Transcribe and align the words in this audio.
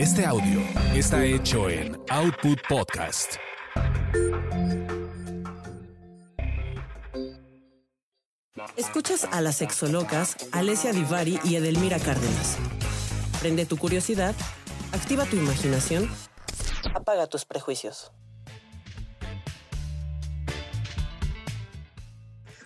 Este 0.00 0.24
audio 0.24 0.62
está 0.94 1.22
hecho 1.26 1.68
en 1.68 1.94
Output 2.08 2.58
Podcast. 2.66 3.34
Escuchas 8.78 9.28
a 9.30 9.42
las 9.42 9.56
sexolocas 9.56 10.38
Alessia 10.52 10.94
Divari 10.94 11.38
y 11.44 11.56
Edelmira 11.56 11.98
Cárdenas. 11.98 12.56
Prende 13.40 13.66
tu 13.66 13.76
curiosidad, 13.76 14.34
activa 14.92 15.26
tu 15.26 15.36
imaginación, 15.36 16.10
apaga 16.94 17.26
tus 17.26 17.44
prejuicios. 17.44 18.10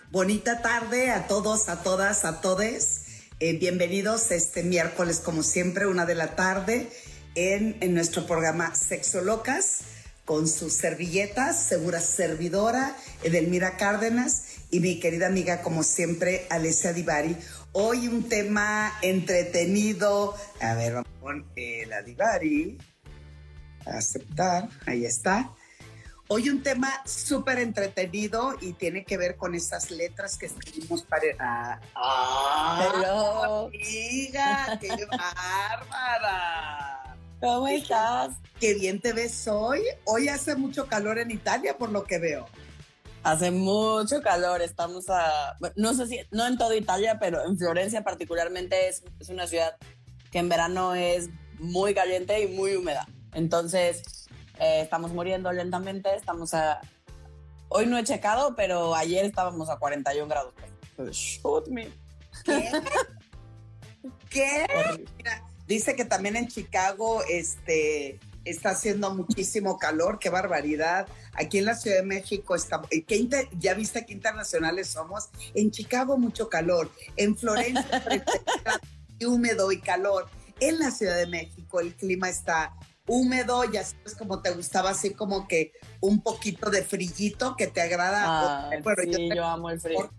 Bonita 0.09 0.61
tarde 0.61 1.11
a 1.11 1.27
todos, 1.27 1.67
a 1.67 1.83
todas, 1.83 2.23
a 2.23 2.39
todes. 2.39 3.01
Eh, 3.41 3.57
bienvenidos 3.57 4.31
este 4.31 4.63
miércoles, 4.63 5.19
como 5.19 5.43
siempre, 5.43 5.87
una 5.87 6.05
de 6.05 6.15
la 6.15 6.37
tarde, 6.37 6.89
en, 7.35 7.77
en 7.81 7.93
nuestro 7.93 8.25
programa 8.25 8.73
Sexo 8.73 9.21
Locas, 9.21 9.81
con 10.25 10.47
sus 10.47 10.73
servilletas, 10.73 11.63
segura 11.63 11.99
servidora, 11.99 12.95
Edelmira 13.23 13.77
Cárdenas, 13.77 14.45
y 14.71 14.79
mi 14.79 14.99
querida 14.99 15.27
amiga, 15.27 15.61
como 15.61 15.83
siempre, 15.83 16.47
Alessia 16.49 16.93
Divari. 16.93 17.37
Hoy 17.73 18.07
un 18.07 18.27
tema 18.27 18.91
entretenido. 19.01 20.35
A 20.59 20.73
ver, 20.73 20.93
vamos 20.93 21.09
con 21.21 21.45
eh, 21.55 21.85
la 21.87 22.01
Divari. 22.01 22.77
Aceptar, 23.85 24.67
ahí 24.87 25.05
está. 25.05 25.51
Hoy 26.27 26.49
un 26.49 26.63
tema 26.63 26.91
súper 27.05 27.59
entretenido 27.59 28.55
y 28.59 28.73
tiene 28.73 29.05
que 29.05 29.15
ver 29.15 29.35
con 29.35 29.53
esas 29.53 29.91
letras 29.91 30.37
que 30.37 30.47
escribimos 30.47 31.03
para... 31.03 31.27
Ah, 31.39 31.79
ah, 31.93 33.67
amiga, 33.67 34.79
qué 34.81 35.05
bárbara. 35.05 37.04
¿Cómo 37.45 37.67
estás? 37.67 38.37
Qué 38.59 38.73
bien 38.73 38.99
te 38.99 39.13
ves 39.13 39.47
hoy. 39.47 39.79
Hoy 40.05 40.29
hace 40.29 40.55
mucho 40.55 40.87
calor 40.87 41.19
en 41.19 41.29
Italia, 41.29 41.77
por 41.77 41.91
lo 41.91 42.03
que 42.03 42.17
veo. 42.17 42.47
Hace 43.21 43.51
mucho 43.51 44.19
calor, 44.23 44.63
estamos 44.63 45.11
a... 45.11 45.55
No 45.75 45.93
sé 45.93 46.07
si, 46.07 46.19
no 46.31 46.47
en 46.47 46.57
toda 46.57 46.75
Italia, 46.75 47.19
pero 47.19 47.45
en 47.45 47.55
Florencia 47.55 48.03
particularmente 48.03 48.89
es, 48.89 49.03
es 49.19 49.29
una 49.29 49.45
ciudad 49.45 49.77
que 50.31 50.39
en 50.39 50.49
verano 50.49 50.95
es 50.95 51.29
muy 51.59 51.93
caliente 51.93 52.41
y 52.41 52.47
muy 52.47 52.77
húmeda. 52.77 53.07
Entonces, 53.35 54.27
eh, 54.59 54.81
estamos 54.81 55.13
muriendo 55.13 55.51
lentamente, 55.51 56.15
estamos 56.15 56.55
a... 56.55 56.81
Hoy 57.69 57.85
no 57.85 57.99
he 57.99 58.03
checado, 58.03 58.55
pero 58.55 58.95
ayer 58.95 59.23
estábamos 59.23 59.69
a 59.69 59.77
41 59.77 60.27
grados. 60.27 60.55
Shoot 61.11 61.67
me. 61.67 61.91
¿Qué? 62.43 62.71
¿Qué? 64.31 64.65
Mira, 65.17 65.43
dice 65.67 65.95
que 65.95 66.05
también 66.05 66.35
en 66.35 66.47
Chicago 66.47 67.23
este, 67.29 68.19
está 68.43 68.69
haciendo 68.71 69.13
muchísimo 69.13 69.77
calor, 69.79 70.19
qué 70.19 70.29
barbaridad. 70.29 71.07
Aquí 71.33 71.57
en 71.57 71.65
la 71.65 71.75
Ciudad 71.75 71.97
de 71.97 72.03
México 72.03 72.55
está, 72.55 72.81
eh, 72.91 73.03
¿qué 73.03 73.17
inter- 73.17 73.49
ya 73.59 73.73
viste 73.73 74.05
qué 74.05 74.13
internacionales 74.13 74.87
somos. 74.89 75.29
En 75.53 75.71
Chicago 75.71 76.17
mucho 76.17 76.49
calor, 76.49 76.91
en 77.17 77.35
Florencia 77.35 78.03
30 78.03 78.31
grados, 78.63 78.81
y 79.19 79.25
húmedo 79.25 79.71
y 79.71 79.79
calor. 79.81 80.27
En 80.59 80.79
la 80.79 80.91
Ciudad 80.91 81.17
de 81.17 81.27
México 81.27 81.79
el 81.81 81.95
clima 81.95 82.29
está 82.29 82.73
húmedo, 83.07 83.63
ya 83.71 83.83
sabes 83.83 84.15
como 84.15 84.41
te 84.41 84.51
gustaba, 84.51 84.91
así 84.91 85.11
como 85.11 85.47
que 85.47 85.73
un 85.99 86.21
poquito 86.21 86.69
de 86.69 86.83
frillito 86.83 87.55
que 87.55 87.67
te 87.67 87.81
agrada. 87.81 88.23
Ah, 88.25 88.69
Bueno, 88.81 89.01
sí, 89.03 89.29
yo 89.35 89.45
amo 89.45 89.69
el 89.69 89.79
frío. 89.79 90.11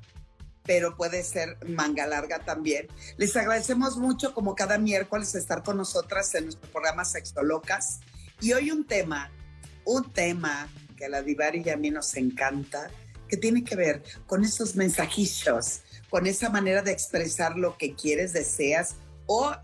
Pero 0.66 0.96
puede 0.96 1.22
ser 1.22 1.58
manga 1.66 2.06
larga 2.06 2.40
también. 2.40 2.88
Les 3.16 3.36
agradecemos 3.36 3.96
mucho, 3.96 4.34
como 4.34 4.54
cada 4.54 4.78
miércoles, 4.78 5.34
estar 5.34 5.62
con 5.62 5.76
nosotras 5.76 6.34
en 6.34 6.44
nuestro 6.44 6.70
programa 6.70 7.04
Sexo 7.04 7.42
Locas. 7.42 8.00
Y 8.40 8.52
hoy 8.52 8.70
un 8.70 8.86
tema, 8.86 9.30
un 9.84 10.12
tema 10.12 10.68
que 10.96 11.06
a 11.06 11.08
la 11.08 11.22
Divari 11.22 11.62
y 11.64 11.70
a 11.70 11.76
mí 11.76 11.90
nos 11.90 12.14
encanta, 12.16 12.90
que 13.28 13.36
tiene 13.36 13.64
que 13.64 13.76
ver 13.76 14.02
con 14.26 14.44
esos 14.44 14.76
mensajillos, 14.76 15.80
con 16.10 16.26
esa 16.26 16.50
manera 16.50 16.82
de 16.82 16.92
expresar 16.92 17.56
lo 17.56 17.76
que 17.76 17.94
quieres, 17.94 18.32
deseas 18.32 18.96
o 19.26 19.54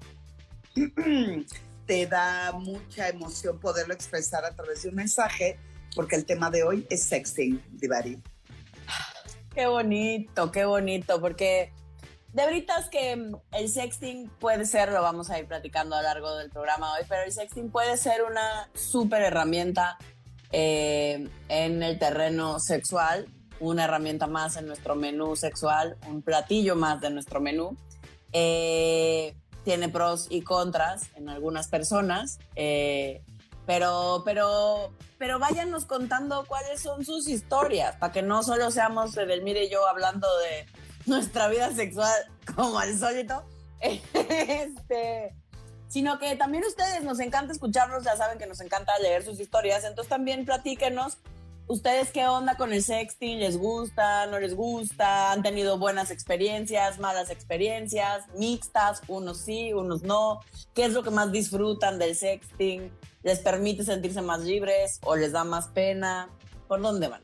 te 1.87 2.07
da 2.07 2.53
mucha 2.53 3.09
emoción 3.09 3.59
poderlo 3.61 3.95
expresar 3.95 4.45
a 4.45 4.55
través 4.55 4.83
de 4.83 4.89
un 4.89 4.97
mensaje, 4.97 5.59
porque 5.95 6.17
el 6.17 6.25
tema 6.25 6.51
de 6.51 6.63
hoy 6.63 6.87
es 6.91 7.05
sexting, 7.05 7.63
Divari. 7.73 8.21
Qué 9.55 9.67
bonito, 9.67 10.51
qué 10.51 10.65
bonito, 10.65 11.21
porque 11.21 11.73
de 12.33 12.47
veritas 12.47 12.89
que 12.89 13.13
el 13.53 13.69
sexting 13.69 14.31
puede 14.41 14.65
ser, 14.65 14.91
lo 14.91 15.03
vamos 15.03 15.29
a 15.29 15.39
ir 15.39 15.47
platicando 15.47 15.95
a 15.95 16.01
lo 16.01 16.09
largo 16.09 16.37
del 16.37 16.49
programa 16.49 16.95
hoy, 16.95 17.05
pero 17.07 17.25
el 17.25 17.33
sexting 17.33 17.71
puede 17.71 17.99
ser 17.99 18.23
una 18.23 18.71
súper 18.75 19.23
herramienta 19.23 19.99
eh, 20.51 21.29
en 21.51 21.83
el 21.83 21.99
terreno 21.99 22.61
sexual, 22.61 23.29
una 23.61 23.85
herramienta 23.85 24.27
más 24.27 24.57
en 24.57 24.67
nuestro 24.67 24.95
menú 24.95 25.37
sexual, 25.37 25.99
un 26.09 26.23
platillo 26.23 26.75
más 26.75 27.03
de 27.03 27.11
nuestro 27.11 27.41
menú. 27.41 27.77
Eh, 28.33 29.37
tiene 29.65 29.91
pros 29.91 30.27
y 30.31 30.41
contras 30.41 31.11
en 31.15 31.29
algunas 31.29 31.69
personas, 31.69 32.39
eh, 32.57 33.23
pero, 33.67 34.23
pero, 34.25 34.93
pero 35.19 35.39
váyanos 35.39 35.85
contando 35.85 36.45
cuáles 36.47 36.81
son 36.81 37.05
sus 37.05 37.29
historias, 37.29 37.97
para 37.97 38.13
que 38.13 38.23
no 38.23 38.43
solo 38.43 38.71
seamos 38.71 39.17
Edelmira 39.17 39.61
y 39.61 39.71
yo 39.71 39.87
hablando 39.87 40.27
de 40.39 40.67
nuestra 41.07 41.49
vida 41.49 41.73
sexual 41.73 42.13
como 42.55 42.79
al 42.79 42.99
solito, 42.99 43.45
este, 43.81 45.35
sino 45.89 46.19
que 46.19 46.37
también 46.37 46.65
ustedes 46.65 47.03
nos 47.03 47.21
encanta 47.21 47.53
escucharlos, 47.53 48.05
ya 48.05 48.17
saben 48.17 48.39
que 48.39 48.47
nos 48.47 48.61
encanta 48.61 48.99
leer 48.99 49.25
sus 49.25 49.39
historias, 49.41 49.85
entonces 49.85 50.09
también 50.09 50.45
platíquenos 50.45 51.19
ustedes 51.69 52.11
qué 52.11 52.27
onda 52.27 52.57
con 52.57 52.73
el 52.73 52.83
sexting, 52.83 53.39
les 53.39 53.57
gusta, 53.57 54.27
no 54.27 54.39
les 54.39 54.55
gusta, 54.55 55.33
han 55.33 55.43
tenido 55.43 55.79
buenas 55.79 56.11
experiencias, 56.11 56.99
malas 56.99 57.31
experiencias, 57.31 58.25
mixtas, 58.37 59.03
unos 59.09 59.39
sí, 59.39 59.73
unos 59.73 60.03
no, 60.03 60.41
qué 60.75 60.85
es 60.85 60.93
lo 60.93 61.03
que 61.03 61.11
más 61.11 61.33
disfrutan 61.33 61.99
del 61.99 62.17
sexting, 62.17 62.91
les 63.23 63.39
permite 63.39 63.85
sentirse 63.85 64.23
más 64.23 64.41
libres 64.41 64.99
o 65.05 65.17
les 65.17 65.33
da 65.33 65.45
más 65.45 65.69
pena, 65.69 66.29
¿por 66.69 66.81
dónde 66.81 67.09
van? 67.09 67.23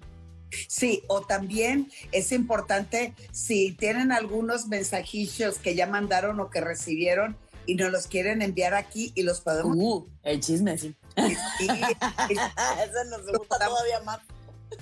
Sí, 0.69 1.03
o 1.09 1.21
también 1.23 1.91
es 2.13 2.33
importante 2.33 3.15
si 3.33 3.73
tienen 3.73 4.13
algunos 4.13 4.67
mensajillos 4.69 5.59
que 5.59 5.75
ya 5.75 5.87
mandaron 5.87 6.41
o 6.41 6.49
que 6.51 6.61
recibieron 6.61 7.37
y 7.67 7.75
nos 7.75 7.93
los 7.93 8.07
quieren 8.07 8.41
enviar 8.41 8.73
aquí 8.73 9.13
y 9.15 9.23
los 9.25 9.41
podemos 9.43 9.77
Uh, 9.77 10.07
el 10.23 10.41
chisme, 10.41 10.79
sí. 10.79 10.97
y, 11.17 11.25
Ese 11.63 13.05
nos 13.11 13.27
gusta 13.27 13.59
todavía 13.59 14.01
más. 14.07 14.21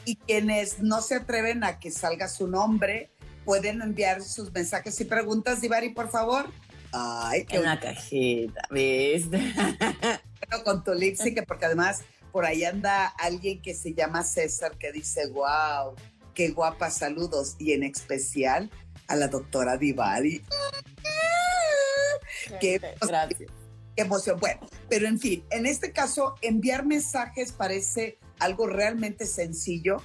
y 0.04 0.16
quienes 0.16 0.78
no 0.78 1.00
se 1.00 1.16
atreven 1.16 1.64
a 1.64 1.80
que 1.80 1.90
salga 1.90 2.28
su 2.28 2.46
nombre 2.46 3.10
pueden 3.44 3.82
enviar 3.82 4.22
sus 4.22 4.52
mensajes 4.52 5.00
y 5.00 5.04
preguntas, 5.04 5.60
Divari, 5.60 5.90
por 5.90 6.10
favor. 6.10 6.46
Ay, 6.92 7.44
qué 7.44 7.56
En 7.56 7.62
una 7.62 7.80
cajita, 7.80 8.60
¿viste? 8.70 9.40
con 10.64 10.82
tu 10.84 10.92
lipstick, 10.94 11.46
porque 11.46 11.66
además 11.66 12.00
por 12.32 12.44
ahí 12.44 12.64
anda 12.64 13.06
alguien 13.06 13.62
que 13.62 13.74
se 13.74 13.94
llama 13.94 14.22
César 14.24 14.76
que 14.78 14.92
dice, 14.92 15.26
wow, 15.28 15.94
qué 16.34 16.50
guapa, 16.50 16.90
saludos. 16.90 17.56
Y 17.58 17.72
en 17.72 17.82
especial 17.82 18.70
a 19.08 19.16
la 19.16 19.28
doctora 19.28 19.76
Divari. 19.76 20.42
Qué- 22.60 22.80
Gracias. 23.00 23.50
Qué 23.96 24.02
emoción. 24.02 24.38
Bueno, 24.38 24.60
pero 24.90 25.06
en 25.08 25.18
fin, 25.18 25.44
en 25.50 25.64
este 25.66 25.92
caso, 25.92 26.34
enviar 26.42 26.84
mensajes 26.84 27.52
parece 27.52 28.18
algo 28.38 28.66
realmente 28.66 29.24
sencillo 29.24 29.96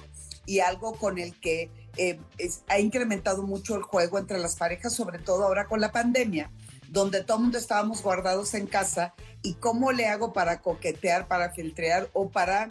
y 0.46 0.60
algo 0.60 0.94
con 0.94 1.18
el 1.18 1.38
que 1.40 1.70
eh, 1.98 2.18
es- 2.38 2.62
ha 2.68 2.78
incrementado 2.78 3.42
mucho 3.42 3.76
el 3.76 3.82
juego 3.82 4.18
entre 4.18 4.38
las 4.38 4.56
parejas, 4.56 4.94
sobre 4.94 5.18
todo 5.18 5.44
ahora 5.44 5.66
con 5.66 5.78
la 5.82 5.92
pandemia, 5.92 6.50
donde 6.88 7.22
todo 7.22 7.36
el 7.36 7.42
mundo 7.44 7.58
estábamos 7.58 8.02
guardados 8.02 8.54
en 8.54 8.66
casa 8.66 9.12
y 9.42 9.54
cómo 9.54 9.92
le 9.92 10.06
hago 10.06 10.32
para 10.32 10.60
coquetear, 10.60 11.28
para 11.28 11.50
filtrear 11.50 12.08
o 12.12 12.30
para 12.30 12.70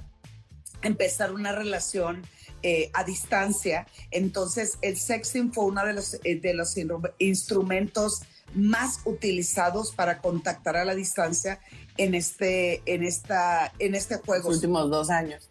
empezar 0.81 1.31
una 1.31 1.51
relación 1.51 2.23
eh, 2.63 2.89
a 2.93 3.03
distancia. 3.03 3.87
Entonces, 4.11 4.77
el 4.81 4.97
sexting 4.97 5.51
fue 5.51 5.65
uno 5.65 5.85
de 5.85 5.93
los, 5.93 6.19
eh, 6.23 6.39
de 6.39 6.53
los 6.53 6.75
instrumentos 7.17 8.21
más 8.53 8.99
utilizados 9.05 9.93
para 9.93 10.19
contactar 10.19 10.77
a 10.77 10.85
la 10.85 10.93
distancia 10.93 11.59
en 11.97 12.15
este, 12.15 12.81
en 12.85 13.03
esta, 13.03 13.71
en 13.79 13.95
este 13.95 14.17
juego. 14.17 14.49
Los 14.49 14.57
últimos 14.57 14.89
dos 14.89 15.09
años. 15.09 15.49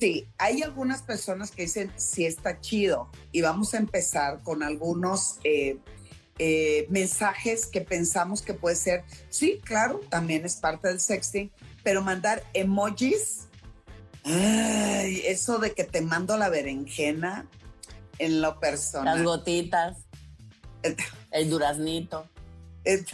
Sí, 0.00 0.26
hay 0.38 0.62
algunas 0.62 1.02
personas 1.02 1.50
que 1.50 1.62
dicen 1.62 1.92
sí 1.96 2.24
está 2.24 2.60
chido 2.60 3.10
y 3.32 3.42
vamos 3.42 3.74
a 3.74 3.78
empezar 3.78 4.42
con 4.42 4.62
algunos 4.62 5.38
eh, 5.44 5.78
eh, 6.42 6.86
mensajes 6.88 7.66
que 7.66 7.82
pensamos 7.82 8.40
que 8.40 8.54
puede 8.54 8.74
ser, 8.74 9.04
sí, 9.28 9.60
claro, 9.62 10.00
también 10.08 10.46
es 10.46 10.56
parte 10.56 10.88
del 10.88 10.98
sexting, 10.98 11.52
pero 11.82 12.00
mandar 12.00 12.42
emojis, 12.54 13.40
ay, 14.24 15.20
eso 15.26 15.58
de 15.58 15.74
que 15.74 15.84
te 15.84 16.00
mando 16.00 16.38
la 16.38 16.48
berenjena 16.48 17.46
en 18.18 18.40
lo 18.40 18.52
Las 18.52 18.58
personal. 18.58 19.22
gotitas, 19.22 19.98
el 21.30 21.50
duraznito. 21.50 22.26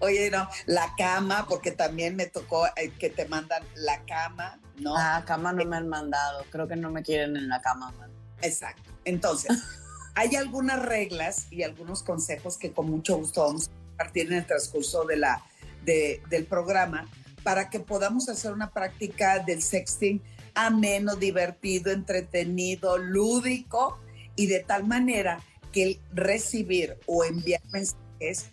Oye, 0.00 0.30
no, 0.30 0.46
la 0.66 0.94
cama, 0.98 1.46
porque 1.48 1.70
también 1.70 2.14
me 2.14 2.26
tocó 2.26 2.66
eh, 2.76 2.92
que 2.98 3.08
te 3.08 3.26
mandan 3.26 3.62
la 3.74 4.04
cama, 4.04 4.60
¿no? 4.80 4.94
Ah, 4.94 5.24
cama 5.26 5.54
no 5.54 5.64
me 5.64 5.76
han 5.78 5.88
mandado. 5.88 6.44
Creo 6.50 6.68
que 6.68 6.76
no 6.76 6.90
me 6.90 7.02
quieren 7.02 7.38
en 7.38 7.48
la 7.48 7.62
cama, 7.62 7.90
man. 7.92 8.10
Exacto. 8.42 8.90
Entonces, 9.06 9.50
hay 10.14 10.36
algunas 10.36 10.82
reglas 10.82 11.46
y 11.50 11.62
algunos 11.62 12.02
consejos 12.02 12.56
que 12.56 12.72
con 12.72 12.90
mucho 12.90 13.16
gusto 13.16 13.42
vamos 13.42 13.68
a 13.68 13.88
compartir 13.88 14.26
en 14.28 14.34
el 14.34 14.46
transcurso 14.46 15.04
de 15.04 15.16
la, 15.16 15.44
de, 15.84 16.22
del 16.30 16.46
programa 16.46 17.08
para 17.42 17.68
que 17.68 17.80
podamos 17.80 18.28
hacer 18.28 18.52
una 18.52 18.70
práctica 18.70 19.38
del 19.40 19.62
sexting 19.62 20.22
ameno, 20.54 21.16
divertido, 21.16 21.90
entretenido, 21.90 22.96
lúdico 22.96 23.98
y 24.36 24.46
de 24.46 24.60
tal 24.60 24.86
manera 24.86 25.40
que 25.72 25.82
el 25.82 26.00
recibir 26.12 26.96
o 27.06 27.24
enviar 27.24 27.60
mensajes 27.72 28.50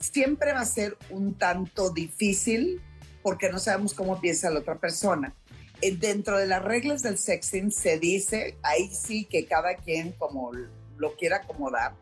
siempre 0.00 0.52
va 0.52 0.60
a 0.60 0.64
ser 0.64 0.96
un 1.10 1.34
tanto 1.34 1.90
difícil 1.90 2.80
porque 3.22 3.50
no 3.50 3.58
sabemos 3.58 3.94
cómo 3.94 4.20
piensa 4.20 4.48
la 4.48 4.60
otra 4.60 4.76
persona. 4.76 5.34
Eh, 5.80 5.96
dentro 5.96 6.38
de 6.38 6.46
las 6.46 6.62
reglas 6.62 7.02
del 7.02 7.18
sexting 7.18 7.70
se 7.70 7.98
dice, 7.98 8.56
ahí 8.62 8.90
sí 8.92 9.24
que 9.24 9.46
cada 9.46 9.76
quien 9.76 10.12
como 10.12 10.52
lo 10.96 11.14
quiera 11.16 11.36
acomodar. 11.36 11.94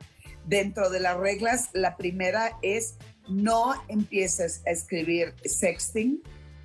Dentro 0.46 0.90
de 0.90 1.00
las 1.00 1.16
reglas, 1.16 1.70
la 1.72 1.96
primera 1.96 2.58
es 2.62 2.96
no 3.28 3.74
empieces 3.88 4.62
a 4.66 4.70
escribir 4.70 5.34
sexting 5.44 6.22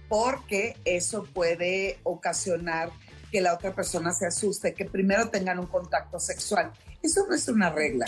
porque 0.08 0.78
eso 0.86 1.24
puede 1.34 2.00
ocasionar 2.04 2.92
que 3.31 3.42
la 3.42 3.54
otra 3.54 3.74
persona 3.74 4.14
se 4.14 4.28
asuste, 4.28 4.74
que 4.74 4.86
primero 4.86 5.30
tengan 5.30 5.60
un 5.60 5.68
contacto 5.68 6.19
sexual. 6.19 6.72
Eso 7.02 7.25
no 7.28 7.36
es 7.36 7.48
una 7.48 7.69
regla. 7.69 8.06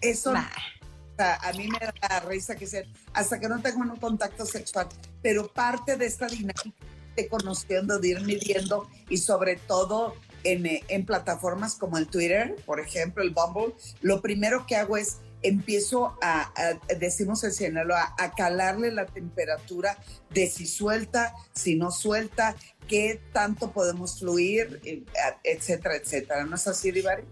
Eso 0.00 0.32
a 0.34 1.52
mí 1.52 1.68
me 1.68 1.78
da 1.78 2.20
risa 2.20 2.54
que 2.54 2.66
sea 2.66 2.82
hasta 3.12 3.38
que 3.38 3.48
no 3.48 3.60
tengan 3.60 3.90
un 3.90 3.96
contacto 3.96 4.44
sexual, 4.44 4.88
pero 5.22 5.48
parte 5.52 5.96
de 5.96 6.06
esta 6.06 6.26
dinámica 6.26 6.91
conociendo, 7.28 7.98
de 7.98 8.08
ir 8.08 8.20
midiendo 8.22 8.88
y 9.08 9.18
sobre 9.18 9.56
todo 9.56 10.14
en, 10.44 10.66
en 10.88 11.06
plataformas 11.06 11.74
como 11.74 11.98
el 11.98 12.08
Twitter, 12.08 12.56
por 12.66 12.80
ejemplo, 12.80 13.22
el 13.22 13.30
Bumble, 13.30 13.74
lo 14.00 14.20
primero 14.20 14.66
que 14.66 14.76
hago 14.76 14.96
es 14.96 15.18
empiezo 15.42 16.16
a, 16.22 16.52
decimos 16.98 17.42
el 17.44 17.52
cielo, 17.52 17.94
a, 17.96 18.14
a, 18.18 18.32
calarle 18.32 18.92
la 18.92 19.06
temperatura 19.06 19.98
de 20.30 20.48
si 20.48 20.66
suelta, 20.66 21.34
si 21.52 21.74
no 21.74 21.90
suelta, 21.90 22.54
qué 22.88 23.20
tanto 23.32 23.72
podemos 23.72 24.20
fluir, 24.20 24.80
eh, 24.84 25.02
etcétera, 25.42 25.96
etcétera. 25.96 26.44
¿No 26.44 26.56
es 26.56 26.66
así, 26.68 26.92
Divari? 26.92 27.24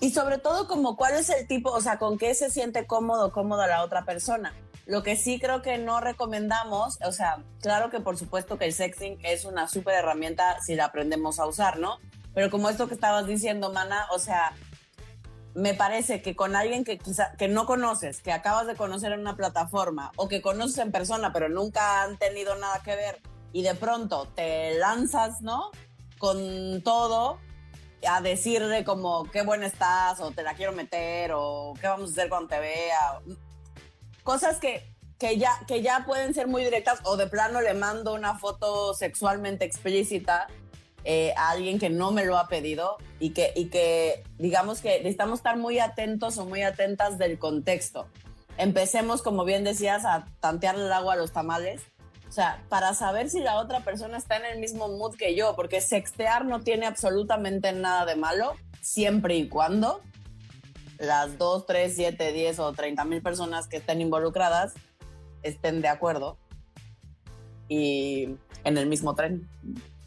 Y 0.00 0.10
sobre 0.10 0.38
todo, 0.38 0.68
como 0.68 0.96
cuál 0.96 1.16
es 1.16 1.28
el 1.30 1.46
tipo, 1.48 1.70
o 1.70 1.80
sea, 1.80 1.98
con 1.98 2.18
qué 2.18 2.32
se 2.34 2.50
siente 2.50 2.86
cómodo, 2.86 3.32
cómoda 3.32 3.66
la 3.66 3.82
otra 3.82 4.04
persona. 4.04 4.54
Lo 4.88 5.02
que 5.02 5.16
sí 5.16 5.38
creo 5.38 5.60
que 5.60 5.76
no 5.76 6.00
recomendamos, 6.00 6.98
o 7.04 7.12
sea, 7.12 7.44
claro 7.60 7.90
que 7.90 8.00
por 8.00 8.16
supuesto 8.16 8.56
que 8.56 8.64
el 8.64 8.72
sexting 8.72 9.18
es 9.22 9.44
una 9.44 9.68
súper 9.68 9.94
herramienta 9.94 10.62
si 10.62 10.76
la 10.76 10.86
aprendemos 10.86 11.38
a 11.38 11.46
usar, 11.46 11.78
¿no? 11.78 11.98
Pero 12.32 12.48
como 12.48 12.70
esto 12.70 12.88
que 12.88 12.94
estabas 12.94 13.26
diciendo, 13.26 13.70
Mana, 13.70 14.06
o 14.12 14.18
sea, 14.18 14.54
me 15.52 15.74
parece 15.74 16.22
que 16.22 16.34
con 16.34 16.56
alguien 16.56 16.84
que 16.84 16.96
quizá 16.96 17.32
que 17.36 17.48
no 17.48 17.66
conoces, 17.66 18.22
que 18.22 18.32
acabas 18.32 18.66
de 18.66 18.76
conocer 18.76 19.12
en 19.12 19.20
una 19.20 19.36
plataforma 19.36 20.10
o 20.16 20.26
que 20.26 20.40
conoces 20.40 20.78
en 20.78 20.90
persona 20.90 21.34
pero 21.34 21.50
nunca 21.50 22.02
han 22.02 22.16
tenido 22.16 22.54
nada 22.54 22.80
que 22.82 22.96
ver 22.96 23.20
y 23.52 23.64
de 23.64 23.74
pronto 23.74 24.26
te 24.34 24.78
lanzas, 24.78 25.42
¿no? 25.42 25.70
Con 26.18 26.80
todo 26.82 27.38
a 28.08 28.22
decirle 28.22 28.84
como 28.84 29.24
qué 29.24 29.42
buena 29.42 29.66
estás 29.66 30.18
o 30.20 30.30
te 30.30 30.42
la 30.42 30.54
quiero 30.54 30.72
meter 30.72 31.32
o 31.34 31.74
qué 31.78 31.88
vamos 31.88 32.08
a 32.08 32.12
hacer 32.12 32.30
cuando 32.30 32.48
te 32.48 32.58
vea. 32.58 33.20
Cosas 34.28 34.58
que, 34.58 34.82
que, 35.18 35.38
ya, 35.38 35.58
que 35.66 35.80
ya 35.80 36.04
pueden 36.04 36.34
ser 36.34 36.48
muy 36.48 36.62
directas 36.62 37.00
o 37.04 37.16
de 37.16 37.28
plano 37.28 37.62
le 37.62 37.72
mando 37.72 38.12
una 38.12 38.38
foto 38.38 38.92
sexualmente 38.92 39.64
explícita 39.64 40.48
eh, 41.04 41.32
a 41.34 41.48
alguien 41.48 41.78
que 41.78 41.88
no 41.88 42.10
me 42.10 42.26
lo 42.26 42.36
ha 42.36 42.46
pedido 42.46 42.98
y 43.20 43.30
que, 43.30 43.54
y 43.56 43.70
que 43.70 44.22
digamos 44.36 44.82
que 44.82 44.98
necesitamos 44.98 45.38
estar 45.38 45.56
muy 45.56 45.78
atentos 45.78 46.36
o 46.36 46.44
muy 46.44 46.60
atentas 46.60 47.16
del 47.16 47.38
contexto. 47.38 48.06
Empecemos, 48.58 49.22
como 49.22 49.46
bien 49.46 49.64
decías, 49.64 50.04
a 50.04 50.26
tantearle 50.40 50.84
el 50.84 50.92
agua 50.92 51.14
a 51.14 51.16
los 51.16 51.32
tamales. 51.32 51.80
O 52.28 52.32
sea, 52.32 52.62
para 52.68 52.92
saber 52.92 53.30
si 53.30 53.40
la 53.40 53.56
otra 53.56 53.80
persona 53.80 54.18
está 54.18 54.36
en 54.36 54.44
el 54.44 54.58
mismo 54.58 54.88
mood 54.88 55.16
que 55.16 55.34
yo, 55.34 55.56
porque 55.56 55.80
sextear 55.80 56.44
no 56.44 56.60
tiene 56.60 56.84
absolutamente 56.84 57.72
nada 57.72 58.04
de 58.04 58.16
malo, 58.16 58.52
siempre 58.82 59.36
y 59.36 59.48
cuando 59.48 60.02
las 60.98 61.38
2, 61.38 61.66
3, 61.66 61.92
7, 61.94 62.32
10 62.32 62.58
o 62.58 62.72
30 62.72 63.04
mil 63.04 63.22
personas 63.22 63.68
que 63.68 63.78
estén 63.78 64.00
involucradas 64.00 64.74
estén 65.42 65.80
de 65.80 65.88
acuerdo 65.88 66.36
y 67.68 68.36
en 68.64 68.78
el 68.78 68.86
mismo 68.86 69.14
tren. 69.14 69.48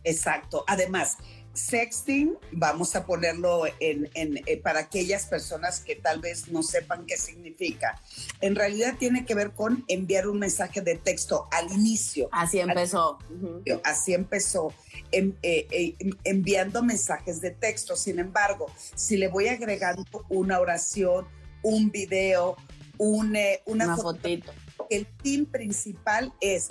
Exacto. 0.03 0.63
Además, 0.67 1.17
sexting, 1.53 2.37
vamos 2.51 2.95
a 2.95 3.05
ponerlo 3.05 3.63
en, 3.79 4.09
eh, 4.15 4.57
para 4.57 4.81
aquellas 4.81 5.25
personas 5.25 5.79
que 5.79 5.95
tal 5.95 6.19
vez 6.19 6.47
no 6.49 6.63
sepan 6.63 7.05
qué 7.05 7.17
significa. 7.17 8.01
En 8.39 8.55
realidad 8.55 8.95
tiene 8.97 9.25
que 9.25 9.35
ver 9.35 9.51
con 9.51 9.83
enviar 9.87 10.27
un 10.27 10.39
mensaje 10.39 10.81
de 10.81 10.95
texto 10.95 11.47
al 11.51 11.71
inicio. 11.71 12.29
Así 12.31 12.59
empezó. 12.59 13.19
Así 13.83 14.13
empezó. 14.13 14.73
Eh, 15.11 15.33
eh, 15.41 15.95
enviando 16.23 16.83
mensajes 16.83 17.41
de 17.41 17.51
texto. 17.51 17.95
Sin 17.95 18.19
embargo, 18.19 18.67
si 18.95 19.17
le 19.17 19.27
voy 19.27 19.47
agregando 19.47 20.05
una 20.29 20.59
oración, 20.59 21.27
un 21.63 21.91
video, 21.91 22.55
una, 22.97 23.39
una 23.65 23.97
fotito. 23.97 24.51
El 24.89 25.05
team 25.23 25.45
principal 25.45 26.33
es 26.41 26.69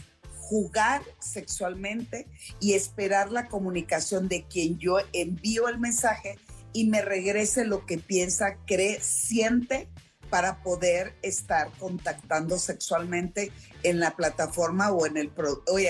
jugar 0.50 1.02
sexualmente 1.20 2.26
y 2.58 2.72
esperar 2.72 3.30
la 3.30 3.46
comunicación 3.46 4.28
de 4.28 4.48
quien 4.48 4.80
yo 4.80 4.96
envío 5.12 5.68
el 5.68 5.78
mensaje 5.78 6.40
y 6.72 6.88
me 6.88 7.02
regrese 7.02 7.64
lo 7.64 7.86
que 7.86 7.98
piensa, 7.98 8.56
cree, 8.66 8.98
siente 9.00 9.88
para 10.28 10.60
poder 10.64 11.14
estar 11.22 11.70
contactando 11.78 12.58
sexualmente 12.58 13.52
en 13.84 14.00
la 14.00 14.16
plataforma 14.16 14.90
o 14.90 15.06
en 15.06 15.18
el, 15.18 15.30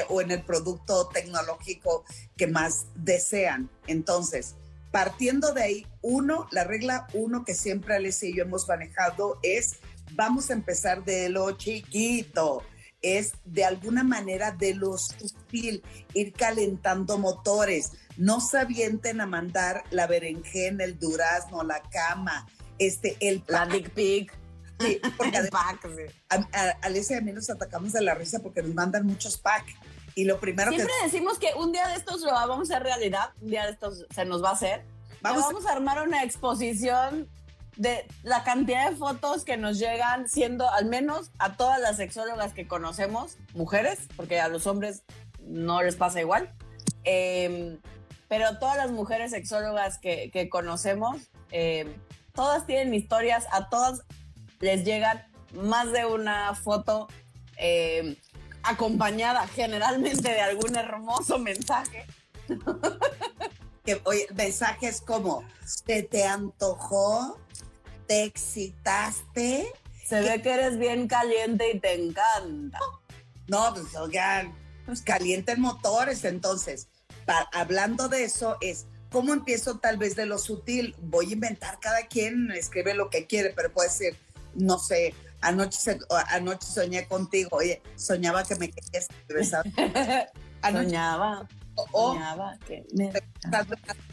o 0.09 0.21
en 0.21 0.31
el 0.31 0.43
producto 0.43 1.09
tecnológico 1.09 2.05
que 2.37 2.47
más 2.47 2.89
desean. 2.95 3.71
Entonces, 3.87 4.57
partiendo 4.91 5.55
de 5.55 5.62
ahí, 5.62 5.87
uno, 6.03 6.49
la 6.51 6.65
regla 6.65 7.07
uno 7.15 7.47
que 7.47 7.55
siempre 7.55 7.95
Alicia 7.95 8.29
y 8.29 8.37
yo 8.37 8.43
hemos 8.43 8.69
manejado 8.69 9.39
es, 9.43 9.77
vamos 10.12 10.51
a 10.51 10.53
empezar 10.53 11.03
de 11.03 11.31
lo 11.31 11.53
chiquito 11.53 12.62
es 13.02 13.32
de 13.44 13.64
alguna 13.64 14.04
manera 14.04 14.50
de 14.52 14.75
lo 14.75 14.97
sutil, 14.99 15.83
ir 16.14 16.33
calentando 16.33 17.19
motores. 17.19 17.92
No 18.16 18.40
se 18.40 18.59
avienten 18.59 19.21
a 19.21 19.26
mandar 19.26 19.85
la 19.90 20.07
berenjena, 20.07 20.85
el 20.85 20.99
durazno, 20.99 21.62
la 21.62 21.80
cama, 21.83 22.47
este, 22.78 23.16
el 23.21 23.42
La 23.47 23.66
dick 23.66 23.90
pic. 23.90 24.33
Sí, 24.80 24.99
porque 25.16 25.37
el 25.37 25.49
pack, 25.50 25.87
a, 26.30 26.37
Alicia 26.83 27.16
y 27.16 27.19
a 27.19 27.23
mí 27.23 27.33
nos 27.33 27.50
atacamos 27.50 27.92
de 27.92 28.00
la 28.00 28.14
risa 28.14 28.40
porque 28.40 28.62
nos 28.62 28.75
mandan 28.75 29.07
muchos 29.07 29.37
packs. 29.37 29.75
Y 30.14 30.25
lo 30.25 30.40
primero 30.40 30.71
Siempre 30.73 30.95
decimos 31.04 31.38
que 31.38 31.49
un 31.57 31.73
día 31.73 31.87
de 31.88 31.97
estos 31.97 32.23
lo 32.23 32.33
vamos 32.33 32.71
a 32.71 32.75
hacer 32.75 32.83
realidad, 32.83 33.30
un 33.40 33.50
día 33.50 33.66
de 33.66 33.73
estos 33.73 34.07
se 34.12 34.25
nos 34.25 34.42
va 34.42 34.50
a 34.50 34.52
hacer. 34.52 34.85
Vamos, 35.23 35.42
vamos 35.42 35.66
a 35.66 35.73
armar 35.73 36.07
una 36.07 36.25
exposición 36.25 37.28
de 37.77 38.07
la 38.23 38.45
cantidad 38.45 38.91
de 38.91 38.97
fotos 38.97 39.45
que 39.45 39.57
nos 39.57 39.79
llegan 39.79 40.29
siendo, 40.29 40.71
al 40.71 40.87
menos 40.87 41.31
a 41.39 41.55
todas 41.57 41.81
las 41.81 41.97
sexólogas 41.97 42.53
que 42.53 42.67
conocemos, 42.67 43.39
mujeres, 43.55 44.00
porque 44.17 44.41
a 44.41 44.49
los 44.49 44.67
hombres 44.67 45.03
no 45.41 45.83
les 45.83 45.97
pasa 45.97 46.21
igual, 46.21 46.53
em, 47.05 47.79
pero 48.29 48.59
todas 48.59 48.77
las 48.77 48.91
mujeres 48.91 49.31
sexólogas 49.31 49.99
que, 49.99 50.49
conocemos, 50.50 51.31
em, 51.50 51.95
todas 52.33 52.67
tienen 52.67 52.95
historias, 52.95 53.47
a 53.53 53.69
todas 53.69 54.03
les 54.61 54.85
llegan 54.85 55.25
más 55.53 55.91
de 55.93 56.05
una 56.05 56.55
foto 56.55 57.09
em, 57.57 58.17
acompañada 58.62 59.47
generalmente 59.49 60.31
de 60.31 60.41
algún 60.41 60.77
hermoso 60.77 61.39
mensaje. 61.39 62.07
que, 63.85 64.00
mensajes 64.35 65.00
como, 65.00 65.45
¿se 65.65 66.03
te 66.03 66.25
antojó? 66.25 67.39
Te 68.11 68.25
excitaste. 68.25 69.73
Se 70.05 70.21
ve 70.21 70.43
que 70.43 70.52
eres 70.52 70.81
bien 70.81 71.07
caliente 71.07 71.71
y 71.73 71.79
te 71.79 71.95
encanta. 71.95 72.81
No, 73.47 73.73
pues 73.73 73.95
oigan, 73.95 74.52
pues 74.85 75.00
calienten 75.02 75.61
motores. 75.61 76.25
Entonces, 76.25 76.88
hablando 77.52 78.09
de 78.09 78.25
eso, 78.25 78.57
es 78.61 78.87
cómo 79.12 79.33
empiezo 79.33 79.79
tal 79.79 79.97
vez 79.97 80.17
de 80.17 80.26
lo 80.26 80.38
sutil. 80.38 80.97
Voy 80.99 81.31
a 81.31 81.35
inventar, 81.35 81.79
cada 81.79 82.09
quien 82.09 82.50
escribe 82.50 82.95
lo 82.95 83.11
que 83.11 83.29
quiere, 83.29 83.50
pero 83.50 83.73
puede 83.73 83.90
ser, 83.90 84.17
no 84.55 84.81
sé, 84.81 85.14
anoche, 85.40 85.97
anoche 86.31 86.67
soñé 86.67 87.07
contigo. 87.07 87.50
Oye, 87.52 87.81
soñaba 87.95 88.43
que 88.43 88.57
me 88.57 88.73
querías 88.73 89.07
besar. 89.29 89.64
soñaba. 90.62 91.49
O, 91.93 92.14
soñaba 92.14 92.59
que 92.67 92.85
me 92.93 93.12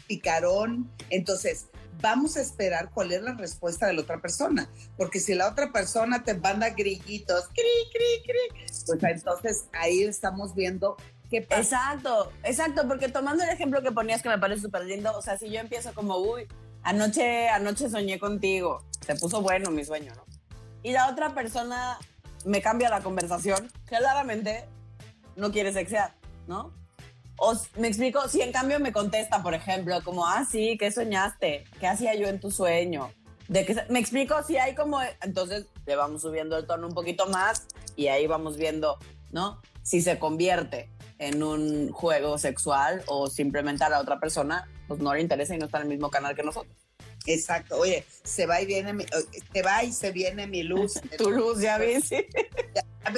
picarón. 0.06 0.88
Entonces, 1.10 1.66
vamos 2.00 2.36
a 2.36 2.40
esperar 2.40 2.90
cuál 2.92 3.12
es 3.12 3.22
la 3.22 3.34
respuesta 3.34 3.86
de 3.86 3.94
la 3.94 4.02
otra 4.02 4.20
persona, 4.20 4.68
porque 4.96 5.20
si 5.20 5.34
la 5.34 5.48
otra 5.48 5.72
persona 5.72 6.22
te 6.22 6.34
manda 6.34 6.70
grillitos, 6.70 7.48
cri, 7.48 7.90
cri, 7.92 8.22
cri, 8.24 8.66
pues 8.86 9.02
entonces 9.02 9.64
ahí 9.72 10.02
estamos 10.02 10.54
viendo 10.54 10.96
qué 11.30 11.42
pasa. 11.42 11.60
Exacto, 11.60 12.32
exacto, 12.42 12.86
porque 12.86 13.08
tomando 13.08 13.44
el 13.44 13.50
ejemplo 13.50 13.82
que 13.82 13.92
ponías 13.92 14.22
que 14.22 14.28
me 14.28 14.38
parece 14.38 14.62
súper 14.62 14.84
lindo, 14.84 15.16
o 15.16 15.22
sea, 15.22 15.36
si 15.36 15.50
yo 15.50 15.60
empiezo 15.60 15.92
como, 15.94 16.16
uy, 16.18 16.46
anoche, 16.82 17.48
anoche 17.48 17.90
soñé 17.90 18.18
contigo, 18.18 18.84
se 19.04 19.14
puso 19.16 19.42
bueno 19.42 19.70
mi 19.70 19.84
sueño, 19.84 20.12
¿no? 20.14 20.24
Y 20.82 20.92
la 20.92 21.08
otra 21.10 21.34
persona 21.34 21.98
me 22.44 22.62
cambia 22.62 22.88
la 22.88 23.00
conversación, 23.00 23.70
claramente 23.86 24.64
no 25.36 25.50
quiere 25.50 25.72
sexear, 25.72 26.14
¿no? 26.46 26.72
O 27.38 27.54
me 27.76 27.86
explico, 27.86 28.28
si 28.28 28.42
en 28.42 28.52
cambio 28.52 28.80
me 28.80 28.92
contesta, 28.92 29.42
por 29.42 29.54
ejemplo, 29.54 30.02
como, 30.02 30.26
ah, 30.26 30.44
sí, 30.50 30.76
¿qué 30.76 30.90
soñaste? 30.90 31.64
¿Qué 31.78 31.86
hacía 31.86 32.14
yo 32.14 32.26
en 32.26 32.40
tu 32.40 32.50
sueño? 32.50 33.12
De 33.46 33.64
que, 33.64 33.76
me 33.88 34.00
explico, 34.00 34.42
si 34.42 34.56
hay 34.56 34.74
como, 34.74 35.00
entonces 35.22 35.66
le 35.86 35.96
vamos 35.96 36.22
subiendo 36.22 36.58
el 36.58 36.66
tono 36.66 36.88
un 36.88 36.94
poquito 36.94 37.26
más 37.26 37.66
y 37.96 38.08
ahí 38.08 38.26
vamos 38.26 38.56
viendo, 38.56 38.98
¿no? 39.30 39.62
Si 39.82 40.02
se 40.02 40.18
convierte 40.18 40.90
en 41.18 41.42
un 41.42 41.92
juego 41.92 42.38
sexual 42.38 43.02
o 43.06 43.28
simplemente 43.28 43.84
a 43.84 43.88
la 43.88 44.00
otra 44.00 44.18
persona, 44.18 44.68
pues 44.88 45.00
no 45.00 45.14
le 45.14 45.20
interesa 45.20 45.54
y 45.54 45.58
no 45.58 45.66
está 45.66 45.78
en 45.78 45.84
el 45.84 45.88
mismo 45.90 46.10
canal 46.10 46.34
que 46.34 46.42
nosotros. 46.42 46.87
Exacto, 47.28 47.76
oye, 47.76 48.06
se 48.24 48.46
va 48.46 48.62
y 48.62 48.66
viene, 48.66 48.94
mi, 48.94 49.04
se 49.52 49.62
va 49.62 49.84
y 49.84 49.92
se 49.92 50.12
viene 50.12 50.46
mi 50.46 50.62
luz. 50.62 50.94
tu 51.18 51.30
luz, 51.30 51.60
ya 51.60 51.78
ves. 51.78 52.04
Sí. 52.08 52.24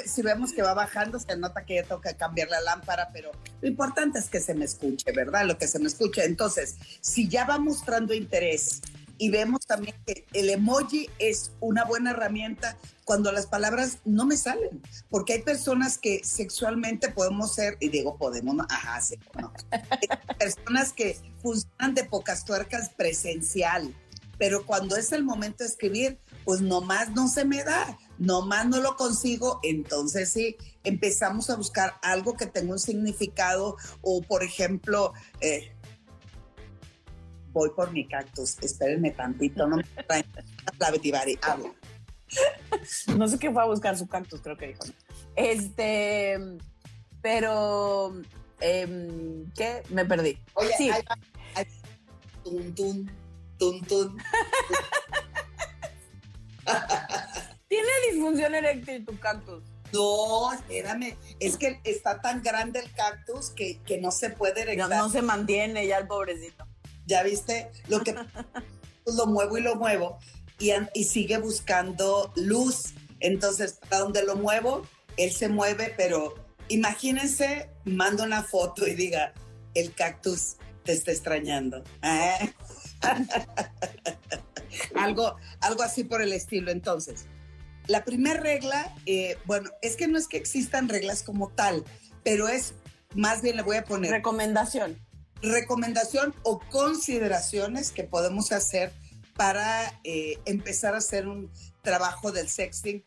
Si 0.06 0.22
vemos 0.22 0.52
que 0.52 0.62
va 0.62 0.72
bajando, 0.72 1.18
se 1.18 1.36
nota 1.36 1.64
que 1.64 1.76
ya 1.76 1.82
toca 1.82 2.16
cambiar 2.16 2.48
la 2.48 2.60
lámpara, 2.60 3.10
pero 3.12 3.32
lo 3.60 3.68
importante 3.68 4.20
es 4.20 4.28
que 4.28 4.38
se 4.38 4.54
me 4.54 4.64
escuche, 4.64 5.10
¿verdad? 5.10 5.44
Lo 5.46 5.58
que 5.58 5.66
se 5.66 5.80
me 5.80 5.86
escuche. 5.86 6.24
Entonces, 6.24 6.76
si 7.00 7.28
ya 7.28 7.44
va 7.44 7.58
mostrando 7.58 8.14
interés 8.14 8.82
y 9.18 9.30
vemos 9.30 9.66
también 9.66 9.96
que 10.06 10.26
el 10.32 10.48
emoji 10.50 11.10
es 11.18 11.52
una 11.58 11.84
buena 11.84 12.12
herramienta 12.12 12.76
cuando 13.10 13.32
las 13.32 13.48
palabras 13.48 13.98
no 14.04 14.24
me 14.24 14.36
salen, 14.36 14.80
porque 15.08 15.32
hay 15.32 15.42
personas 15.42 15.98
que 15.98 16.22
sexualmente 16.22 17.10
podemos 17.10 17.52
ser, 17.52 17.76
y 17.80 17.88
digo 17.88 18.16
podemos, 18.16 18.54
no, 18.54 18.64
ajá, 18.70 19.00
sí, 19.00 19.18
no. 19.36 19.52
personas 20.38 20.92
que 20.92 21.18
funcionan 21.42 21.96
de 21.96 22.04
pocas 22.04 22.44
tuercas 22.44 22.90
presencial, 22.90 23.92
pero 24.38 24.64
cuando 24.64 24.94
es 24.94 25.10
el 25.10 25.24
momento 25.24 25.64
de 25.64 25.70
escribir, 25.70 26.20
pues 26.44 26.60
nomás 26.60 27.10
no 27.10 27.26
se 27.26 27.44
me 27.44 27.64
da, 27.64 27.98
nomás 28.18 28.68
no 28.68 28.80
lo 28.80 28.94
consigo, 28.94 29.58
entonces 29.64 30.30
sí, 30.30 30.56
empezamos 30.84 31.50
a 31.50 31.56
buscar 31.56 31.94
algo 32.02 32.36
que 32.36 32.46
tenga 32.46 32.74
un 32.74 32.78
significado 32.78 33.76
o, 34.02 34.22
por 34.22 34.44
ejemplo, 34.44 35.14
eh, 35.40 35.72
voy 37.52 37.70
por 37.70 37.90
mi 37.90 38.06
cactus, 38.06 38.56
espérenme 38.62 39.10
tantito, 39.10 39.66
no 39.66 39.78
me 39.78 39.84
traen 40.06 40.26
la 40.78 40.92
Betibari, 40.92 41.36
habla. 41.42 41.74
No 43.16 43.28
sé 43.28 43.38
qué 43.38 43.50
fue 43.50 43.62
a 43.62 43.66
buscar 43.66 43.96
su 43.96 44.06
cactus, 44.06 44.40
creo 44.40 44.56
que 44.56 44.68
dijo. 44.68 44.82
Este, 45.36 46.38
pero, 47.20 48.14
em, 48.60 49.50
¿qué? 49.52 49.82
Me 49.90 50.04
perdí. 50.04 50.38
Oye, 50.54 50.70
sí. 50.76 50.90
tun, 52.44 52.74
tun, 52.74 53.10
tun, 53.58 53.80
tun. 53.82 54.16
¿Tiene 57.68 57.88
disfunción 58.10 58.54
eréctil 58.54 59.04
tu 59.04 59.18
cactus? 59.18 59.62
No, 59.92 60.52
espérame, 60.52 61.16
es 61.40 61.56
que 61.56 61.80
está 61.84 62.20
tan 62.20 62.42
grande 62.42 62.78
el 62.78 62.92
cactus 62.92 63.50
que, 63.50 63.80
que 63.84 63.98
no 63.98 64.10
se 64.12 64.30
puede 64.30 64.62
erectar. 64.62 64.88
No, 64.88 64.96
no 64.96 65.10
se 65.10 65.20
mantiene 65.22 65.86
ya 65.86 65.98
el 65.98 66.06
pobrecito 66.06 66.66
ya 67.10 67.22
viste 67.24 67.70
lo 67.88 68.00
que 68.00 68.14
lo 69.18 69.26
muevo 69.26 69.58
y 69.58 69.62
lo 69.62 69.74
muevo 69.74 70.18
y, 70.60 70.70
y 70.94 71.04
sigue 71.04 71.38
buscando 71.38 72.32
luz. 72.36 72.94
Entonces, 73.18 73.78
para 73.88 74.02
donde 74.02 74.22
lo 74.24 74.36
muevo, 74.36 74.86
él 75.16 75.32
se 75.32 75.48
mueve, 75.48 75.92
pero 75.96 76.34
imagínense, 76.68 77.70
mando 77.84 78.22
una 78.22 78.44
foto 78.44 78.86
y 78.86 78.94
diga, 78.94 79.34
el 79.74 79.92
cactus 79.94 80.56
te 80.84 80.92
está 80.92 81.10
extrañando. 81.10 81.82
¿eh? 82.02 82.54
algo, 84.94 85.36
algo 85.60 85.82
así 85.82 86.04
por 86.04 86.22
el 86.22 86.32
estilo. 86.32 86.70
Entonces, 86.70 87.26
la 87.86 88.04
primera 88.04 88.40
regla, 88.40 88.94
eh, 89.06 89.36
bueno, 89.46 89.70
es 89.82 89.96
que 89.96 90.06
no 90.06 90.18
es 90.18 90.28
que 90.28 90.36
existan 90.36 90.88
reglas 90.88 91.22
como 91.22 91.48
tal, 91.48 91.84
pero 92.22 92.48
es, 92.48 92.74
más 93.14 93.42
bien 93.42 93.56
le 93.56 93.62
voy 93.62 93.76
a 93.76 93.84
poner... 93.84 94.12
Recomendación 94.12 94.96
recomendación 95.42 96.34
o 96.42 96.60
consideraciones 96.70 97.92
que 97.92 98.04
podemos 98.04 98.52
hacer 98.52 98.92
para 99.40 99.98
eh, 100.04 100.38
empezar 100.44 100.92
a 100.92 100.98
hacer 100.98 101.26
un 101.26 101.50
trabajo 101.80 102.30
del 102.30 102.46
sexting 102.46 103.02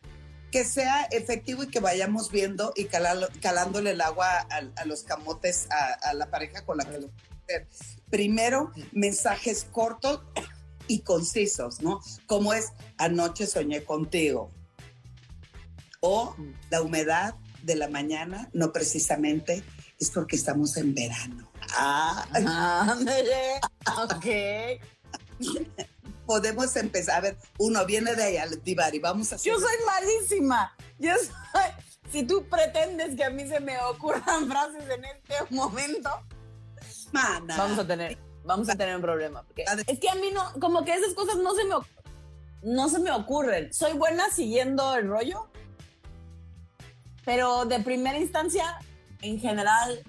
que 0.50 0.64
sea 0.64 1.04
efectivo 1.12 1.62
y 1.62 1.68
que 1.68 1.78
vayamos 1.78 2.32
viendo 2.32 2.72
y 2.74 2.86
calándole 2.86 3.92
el 3.92 4.00
agua 4.00 4.40
a, 4.50 4.84
los 4.84 5.04
camotes 5.04 5.68
a, 5.70 6.12
la 6.12 6.32
pareja 6.32 6.66
con 6.66 6.78
la 6.78 6.86
que 6.86 6.98
lo 6.98 7.10
hacer. 7.44 7.68
Primero, 8.10 8.72
mensajes 8.90 9.68
cortos 9.70 10.22
y 10.88 11.02
concisos, 11.02 11.80
¿no? 11.82 12.00
Como 12.26 12.52
es, 12.52 12.72
anoche 12.98 13.46
soñé 13.46 13.84
contigo. 13.84 14.50
O 16.00 16.34
la 16.68 16.82
humedad 16.82 17.36
de 17.62 17.76
la 17.76 17.86
mañana, 17.86 18.50
no 18.52 18.72
precisamente, 18.72 19.62
es 20.00 20.10
porque 20.10 20.34
estamos 20.34 20.76
en 20.78 20.96
verano. 20.96 21.48
Ah, 21.76 22.96
ok. 24.02 24.26
Podemos 26.26 26.74
empezar. 26.76 27.18
A 27.18 27.20
ver, 27.20 27.36
uno 27.58 27.84
viene 27.84 28.14
de 28.14 28.24
allá, 28.24 28.46
Divari, 28.64 28.98
vamos 28.98 29.32
a 29.32 29.36
hacer. 29.36 29.52
Yo 29.52 29.58
soy 29.58 29.76
malísima. 29.86 30.74
Yo 30.98 31.12
soy. 31.16 31.84
Si 32.10 32.22
tú 32.22 32.46
pretendes 32.48 33.16
que 33.16 33.24
a 33.24 33.30
mí 33.30 33.46
se 33.48 33.60
me 33.60 33.78
ocurran 33.80 34.46
frases 34.48 34.88
en 34.88 35.04
este 35.04 35.34
momento, 35.50 36.10
Mana. 37.12 37.56
vamos 37.56 37.78
a 37.78 37.86
tener, 37.86 38.18
vamos 38.44 38.68
a 38.68 38.76
tener 38.76 38.96
un 38.96 39.02
problema. 39.02 39.42
Porque 39.42 39.64
es 39.86 39.98
que 39.98 40.08
a 40.08 40.14
mí 40.14 40.30
no, 40.32 40.52
como 40.60 40.84
que 40.84 40.94
esas 40.94 41.14
cosas 41.14 41.36
no 41.36 41.54
se 41.54 41.64
me, 41.64 41.74
no 42.62 42.88
se 42.88 42.98
me 42.98 43.10
ocurren. 43.10 43.72
Soy 43.72 43.94
buena 43.94 44.30
siguiendo 44.30 44.94
el 44.94 45.08
rollo, 45.08 45.50
pero 47.24 47.64
de 47.64 47.80
primera 47.80 48.18
instancia, 48.18 48.78
en 49.22 49.40
general, 49.40 50.02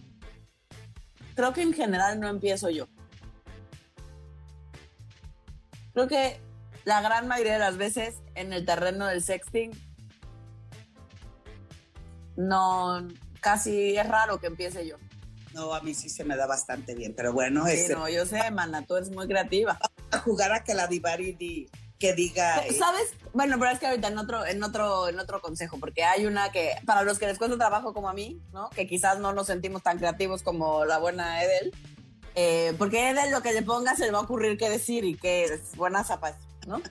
creo 1.35 1.53
que 1.53 1.61
en 1.61 1.73
general 1.73 2.19
no 2.19 2.27
empiezo 2.27 2.69
yo. 2.69 2.87
Creo 5.95 6.09
que 6.09 6.41
la 6.83 7.01
gran 7.01 7.25
mayoría 7.25 7.53
de 7.53 7.59
las 7.59 7.77
veces 7.77 8.15
en 8.35 8.51
el 8.51 8.65
terreno 8.65 9.07
del 9.07 9.23
sexting, 9.23 9.71
no, 12.35 13.07
casi 13.39 13.95
es 13.95 14.05
raro 14.05 14.41
que 14.41 14.47
empiece 14.47 14.85
yo. 14.85 14.97
No, 15.53 15.73
a 15.73 15.79
mí 15.79 15.93
sí 15.93 16.09
se 16.09 16.25
me 16.25 16.35
da 16.35 16.47
bastante 16.47 16.95
bien, 16.95 17.13
pero 17.15 17.31
bueno. 17.31 17.65
Sí, 17.65 17.71
este 17.71 17.93
no, 17.93 18.09
yo 18.09 18.25
sé, 18.25 18.51
mana, 18.51 18.85
tú 18.85 18.97
eres 18.97 19.09
muy 19.09 19.25
creativa. 19.25 19.79
A 20.11 20.19
jugar 20.19 20.51
a 20.51 20.63
que 20.63 20.73
la 20.73 20.87
Divari 20.87 21.67
que 21.97 22.13
diga. 22.13 22.61
¿Sabes? 22.77 23.13
Bueno, 23.33 23.57
pero 23.57 23.71
es 23.71 23.79
que 23.79 23.87
ahorita 23.87 24.09
en 24.09 24.17
otro, 24.17 24.45
en 24.45 24.63
otro, 24.63 25.07
en 25.07 25.19
otro 25.19 25.41
consejo, 25.41 25.77
porque 25.79 26.03
hay 26.03 26.25
una 26.25 26.51
que, 26.51 26.75
para 26.85 27.03
los 27.03 27.17
que 27.19 27.25
les 27.25 27.37
cuesta 27.37 27.57
trabajo 27.57 27.93
como 27.93 28.07
a 28.07 28.13
mí, 28.13 28.39
¿no? 28.53 28.69
Que 28.69 28.85
quizás 28.85 29.19
no 29.19 29.33
nos 29.33 29.47
sentimos 29.47 29.81
tan 29.81 29.97
creativos 29.97 30.43
como 30.43 30.85
la 30.85 30.99
buena 30.99 31.43
Edel. 31.43 31.73
Eh, 32.35 32.73
porque 32.77 33.09
Edel 33.09 33.31
lo 33.31 33.41
que 33.41 33.53
le 33.53 33.61
ponga 33.61 33.95
se 33.95 34.05
le 34.05 34.11
va 34.11 34.19
a 34.19 34.23
ocurrir 34.23 34.57
qué 34.57 34.69
decir 34.69 35.05
y 35.05 35.15
que 35.15 35.45
es 35.45 35.75
buena 35.75 36.03
zapas, 36.03 36.35
¿no? 36.67 36.81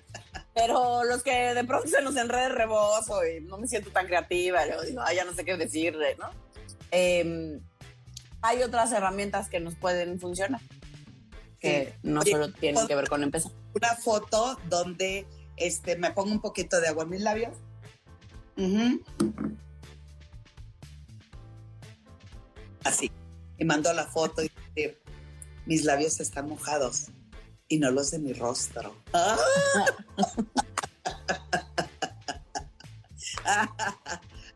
Pero 0.55 1.05
los 1.05 1.23
que 1.23 1.53
de 1.53 1.65
pronto 1.65 1.89
se 1.89 2.01
nos 2.01 2.17
enreda 2.17 2.47
el 2.47 2.55
rebozo 2.55 3.27
y 3.27 3.43
no 3.43 3.59
me 3.59 3.67
siento 3.67 3.91
tan 3.91 4.07
creativa, 4.07 4.67
yo 4.67 4.81
digo, 4.83 5.03
ya 5.15 5.25
no 5.25 5.35
sé 5.35 5.45
qué 5.45 5.57
decirle, 5.57 6.17
¿no? 6.17 6.31
Em, 6.91 7.61
hay 8.41 8.63
otras 8.63 8.93
herramientas 8.93 9.49
que 9.49 9.61
nos 9.61 9.75
pueden 9.75 10.19
funcionar, 10.19 10.61
que 11.59 11.95
no 12.03 12.23
solo 12.23 12.53
tienen 12.53 12.87
que 12.87 12.95
ver 12.95 13.09
con 13.09 13.23
empezar 13.23 13.53
una 13.75 13.95
foto 13.97 14.59
donde 14.69 15.27
este, 15.57 15.97
me 15.97 16.13
pongo 16.13 16.33
un 16.33 16.41
poquito 16.41 16.81
de 16.81 16.89
agua 16.89 17.05
en 17.05 17.11
mis 17.11 17.21
labios. 17.21 17.57
Así. 22.85 23.11
Y 23.59 23.65
mando 23.65 23.93
la 23.93 24.07
foto 24.07 24.43
y 24.43 24.51
decir, 24.75 25.04
mis 25.67 25.85
labios 25.85 26.21
están 26.21 26.49
mojados 26.49 27.07
y 27.69 27.79
no 27.79 27.91
los 27.91 28.11
de 28.11 28.19
mi 28.19 28.33
rostro. 28.33 28.95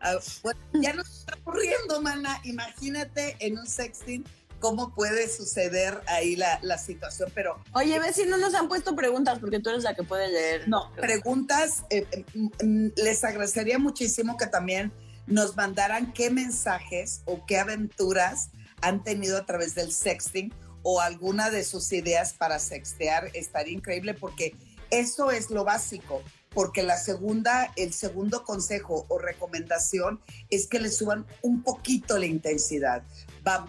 Ah, 0.00 0.16
bueno, 0.42 0.60
ya 0.74 0.94
nos 0.94 1.10
está 1.10 1.34
ocurriendo, 1.34 2.00
mana. 2.00 2.40
Imagínate 2.44 3.36
en 3.40 3.58
un 3.58 3.66
sexting 3.66 4.24
cómo 4.60 4.94
puede 4.94 5.28
suceder 5.28 6.00
ahí 6.06 6.36
la, 6.36 6.58
la 6.62 6.78
situación, 6.78 7.30
pero... 7.34 7.62
Oye, 7.74 7.98
ve 7.98 8.12
si 8.12 8.24
no 8.24 8.38
nos 8.38 8.54
han 8.54 8.68
puesto 8.68 8.96
preguntas, 8.96 9.38
porque 9.38 9.60
tú 9.60 9.70
eres 9.70 9.82
la 9.82 9.94
que 9.94 10.04
puede 10.04 10.28
leer. 10.28 10.68
No, 10.68 10.90
preguntas, 10.94 11.84
eh, 11.90 12.06
eh, 12.12 12.24
mm, 12.64 12.88
les 12.96 13.24
agradecería 13.24 13.78
muchísimo 13.78 14.36
que 14.36 14.46
también 14.46 14.92
nos 15.26 15.56
mandaran 15.56 16.12
qué 16.12 16.30
mensajes 16.30 17.22
o 17.26 17.44
qué 17.44 17.58
aventuras 17.58 18.50
han 18.80 19.02
tenido 19.02 19.36
a 19.36 19.44
través 19.44 19.74
del 19.74 19.92
sexting 19.92 20.54
o 20.90 21.02
alguna 21.02 21.50
de 21.50 21.64
sus 21.64 21.92
ideas 21.92 22.32
para 22.32 22.58
sextear, 22.58 23.30
estaría 23.34 23.74
increíble 23.74 24.14
porque 24.14 24.54
eso 24.90 25.30
es 25.30 25.50
lo 25.50 25.62
básico. 25.62 26.22
Porque 26.48 26.82
la 26.82 26.96
segunda, 26.96 27.70
el 27.76 27.92
segundo 27.92 28.42
consejo 28.42 29.04
o 29.10 29.18
recomendación 29.18 30.18
es 30.48 30.66
que 30.66 30.80
le 30.80 30.90
suban 30.90 31.26
un 31.42 31.62
poquito 31.62 32.16
la 32.16 32.24
intensidad. 32.24 33.02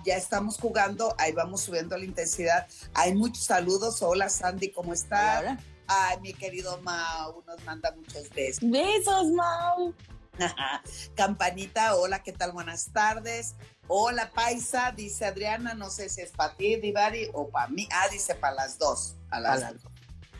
ya 0.05 0.15
estamos 0.15 0.57
jugando, 0.57 1.13
ahí 1.17 1.33
vamos 1.33 1.59
subiendo 1.59 1.97
la 1.97 2.05
intensidad. 2.05 2.67
Hay 2.93 3.13
muchos 3.13 3.43
saludos. 3.43 4.01
Hola 4.01 4.29
Sandy, 4.29 4.71
¿cómo 4.71 4.93
estás? 4.93 5.59
Ay, 5.87 6.21
mi 6.21 6.31
querido 6.31 6.81
Mau, 6.83 7.43
nos 7.45 7.61
manda 7.65 7.93
muchos 7.97 8.29
besos. 8.29 8.63
Besos, 8.63 9.27
Mau. 9.31 9.93
Campanita, 11.15 11.97
hola, 11.97 12.23
¿qué 12.23 12.31
tal? 12.31 12.53
Buenas 12.53 12.93
tardes. 12.93 13.55
Hola, 13.91 14.29
Paisa, 14.29 14.93
dice 14.95 15.25
Adriana, 15.25 15.73
no 15.73 15.89
sé 15.89 16.09
si 16.09 16.21
es 16.21 16.29
para 16.29 16.55
ti, 16.55 16.75
Divari, 16.75 17.27
o 17.33 17.49
para 17.49 17.69
mí. 17.69 17.89
Ah, 17.91 18.07
dice 18.11 18.35
para 18.35 18.53
las 18.53 18.77
dos. 18.77 19.15
A 19.31 19.39
las 19.39 19.63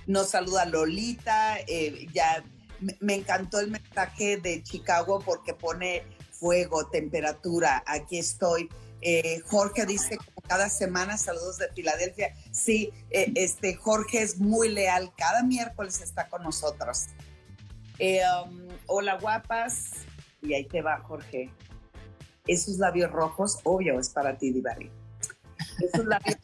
Nos 0.05 0.29
saluda 0.29 0.65
Lolita, 0.65 1.57
eh, 1.61 2.05
ya 2.13 2.43
me 2.99 3.15
encantó 3.15 3.59
el 3.59 3.71
mensaje 3.71 4.37
de 4.37 4.61
Chicago 4.61 5.19
porque 5.25 5.55
pone 5.55 6.03
fuego, 6.31 6.85
temperatura, 6.91 7.83
aquí 7.87 8.19
estoy. 8.19 8.69
Eh, 9.01 9.41
Jorge 9.47 9.87
dice 9.87 10.17
como 10.17 10.47
cada 10.47 10.69
semana, 10.69 11.17
saludos 11.17 11.57
de 11.57 11.69
Filadelfia. 11.73 12.35
Sí, 12.51 12.93
eh, 13.09 13.31
este 13.33 13.73
Jorge 13.73 14.21
es 14.21 14.37
muy 14.37 14.69
leal, 14.69 15.11
cada 15.17 15.41
miércoles 15.41 16.01
está 16.01 16.29
con 16.29 16.43
nosotros. 16.43 17.07
Um, 17.99 18.67
hola 18.85 19.17
guapas, 19.17 19.89
y 20.39 20.53
ahí 20.53 20.65
te 20.65 20.83
va 20.83 20.99
Jorge 20.99 21.49
esos 22.49 22.77
labios 22.77 23.11
rojos, 23.11 23.59
obvio, 23.63 23.99
es 23.99 24.09
para 24.09 24.37
ti, 24.37 24.51
Divari. 24.51 24.91
Esos 25.81 26.05
labios, 26.05 26.37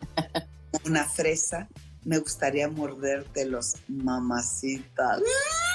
una 0.85 1.03
fresa, 1.05 1.67
me 2.03 2.19
gustaría 2.19 2.69
mordértelos, 2.69 3.75
mamacitas. 3.87 5.21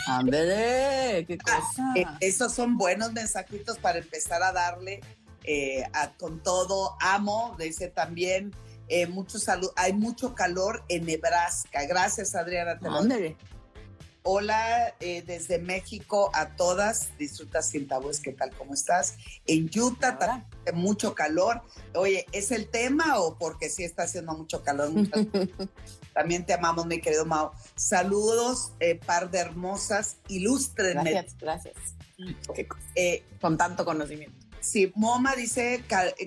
¡Ándale! 0.07 1.27
¡Qué 1.27 1.39
ah, 1.47 1.61
cosa! 1.61 1.93
Eh, 1.97 2.07
esos 2.21 2.55
son 2.55 2.79
buenos 2.79 3.13
mensajitos 3.13 3.79
para 3.79 3.99
empezar 3.99 4.43
a 4.43 4.53
darle 4.53 5.01
eh, 5.45 5.83
con 6.19 6.41
todo. 6.43 6.97
Amo, 7.01 7.57
dice 7.59 7.89
también, 7.89 8.53
eh, 8.89 9.07
mucho 9.07 9.39
salud. 9.39 9.71
Hay 9.77 9.93
mucho 9.93 10.35
calor 10.35 10.85
en 10.89 11.07
Nebraska. 11.07 11.85
Gracias, 11.87 12.35
Adriana. 12.35 12.79
Ándale. 12.83 13.37
Hola 14.23 14.95
eh, 15.01 15.23
desde 15.27 15.59
México 15.59 16.31
a 16.35 16.57
todas. 16.57 17.17
Disfruta 17.19 17.63
sin 17.63 17.89
tabúes. 17.89 18.21
¿Qué 18.21 18.33
tal? 18.33 18.51
¿Cómo 18.57 18.75
estás? 18.75 19.17
En 19.47 19.71
Utah 19.75 20.19
también 20.19 20.47
mucho 20.75 21.15
calor. 21.15 21.63
Oye, 21.95 22.27
¿es 22.33 22.51
el 22.51 22.69
tema 22.69 23.19
o 23.19 23.39
porque 23.39 23.71
sí 23.71 23.83
está 23.83 24.05
haciendo 24.05 24.33
mucho 24.35 24.63
calor? 24.63 24.91
también 26.15 26.45
te 26.45 26.53
amamos, 26.53 26.87
mi 26.87 27.01
querido 27.01 27.25
Mao. 27.25 27.53
Saludos, 27.77 28.73
eh, 28.81 28.97
par 28.97 29.31
de 29.31 29.39
hermosas, 29.39 30.17
ilustres. 30.29 30.95
Gracias, 30.95 31.37
gracias. 31.39 31.75
Eh, 32.95 33.25
Con 33.41 33.57
tanto 33.57 33.85
conocimiento. 33.85 34.37
Sí, 34.61 34.93
Moma 34.95 35.35
dice 35.35 35.83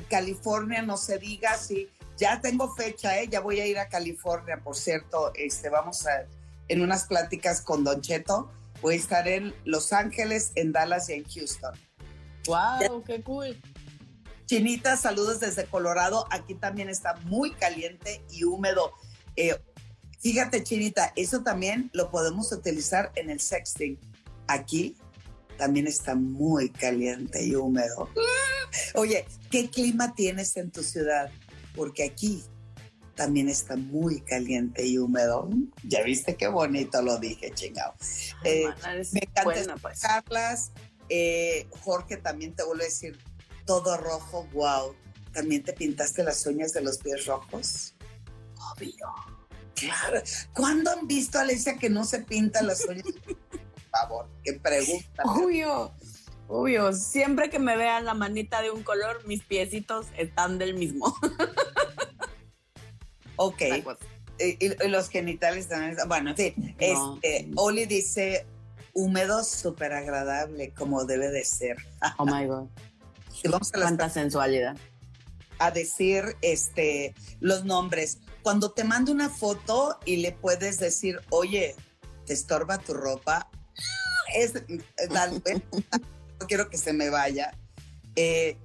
California, 0.10 0.82
no 0.82 0.98
se 0.98 1.20
diga, 1.20 1.56
sí. 1.58 1.90
Ya 2.18 2.42
tengo 2.42 2.74
fecha, 2.74 3.20
¿eh? 3.20 3.28
Ya 3.28 3.40
voy 3.40 3.60
a 3.60 3.68
ir 3.68 3.78
a 3.78 3.90
California, 3.90 4.60
por 4.64 4.76
cierto. 4.76 5.32
Este, 5.36 5.70
vamos 5.70 6.08
a 6.08 6.26
en 6.68 6.82
unas 6.82 7.06
pláticas 7.06 7.62
con 7.62 7.84
Don 7.84 8.02
Cheto. 8.02 8.52
Voy 8.82 8.96
a 8.96 8.98
estar 8.98 9.28
en 9.28 9.54
Los 9.66 9.94
Ángeles, 9.94 10.52
en 10.56 10.72
Dallas 10.72 11.10
y 11.10 11.14
en 11.14 11.24
Houston. 11.24 11.74
¡Wow! 12.46 13.04
¡Qué 13.06 13.22
cool! 13.22 13.62
Chinita, 14.46 14.98
saludos 14.98 15.40
desde 15.40 15.66
Colorado. 15.66 16.28
Aquí 16.30 16.56
también 16.56 16.90
está 16.90 17.16
muy 17.24 17.52
caliente 17.52 18.22
y 18.30 18.44
húmedo. 18.44 18.92
Eh, 19.36 19.58
fíjate, 20.20 20.64
Chinita, 20.64 21.14
eso 21.16 21.42
también 21.44 21.90
lo 21.94 22.12
podemos 22.12 22.52
utilizar 22.52 23.12
en 23.16 23.30
el 23.30 23.40
sexting. 23.40 23.98
Aquí 24.48 24.98
también 25.58 25.88
está 25.88 26.16
muy 26.16 26.70
caliente 26.70 27.46
y 27.46 27.56
húmedo. 27.56 28.10
Oye, 28.96 29.26
¿qué 29.50 29.70
clima 29.70 30.14
tienes 30.14 30.58
en 30.58 30.72
tu 30.72 30.84
ciudad? 30.84 31.32
Porque 31.76 32.04
aquí 32.04 32.44
también 33.16 33.50
está 33.50 33.76
muy 33.76 34.22
caliente 34.22 34.86
y 34.86 34.98
húmedo. 34.98 35.50
Ya 35.84 36.04
viste 36.04 36.36
qué 36.36 36.48
bonito 36.48 37.02
lo 37.02 37.18
dije, 37.20 37.52
chingado. 37.54 37.94
Eh, 38.44 38.66
me 39.12 39.20
encanta 39.20 39.76
pues. 39.82 40.02
Carlas. 40.02 40.72
Eh, 41.10 41.68
Jorge, 41.82 42.18
también 42.18 42.56
te 42.56 42.64
vuelvo 42.64 42.82
a 42.82 42.86
decir, 42.86 43.20
todo 43.66 43.98
rojo, 43.98 44.48
wow. 44.54 44.96
¿También 45.34 45.64
te 45.64 45.74
pintaste 45.74 46.24
las 46.24 46.46
uñas 46.46 46.74
de 46.74 46.82
los 46.82 46.98
pies 47.00 47.26
rojos? 47.26 47.96
Obvio. 48.76 49.08
Claro. 49.76 50.22
¿Cuándo 50.54 50.92
han 50.92 51.08
visto 51.08 51.38
a 51.38 51.42
Alicia 51.42 51.78
que 51.78 51.90
no 51.90 52.06
se 52.06 52.20
pinta 52.20 52.62
las 52.62 52.86
uñas? 52.86 53.04
Por 53.04 53.38
favor, 53.92 54.30
qué 54.44 54.54
pregunta. 54.54 55.24
Obvio. 55.26 55.94
Obvio, 56.48 56.94
siempre 56.94 57.50
que 57.50 57.58
me 57.58 57.76
vean 57.78 58.06
la 58.06 58.14
manita 58.14 58.62
de 58.62 58.70
un 58.70 58.84
color, 58.84 59.26
mis 59.26 59.44
piecitos 59.44 60.08
están 60.18 60.58
del 60.58 60.76
mismo. 60.76 61.16
Ok. 63.36 63.62
Y, 64.40 64.88
los 64.88 65.10
genitales 65.10 65.68
también. 65.68 65.98
Bueno, 66.08 66.32
en 66.32 66.36
fin. 66.36 66.76
Este, 66.80 67.50
Oli 67.56 67.86
dice 67.86 68.46
húmedo, 68.94 69.44
súper 69.44 69.94
agradable, 69.94 70.72
como 70.72 71.06
debe 71.06 71.30
de 71.30 71.44
ser. 71.44 71.78
Oh 72.18 72.26
my 72.26 72.46
God. 72.46 72.68
vamos 73.50 73.74
a 73.74 73.80
Cuánta 73.80 74.10
sensualidad. 74.10 74.78
A 75.60 75.72
decir 75.72 76.38
este, 76.42 77.14
los 77.40 77.66
nombres. 77.66 78.20
Cuando 78.42 78.72
te 78.72 78.84
mando 78.84 79.12
una 79.12 79.30
foto 79.30 79.98
y 80.06 80.18
le 80.18 80.32
puedes 80.32 80.80
decir, 80.80 81.22
oye, 81.30 81.76
¿te 82.26 82.34
estorba 82.34 82.78
tu 82.78 82.94
ropa? 82.94 83.50
Es, 84.36 84.54
no 86.40 86.48
quiero 86.48 86.70
que 86.70 86.78
se 86.78 86.94
me 86.94 87.10
vaya. 87.10 87.58
Eh, 88.16 88.58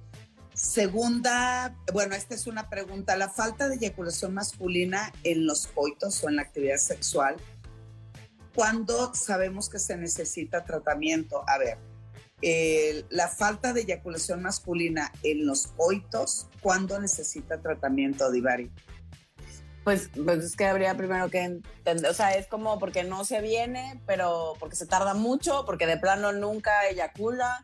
Segunda, 0.61 1.73
bueno, 1.93 2.15
esta 2.15 2.35
es 2.35 2.45
una 2.45 2.69
pregunta. 2.69 3.15
La 3.15 3.29
falta 3.29 3.69
de 3.69 3.75
eyaculación 3.75 4.33
masculina 4.33 5.13
en 5.23 5.45
los 5.45 5.67
coitos 5.67 6.21
o 6.23 6.29
en 6.29 6.35
la 6.35 6.41
actividad 6.41 6.75
sexual, 6.75 7.37
¿cuándo 8.53 9.15
sabemos 9.15 9.69
que 9.69 9.79
se 9.79 9.95
necesita 9.95 10.65
tratamiento? 10.65 11.45
A 11.47 11.57
ver, 11.57 11.77
la 13.09 13.29
falta 13.29 13.71
de 13.71 13.81
eyaculación 13.81 14.41
masculina 14.41 15.13
en 15.23 15.45
los 15.45 15.67
coitos, 15.67 16.47
¿cuándo 16.61 16.99
necesita 16.99 17.61
tratamiento, 17.61 18.29
Divari? 18.29 18.69
Pues, 19.85 20.09
pues 20.13 20.43
es 20.43 20.57
que 20.57 20.65
habría 20.65 20.95
primero 20.97 21.29
que 21.29 21.39
entender, 21.39 22.11
o 22.11 22.13
sea, 22.13 22.35
es 22.35 22.47
como 22.47 22.79
porque 22.79 23.05
no 23.05 23.23
se 23.23 23.39
viene, 23.39 24.01
pero 24.05 24.55
porque 24.59 24.75
se 24.75 24.85
tarda 24.85 25.13
mucho, 25.13 25.63
porque 25.65 25.87
de 25.87 25.95
plano 25.95 26.33
nunca 26.33 26.85
eyacula, 26.89 27.63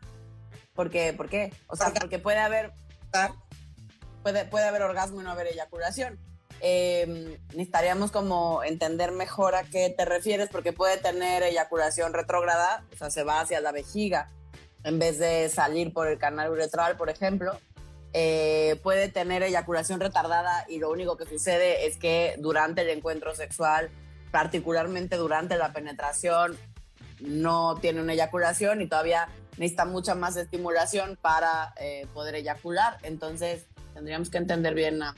porque, 0.74 1.12
¿por 1.12 1.28
qué? 1.28 1.52
O 1.66 1.76
sea, 1.76 1.92
porque 1.92 2.18
puede 2.18 2.38
haber 2.38 2.72
puede, 4.22 4.44
puede 4.44 4.66
haber 4.66 4.82
orgasmo 4.82 5.20
y 5.20 5.24
no 5.24 5.30
haber 5.30 5.48
eyaculación. 5.48 6.18
Em, 6.60 7.36
necesitaríamos 7.48 8.10
como 8.10 8.64
entender 8.64 9.12
mejor 9.12 9.54
a 9.54 9.64
qué 9.64 9.90
te 9.90 10.04
refieres, 10.04 10.48
porque 10.50 10.72
puede 10.72 10.96
tener 10.96 11.42
eyaculación 11.42 12.14
retrógrada, 12.14 12.84
o 12.92 12.96
sea, 12.96 13.10
se 13.10 13.24
va 13.24 13.40
hacia 13.40 13.60
la 13.60 13.72
vejiga 13.72 14.30
en 14.84 14.98
vez 14.98 15.18
de 15.18 15.48
salir 15.48 15.92
por 15.92 16.06
el 16.08 16.18
canal 16.18 16.50
uretral, 16.50 16.96
por 16.96 17.10
ejemplo. 17.10 17.58
Eh, 18.12 18.80
puede 18.82 19.08
tener 19.08 19.42
eyaculación 19.42 20.00
retardada 20.00 20.64
y 20.68 20.78
lo 20.78 20.90
único 20.90 21.16
que 21.16 21.26
sucede 21.26 21.86
es 21.86 21.98
que 21.98 22.36
durante 22.38 22.82
el 22.82 22.88
encuentro 22.88 23.34
sexual, 23.34 23.90
particularmente 24.30 25.16
durante 25.16 25.56
la 25.56 25.72
penetración, 25.72 26.56
no 27.20 27.76
tiene 27.80 28.00
una 28.00 28.14
eyaculación 28.14 28.80
y 28.80 28.88
todavía 28.88 29.28
necesita 29.56 29.84
mucha 29.84 30.14
más 30.14 30.36
estimulación 30.36 31.18
para 31.20 31.74
eh, 31.78 32.06
poder 32.14 32.34
eyacular. 32.36 32.98
Entonces, 33.02 33.66
tendríamos 33.94 34.30
que 34.30 34.38
entender 34.38 34.74
bien 34.74 35.02
a, 35.02 35.14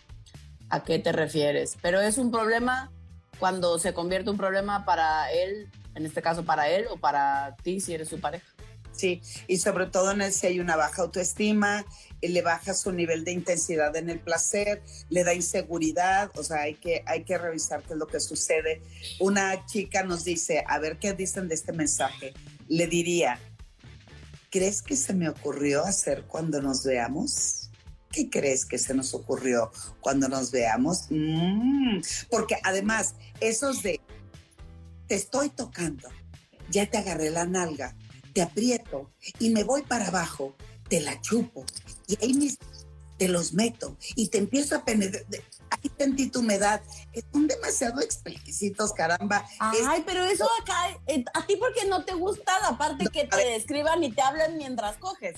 a, 0.70 0.84
qué 0.84 0.98
te 0.98 1.12
refieres. 1.12 1.76
Pero 1.82 2.00
es 2.00 2.18
un 2.18 2.30
problema 2.30 2.90
cuando 3.38 3.78
se 3.78 3.94
convierte 3.94 4.30
un 4.30 4.36
problema 4.36 4.84
para 4.84 5.30
él, 5.32 5.70
en 5.94 6.06
este 6.06 6.22
caso 6.22 6.44
para 6.44 6.68
él 6.68 6.86
o 6.90 6.96
para 6.96 7.56
ti 7.62 7.80
si 7.80 7.94
eres 7.94 8.08
su 8.08 8.20
pareja. 8.20 8.46
Sí, 8.92 9.22
y 9.46 9.58
sobre 9.58 9.86
todo 9.86 10.10
en 10.10 10.22
el 10.22 10.32
si 10.32 10.48
hay 10.48 10.58
una 10.58 10.74
baja 10.74 11.02
autoestima, 11.02 11.86
le 12.20 12.42
baja 12.42 12.74
su 12.74 12.90
nivel 12.90 13.24
de 13.24 13.30
intensidad 13.30 13.94
en 13.94 14.10
el 14.10 14.18
placer, 14.18 14.82
le 15.08 15.22
da 15.22 15.34
inseguridad, 15.34 16.32
o 16.36 16.42
sea, 16.42 16.62
hay 16.62 16.74
que, 16.74 17.04
hay 17.06 17.22
que 17.22 17.38
revisar 17.38 17.82
qué 17.84 17.92
es 17.92 17.98
lo 17.98 18.08
que 18.08 18.18
sucede. 18.18 18.82
Una 19.20 19.64
chica 19.66 20.02
nos 20.02 20.24
dice, 20.24 20.64
a 20.66 20.80
ver 20.80 20.98
qué 20.98 21.12
dicen 21.12 21.46
de 21.46 21.54
este 21.54 21.72
mensaje. 21.72 22.34
Le 22.66 22.88
diría, 22.88 23.38
¿crees 24.50 24.82
que 24.82 24.96
se 24.96 25.14
me 25.14 25.28
ocurrió 25.28 25.84
hacer 25.84 26.24
cuando 26.26 26.60
nos 26.60 26.84
veamos? 26.84 27.70
¿Qué 28.10 28.30
crees 28.30 28.64
que 28.64 28.78
se 28.78 28.94
nos 28.94 29.14
ocurrió 29.14 29.70
cuando 30.00 30.28
nos 30.28 30.50
veamos? 30.50 31.06
Mm, 31.10 32.00
porque 32.30 32.56
además, 32.62 33.14
esos 33.40 33.82
de, 33.82 34.00
te 35.06 35.14
estoy 35.14 35.50
tocando, 35.50 36.08
ya 36.70 36.88
te 36.90 36.98
agarré 36.98 37.30
la 37.30 37.44
nalga, 37.44 37.94
te 38.32 38.42
aprieto 38.42 39.10
y 39.38 39.50
me 39.50 39.64
voy 39.64 39.82
para 39.82 40.08
abajo, 40.08 40.56
te 40.88 41.00
la 41.00 41.20
chupo 41.20 41.64
y 42.06 42.16
ahí 42.22 42.56
te 43.18 43.28
los 43.28 43.52
meto 43.52 43.96
y 44.14 44.28
te 44.28 44.38
empiezo 44.38 44.76
a 44.76 44.84
penetrar. 44.84 45.24
Ay, 45.82 45.90
sentí 45.98 46.28
tu 46.30 46.40
humedad. 46.40 46.80
Son 47.32 47.46
demasiado 47.46 48.00
explícitos, 48.00 48.92
caramba. 48.92 49.44
Ay, 49.58 50.02
pero 50.06 50.24
eso 50.24 50.48
acá, 50.60 50.98
eh, 51.06 51.24
¿a 51.34 51.46
ti 51.46 51.56
por 51.56 51.74
qué 51.74 51.86
no 51.86 52.04
te 52.04 52.14
gusta 52.14 52.52
la 52.60 52.78
parte 52.78 53.06
que 53.06 53.24
te 53.24 53.44
describan 53.44 54.02
y 54.04 54.12
te 54.12 54.22
hablan 54.22 54.56
mientras 54.56 54.96
coges? 54.98 55.36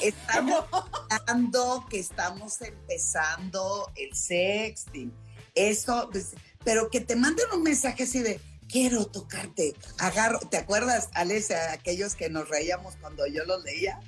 Estamos 0.00 0.64
hablando 1.10 1.86
que 1.88 1.98
estamos 1.98 2.60
empezando 2.60 3.90
el 3.96 4.14
sexting. 4.14 5.12
Eso, 5.54 6.08
pues, 6.12 6.34
pero 6.64 6.90
que 6.90 7.00
te 7.00 7.16
manden 7.16 7.46
un 7.52 7.62
mensaje 7.62 8.04
así 8.04 8.20
de, 8.20 8.40
quiero 8.68 9.06
tocarte, 9.06 9.74
agarro. 9.98 10.38
¿Te 10.40 10.56
acuerdas, 10.56 11.08
Alesia, 11.14 11.72
aquellos 11.72 12.14
que 12.14 12.28
nos 12.28 12.48
reíamos 12.48 12.96
cuando 12.96 13.26
yo 13.26 13.44
los 13.44 13.64
leía? 13.64 14.00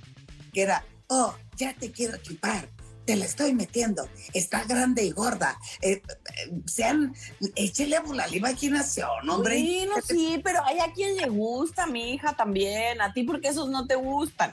Que 0.53 0.63
era, 0.63 0.85
oh, 1.09 1.35
ya 1.57 1.75
te 1.75 1.91
quiero 1.91 2.17
chupar, 2.19 2.69
te 3.11 3.17
la 3.17 3.25
estoy 3.25 3.53
metiendo, 3.55 4.09
está 4.35 4.63
grande 4.63 5.03
y 5.03 5.11
gorda. 5.11 5.59
Eh, 5.83 6.01
eh, 6.01 6.53
sean, 6.67 7.13
échele 7.57 7.97
a 7.97 8.03
la 8.05 8.29
imaginación, 8.29 9.29
hombre. 9.29 9.57
Sí, 9.57 9.85
no, 9.89 10.01
sí, 10.01 10.41
pero 10.45 10.65
hay 10.65 10.79
a 10.79 10.93
quien 10.93 11.17
le 11.17 11.29
gusta, 11.29 11.89
mi 11.89 12.13
hija 12.15 12.37
también, 12.37 13.01
a 13.01 13.13
ti 13.13 13.25
porque 13.25 13.49
esos 13.49 13.69
no 13.69 13.89
te 13.89 13.97
gustan 13.97 14.53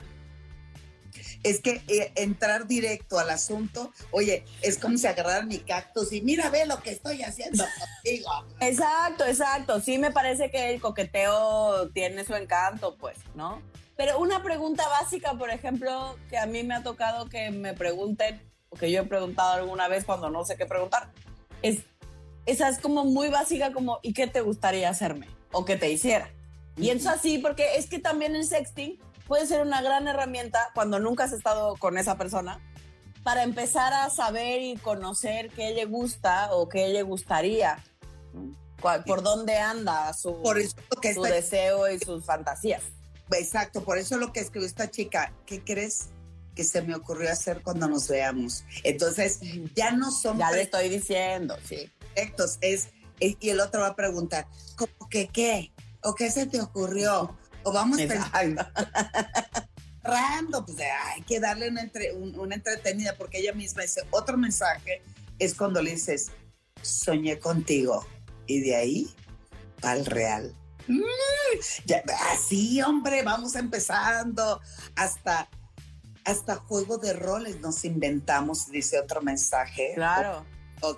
es 1.44 1.62
que 1.62 1.84
eh, 1.88 2.12
entrar 2.16 2.68
directo 2.68 3.20
al 3.20 3.30
asunto, 3.30 3.94
oye, 4.10 4.44
es 4.64 4.80
como 4.80 4.98
si 4.98 5.06
agarraran 5.06 5.48
mi 5.48 5.60
cactus 5.60 6.12
y 6.12 6.22
mira, 6.22 6.50
ve 6.50 6.66
lo 6.66 6.82
que 6.82 6.90
estoy 6.92 7.22
haciendo 7.22 7.64
contigo. 7.80 8.32
Exacto, 8.60 9.24
exacto. 9.24 9.80
Sí 9.80 10.00
me 10.00 10.12
parece 10.12 10.50
que 10.50 10.72
el 10.72 10.82
coqueteo 10.82 11.90
tiene 11.90 12.26
su 12.26 12.34
encanto, 12.34 12.98
pues, 12.98 13.18
¿no? 13.36 13.62
Pero 13.98 14.20
una 14.20 14.44
pregunta 14.44 14.88
básica, 14.88 15.34
por 15.34 15.50
ejemplo, 15.50 16.16
que 16.30 16.38
a 16.38 16.46
mí 16.46 16.64
me 16.64 16.76
ha 16.76 16.84
tocado 16.84 17.28
que 17.28 17.50
me 17.50 17.74
pregunten, 17.74 18.40
o 18.70 18.78
que 18.78 18.92
yo 18.92 19.02
he 19.02 19.06
preguntado 19.06 19.54
alguna 19.54 19.88
vez 19.88 20.06
cuando 20.06 20.30
no 20.30 20.46
sé 20.46 20.56
qué 20.56 20.68
preguntar, 20.68 21.12
es, 21.64 21.80
esa 22.46 22.70
es 22.70 22.78
como 22.78 23.06
muy 23.06 23.30
básica 23.30 23.74
como, 23.74 24.00
¿y 24.04 24.14
qué 24.14 24.28
te 24.28 24.42
gustaría 24.42 24.90
hacerme? 24.90 25.28
O 25.52 25.66
que 25.66 25.78
te 25.78 25.90
hiciera. 25.90 26.30
Y 26.78 26.92
eso 26.92 27.10
así, 27.10 27.40
porque 27.40 27.78
es 27.78 27.90
que 27.90 27.98
también 27.98 28.36
el 28.36 28.46
sexting 28.46 29.00
puede 29.28 29.48
ser 29.48 29.62
una 29.62 29.82
gran 29.82 30.08
herramienta 30.08 30.70
cuando 30.76 31.00
nunca 31.00 31.24
has 31.24 31.34
estado 31.34 31.76
con 31.78 31.98
esa 31.98 32.18
persona 32.18 32.62
para 33.24 33.44
empezar 33.44 33.94
a 33.94 34.10
saber 34.12 34.62
y 34.62 34.78
conocer 34.78 35.50
qué 35.50 35.72
le 35.72 35.86
gusta 35.86 36.54
o 36.54 36.70
qué 36.70 36.88
le 36.90 37.02
gustaría, 37.02 37.84
por 38.80 39.24
dónde 39.24 39.58
anda 39.58 40.14
su, 40.14 40.40
su 41.14 41.22
deseo 41.24 41.90
y 41.90 41.98
sus 41.98 42.24
fantasías. 42.24 42.84
Exacto, 43.32 43.84
por 43.84 43.98
eso 43.98 44.18
lo 44.18 44.32
que 44.32 44.40
escribió 44.40 44.68
esta 44.68 44.90
chica, 44.90 45.34
¿qué 45.46 45.64
crees? 45.64 46.10
que 46.58 46.64
se 46.64 46.82
me 46.82 46.96
ocurrió 46.96 47.32
hacer 47.32 47.62
cuando 47.62 47.88
nos 47.88 48.08
veamos. 48.08 48.64
Entonces, 48.84 49.40
ya 49.76 49.92
no 49.92 50.10
son... 50.10 50.40
Ya 50.40 50.50
le 50.50 50.64
estoy 50.64 50.90
diciendo, 50.90 51.56
sí. 51.64 51.92
Perfectos, 52.16 52.58
es, 52.62 52.88
y 53.20 53.50
el 53.50 53.60
otro 53.60 53.82
va 53.82 53.90
a 53.90 53.96
preguntar, 53.96 54.48
¿cómo 54.76 55.08
que 55.08 55.28
qué? 55.28 55.72
¿O 56.02 56.16
qué 56.16 56.32
se 56.32 56.48
te 56.48 56.60
ocurrió? 56.60 57.38
O 57.62 57.72
vamos 57.72 57.98
pensando. 57.98 58.66
pues 60.66 60.78
hay 60.80 61.22
que 61.22 61.40
darle 61.40 61.70
una, 61.70 61.88
una 62.38 62.56
entretenida 62.56 63.16
porque 63.16 63.38
ella 63.38 63.54
misma 63.54 63.84
dice, 63.84 64.02
otro 64.10 64.36
mensaje 64.36 65.04
es 65.38 65.54
cuando 65.54 65.80
le 65.84 65.92
dices, 65.92 66.32
soñé 66.82 67.38
contigo. 67.38 68.04
Y 68.48 68.62
de 68.62 68.76
ahí 68.76 69.10
al 69.84 70.08
real. 70.08 70.56
Mm, 70.88 71.04
así, 72.32 72.82
hombre, 72.82 73.24
vamos 73.24 73.56
empezando. 73.56 74.62
Hasta, 74.96 75.50
hasta 76.24 76.56
juego 76.56 76.98
de 76.98 77.14
roles 77.14 77.60
nos 77.60 77.84
inventamos, 77.86 78.72
dice 78.72 79.00
otro 79.00 79.22
mensaje. 79.22 79.92
Claro. 79.96 80.46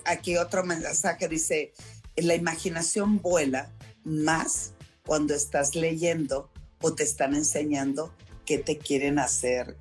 aquí 0.05 0.37
otro 0.37 0.63
mensaje 0.63 1.27
dice, 1.27 1.73
la 2.15 2.35
imaginación 2.35 3.21
vuela 3.21 3.71
más 4.03 4.73
cuando 5.05 5.33
estás 5.33 5.75
leyendo 5.75 6.51
o 6.81 6.93
te 6.93 7.03
están 7.03 7.33
enseñando 7.33 8.13
qué 8.45 8.57
te 8.57 8.77
quieren 8.77 9.19
hacer. 9.19 9.77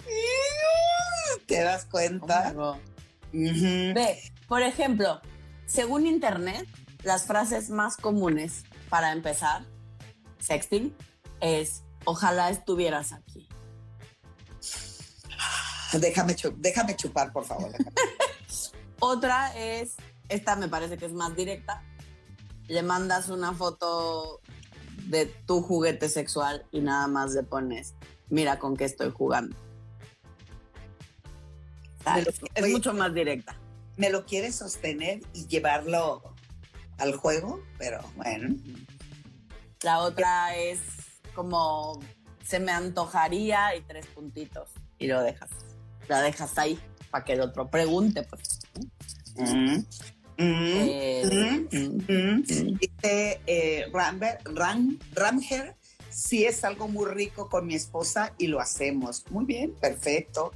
¿Te 1.46 1.62
das 1.62 1.84
cuenta? 1.84 2.54
Ve, 3.32 4.18
por 4.48 4.62
ejemplo, 4.62 5.20
según 5.66 6.06
Internet, 6.06 6.66
las 7.02 7.24
frases 7.24 7.70
más 7.70 7.96
comunes 7.96 8.64
para 8.88 9.12
empezar 9.12 9.64
sexting 10.38 10.94
es 11.40 11.82
ojalá 12.04 12.50
estuvieras 12.50 13.12
aquí. 13.12 13.48
Déjame, 15.92 16.36
déjame 16.56 16.96
chupar, 16.96 17.32
por 17.32 17.44
favor. 17.44 17.72
Otra 19.00 19.56
es, 19.56 19.96
esta 20.28 20.56
me 20.56 20.68
parece 20.68 20.98
que 20.98 21.06
es 21.06 21.12
más 21.12 21.34
directa, 21.34 21.82
le 22.66 22.82
mandas 22.82 23.30
una 23.30 23.54
foto 23.54 24.40
de 25.06 25.26
tu 25.26 25.62
juguete 25.62 26.08
sexual 26.08 26.66
y 26.70 26.80
nada 26.80 27.06
más 27.06 27.32
le 27.32 27.42
pones, 27.42 27.94
mira 28.28 28.58
con 28.58 28.76
qué 28.76 28.84
estoy 28.84 29.10
jugando. 29.10 29.56
es 32.54 32.70
mucho 32.70 32.92
más 32.92 33.14
directa. 33.14 33.56
Me 33.96 34.10
lo 34.10 34.26
quieres 34.26 34.56
sostener 34.56 35.20
y 35.32 35.46
llevarlo 35.46 36.22
al 36.98 37.16
juego, 37.16 37.62
pero 37.78 38.00
bueno. 38.16 38.56
La 39.82 40.00
otra 40.00 40.56
es 40.56 40.80
como 41.34 42.00
se 42.44 42.58
me 42.58 42.72
antojaría 42.72 43.76
y 43.76 43.82
tres 43.82 44.06
puntitos 44.06 44.70
y 44.98 45.06
lo 45.06 45.22
dejas. 45.22 45.50
La 46.08 46.22
dejas 46.22 46.56
ahí 46.58 46.78
para 47.10 47.24
que 47.24 47.34
el 47.34 47.40
otro 47.42 47.70
pregunte, 47.70 48.22
pues. 48.24 48.60
Mm. 49.36 49.84
Dice 52.78 53.40
eh, 53.46 53.86
Ramger, 53.92 55.76
sí 56.10 56.44
es 56.44 56.64
algo 56.64 56.88
muy 56.88 57.06
rico 57.06 57.48
con 57.48 57.66
mi 57.66 57.74
esposa 57.74 58.32
y 58.38 58.46
lo 58.46 58.60
hacemos. 58.60 59.24
Muy 59.30 59.44
bien, 59.44 59.74
perfecto. 59.74 60.52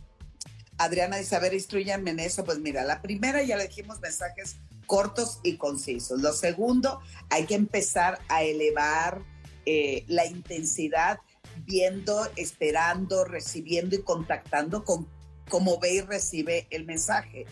Adriana 0.79 1.17
dice, 1.17 1.37
a 1.37 1.41
ver, 1.41 1.55
instruyanme 1.55 2.11
en 2.11 2.21
eso. 2.21 2.45
Pues 2.45 2.59
mira, 2.59 2.85
la 2.85 3.03
primera 3.03 3.43
ya 3.43 3.57
le 3.57 3.69
dijimos 3.69 4.01
mensajes 4.01 4.57
cortos 4.87 5.41
y 5.43 5.57
concisos. 5.57 6.21
Lo 6.21 6.33
segundo, 6.33 7.01
hay 7.31 7.47
que 7.47 7.55
empezar 7.55 8.21
a 8.29 8.43
elevar 8.43 9.23
eh, 9.67 10.05
la 10.09 10.27
intensidad 10.27 11.19
viendo, 11.65 12.29
esperando, 12.37 13.25
recibiendo 13.25 13.97
y 13.97 14.03
contactando 14.03 14.85
con 14.85 15.07
cómo 15.49 15.79
ve 15.79 15.95
y 15.95 16.01
recibe 16.01 16.67
el 16.71 16.85
mensaje 16.85 17.47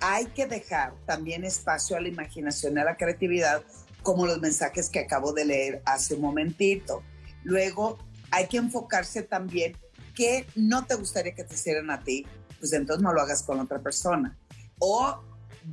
hay 0.00 0.26
que 0.26 0.46
dejar 0.46 0.94
también 1.06 1.44
espacio 1.44 1.96
a 1.96 2.00
la 2.00 2.08
imaginación 2.08 2.76
y 2.76 2.80
a 2.80 2.84
la 2.84 2.96
creatividad, 2.96 3.62
como 4.02 4.26
los 4.26 4.40
mensajes 4.40 4.88
que 4.88 5.00
acabo 5.00 5.32
de 5.32 5.44
leer 5.44 5.82
hace 5.84 6.14
un 6.14 6.22
momentito. 6.22 7.02
Luego, 7.44 7.98
hay 8.30 8.46
que 8.46 8.58
enfocarse 8.58 9.22
también 9.22 9.76
que 10.14 10.46
no 10.54 10.86
te 10.86 10.94
gustaría 10.94 11.34
que 11.34 11.44
te 11.44 11.54
hicieran 11.54 11.90
a 11.90 12.02
ti, 12.02 12.26
pues 12.58 12.72
entonces 12.72 13.02
no 13.02 13.12
lo 13.12 13.20
hagas 13.20 13.42
con 13.42 13.60
otra 13.60 13.80
persona. 13.80 14.36
O 14.78 15.22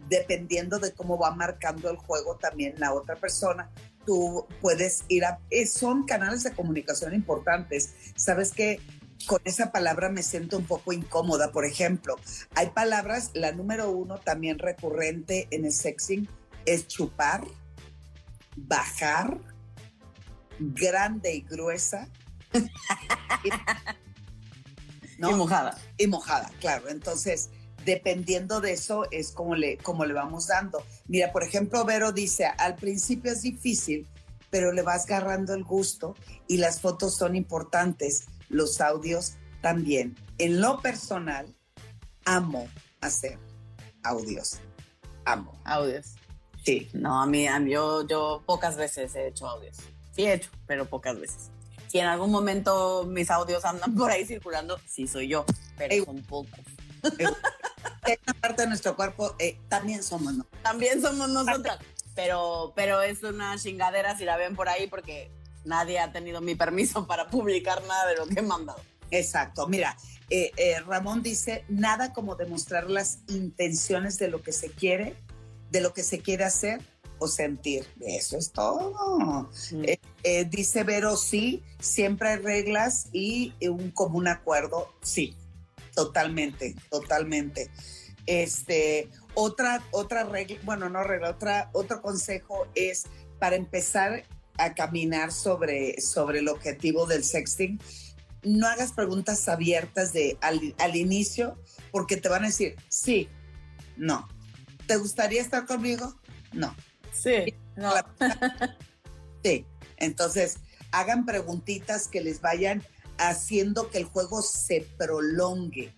dependiendo 0.10 0.80
de 0.80 0.94
cómo 0.94 1.18
va 1.18 1.32
marcando 1.32 1.90
el 1.90 1.98
juego 1.98 2.38
también 2.38 2.76
la 2.78 2.94
otra 2.94 3.16
persona, 3.16 3.70
tú 4.06 4.48
puedes 4.62 5.04
ir 5.08 5.26
a... 5.26 5.40
Son 5.68 6.06
canales 6.06 6.44
de 6.44 6.54
comunicación 6.54 7.14
importantes. 7.14 7.94
Sabes 8.16 8.52
que 8.52 8.80
con 9.28 9.40
esa 9.46 9.72
palabra 9.72 10.10
me 10.10 10.24
siento 10.24 10.58
un 10.58 10.66
poco 10.66 10.94
incómoda. 10.94 11.52
Por 11.52 11.66
ejemplo, 11.66 12.16
hay 12.56 12.70
palabras, 12.72 13.32
la 13.34 13.52
número 13.52 13.92
uno 13.92 14.18
también 14.18 14.60
recurrente 14.60 15.48
en 15.52 15.66
el 15.66 15.72
sexing 15.72 16.28
es 16.66 16.88
chupar, 16.88 17.46
bajar, 18.56 19.38
grande 20.60 21.36
y 21.36 21.42
gruesa. 21.42 22.10
y, 23.44 25.20
mojada. 25.20 25.78
Y 25.98 26.08
mojada, 26.08 26.52
claro. 26.60 26.90
Entonces, 26.90 27.50
dependiendo 27.86 28.62
de 28.62 28.74
eso 28.74 29.06
es 29.12 29.32
como 29.32 29.56
le, 29.56 29.78
como 29.78 30.06
le 30.06 30.14
vamos 30.14 30.48
dando. 30.48 30.84
Mira, 31.08 31.32
por 31.32 31.44
ejemplo, 31.44 31.86
Vero 31.86 32.12
dice, 32.12 32.46
al 32.46 32.76
principio 32.76 33.32
es 33.32 33.42
difícil, 33.42 34.08
pero 34.50 34.72
le 34.72 34.82
vas 34.82 35.06
agarrando 35.06 35.54
el 35.54 35.64
gusto 35.64 36.16
y 36.48 36.58
las 36.58 36.82
fotos 36.82 37.16
son 37.16 37.36
importantes 37.36 38.26
los 38.50 38.82
audios 38.82 39.34
también. 39.62 40.16
En 40.38 40.62
lo 40.62 40.82
personal, 40.82 41.54
amo 42.26 42.68
hacer 43.02 43.40
audios. 44.04 44.60
Amo. 45.26 45.60
Audios. 45.64 46.16
Sí. 46.64 46.90
No, 46.94 47.22
a 47.22 47.26
mí, 47.26 47.48
yo, 47.70 48.06
yo 48.08 48.44
pocas 48.46 48.78
veces 48.78 49.16
he 49.16 49.28
hecho 49.28 49.48
audios. 49.48 49.78
Sí 50.12 50.26
he 50.26 50.34
hecho, 50.34 50.50
pero 50.68 50.86
pocas 50.86 51.20
veces. 51.20 51.50
Si 51.88 52.00
en 52.00 52.08
algún 52.08 52.32
momento 52.32 53.06
mis 53.06 53.30
audios 53.30 53.66
andan 53.66 53.96
por 53.96 54.12
ahí 54.12 54.26
circulando, 54.26 54.80
sí 54.88 55.08
soy 55.08 55.28
yo, 55.28 55.46
pero 55.78 56.06
son 56.06 56.22
pocos. 56.24 56.60
Esta 58.14 58.34
parte 58.34 58.64
de 58.64 58.68
nuestro 58.68 58.96
cuerpo 58.96 59.36
eh, 59.40 59.60
también 59.70 60.04
somos 60.04 60.34
¿no? 60.34 60.46
También 60.62 61.02
somos 61.02 61.30
nosotras. 61.30 61.80
Pero, 62.16 62.74
pero 62.76 63.02
es 63.02 63.24
una 63.24 63.58
chingadera 63.58 64.18
si 64.18 64.26
la 64.26 64.38
ven 64.38 64.56
por 64.56 64.70
ahí 64.70 64.88
porque 64.88 65.32
nadie 65.66 66.00
ha 66.00 66.12
tenido 66.12 66.42
mi 66.42 66.56
permiso 66.56 67.08
para 67.08 67.28
publicar 67.28 67.84
nada 67.84 68.08
de 68.08 68.16
lo 68.18 68.28
que 68.28 68.40
he 68.40 68.44
mandado. 68.44 68.80
Exacto. 69.12 69.68
Mira, 69.68 69.96
eh, 70.30 70.52
eh, 70.58 70.80
Ramón 70.82 71.22
dice, 71.22 71.66
nada 71.70 72.14
como 72.14 72.36
demostrar 72.36 72.90
las 72.90 73.20
intenciones 73.28 74.18
de 74.18 74.28
lo 74.28 74.42
que 74.42 74.52
se 74.52 74.70
quiere 74.70 75.16
de 75.74 75.82
lo 75.82 75.92
que 75.92 76.04
se 76.04 76.20
quiere 76.20 76.46
hacer 76.46 76.82
o 77.18 77.28
sentir. 77.28 77.86
Eso 78.00 78.38
es 78.38 78.52
todo. 78.52 79.50
Eh, 79.84 79.98
eh, 80.24 80.46
dice 80.46 80.84
Vero, 80.84 81.18
sí, 81.18 81.64
siempre 81.80 82.30
hay 82.30 82.38
reglas 82.38 83.08
y 83.12 83.54
un 83.68 83.90
común 83.90 84.28
acuerdo, 84.28 84.94
sí, 85.02 85.36
totalmente, 85.96 86.76
totalmente. 86.90 87.72
Este, 88.26 89.10
otra, 89.34 89.84
otra 89.92 90.24
regla, 90.24 90.58
bueno, 90.64 90.90
no 90.90 91.04
regla, 91.04 91.32
otra, 91.32 91.70
otro 91.74 92.02
consejo 92.02 92.68
es 92.76 93.04
para 93.40 93.56
empezar 93.56 94.24
a 94.58 94.74
caminar 94.74 95.32
sobre, 95.32 96.00
sobre 96.00 96.40
el 96.40 96.48
objetivo 96.48 97.06
del 97.06 97.24
sexting, 97.24 97.80
no 98.44 98.68
hagas 98.68 98.92
preguntas 98.92 99.48
abiertas 99.48 100.14
de 100.14 100.38
al, 100.42 100.76
al 100.78 100.96
inicio, 100.96 101.58
porque 101.92 102.18
te 102.18 102.30
van 102.30 102.44
a 102.44 102.48
decir, 102.48 102.76
sí, 102.90 103.30
no. 103.98 104.28
¿Te 104.88 104.98
gustaría 104.98 105.42
estar 105.42 105.66
conmigo? 105.66 106.20
No. 106.52 106.76
Sí, 107.12 107.54
no. 107.76 107.94
Sí. 109.44 109.66
Entonces, 109.98 110.60
hagan 110.92 111.26
preguntitas 111.26 112.08
que 112.08 112.22
les 112.22 112.40
vayan 112.40 112.82
haciendo 113.18 113.90
que 113.90 113.98
el 113.98 114.06
juego 114.06 114.42
se 114.42 114.88
prolongue. 114.98 115.94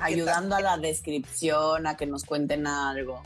Ayudando 0.00 0.56
a 0.56 0.60
la 0.60 0.76
descripción, 0.76 1.86
a 1.86 1.96
que 1.96 2.06
nos 2.06 2.24
cuenten 2.24 2.66
algo. 2.66 3.22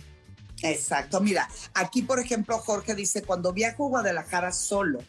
Exacto. 0.63 1.21
Mira, 1.21 1.49
aquí, 1.75 2.03
por 2.03 2.21
ejemplo, 2.21 2.59
Jorge 2.59 2.95
dice, 2.95 3.23
cuando 3.23 3.53
viajo 3.53 3.87
a 3.87 3.89
Guadalajara 3.89 4.53
solo, 4.53 5.01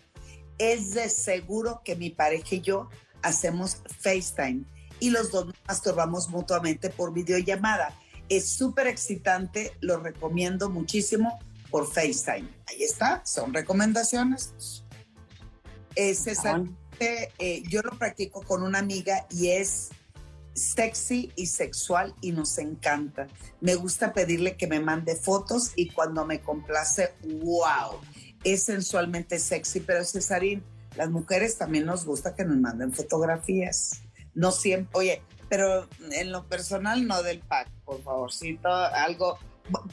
es 0.57 0.93
de 0.93 1.09
seguro 1.09 1.81
que 1.83 1.95
mi 1.95 2.09
pareja 2.09 2.55
y 2.55 2.61
yo 2.61 2.89
hacemos 3.21 3.77
FaceTime 3.99 4.63
y 4.99 5.09
los 5.09 5.31
dos 5.31 5.47
nos 5.47 5.55
masturbamos 5.67 6.29
mutuamente 6.29 6.89
por 6.89 7.13
videollamada. 7.13 7.97
Es 8.29 8.47
súper 8.49 8.87
excitante, 8.87 9.73
lo 9.81 9.97
recomiendo 9.97 10.69
muchísimo 10.69 11.39
por 11.69 11.91
FaceTime. 11.91 12.47
Ahí 12.67 12.83
está, 12.83 13.25
son 13.25 13.53
recomendaciones. 13.53 14.83
Es 15.95 16.25
eh, 16.99 17.63
yo 17.67 17.81
lo 17.81 17.97
practico 17.97 18.43
con 18.43 18.63
una 18.63 18.79
amiga 18.79 19.27
y 19.29 19.49
es 19.49 19.89
sexy 20.53 21.31
y 21.35 21.47
sexual 21.47 22.15
y 22.21 22.31
nos 22.31 22.57
encanta. 22.57 23.27
Me 23.61 23.75
gusta 23.75 24.13
pedirle 24.13 24.55
que 24.55 24.67
me 24.67 24.79
mande 24.79 25.15
fotos 25.15 25.71
y 25.75 25.89
cuando 25.89 26.25
me 26.25 26.41
complace, 26.41 27.13
wow, 27.23 27.99
es 28.43 28.63
sensualmente 28.63 29.39
sexy, 29.39 29.79
pero 29.79 30.03
Cesarín, 30.03 30.63
las 30.95 31.09
mujeres 31.09 31.57
también 31.57 31.85
nos 31.85 32.05
gusta 32.05 32.35
que 32.35 32.45
nos 32.45 32.57
manden 32.57 32.93
fotografías. 32.93 34.01
No 34.35 34.51
siempre, 34.51 34.91
oye, 34.93 35.21
pero 35.49 35.87
en 36.11 36.31
lo 36.31 36.47
personal 36.47 37.07
no 37.07 37.21
del 37.23 37.39
pack, 37.39 37.69
por 37.85 38.01
favorcito, 38.03 38.69
algo. 38.69 39.37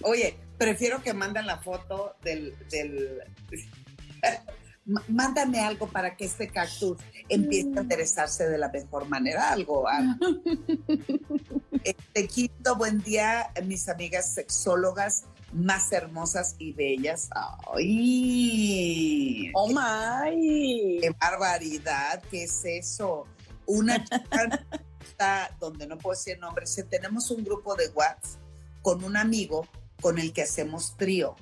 Oye, 0.03 0.37
prefiero 0.59 1.03
que 1.03 1.15
manden 1.15 1.47
la 1.47 1.59
foto 1.59 2.17
del, 2.23 2.55
del 2.71 3.21
mándame 5.09 5.61
algo 5.61 5.89
para 5.89 6.17
que 6.17 6.25
este 6.25 6.49
cactus 6.49 6.99
empiece 7.29 7.69
a 7.69 7.81
mm. 7.81 7.85
interesarse 7.85 8.49
de 8.49 8.59
la 8.59 8.69
mejor 8.69 9.09
manera, 9.09 9.51
algo. 9.51 9.87
Te 12.13 12.27
quito, 12.27 12.77
buen 12.77 13.01
día, 13.01 13.53
mis 13.65 13.89
amigas 13.89 14.35
sexólogas 14.35 15.25
más 15.53 15.91
hermosas 15.93 16.55
y 16.59 16.73
bellas. 16.73 17.29
¡Ay! 17.75 19.51
¡Oh, 19.55 19.69
my! 19.69 20.99
¡Qué 21.01 21.11
barbaridad! 21.21 22.23
¿Qué 22.31 22.45
es 22.45 22.65
eso? 22.65 23.27
Una 23.67 24.05
chica 24.05 25.55
donde 25.61 25.87
no 25.87 25.99
puedo 25.99 26.17
decir 26.17 26.39
nombre. 26.39 26.67
Tenemos 26.89 27.31
un 27.31 27.45
grupo 27.45 27.75
de 27.75 27.89
WhatsApp 27.89 28.41
con 28.83 29.05
un 29.05 29.17
amigo 29.17 29.67
con 30.01 30.19
el 30.19 30.33
que 30.33 30.43
hacemos 30.43 30.97
trío. 30.97 31.37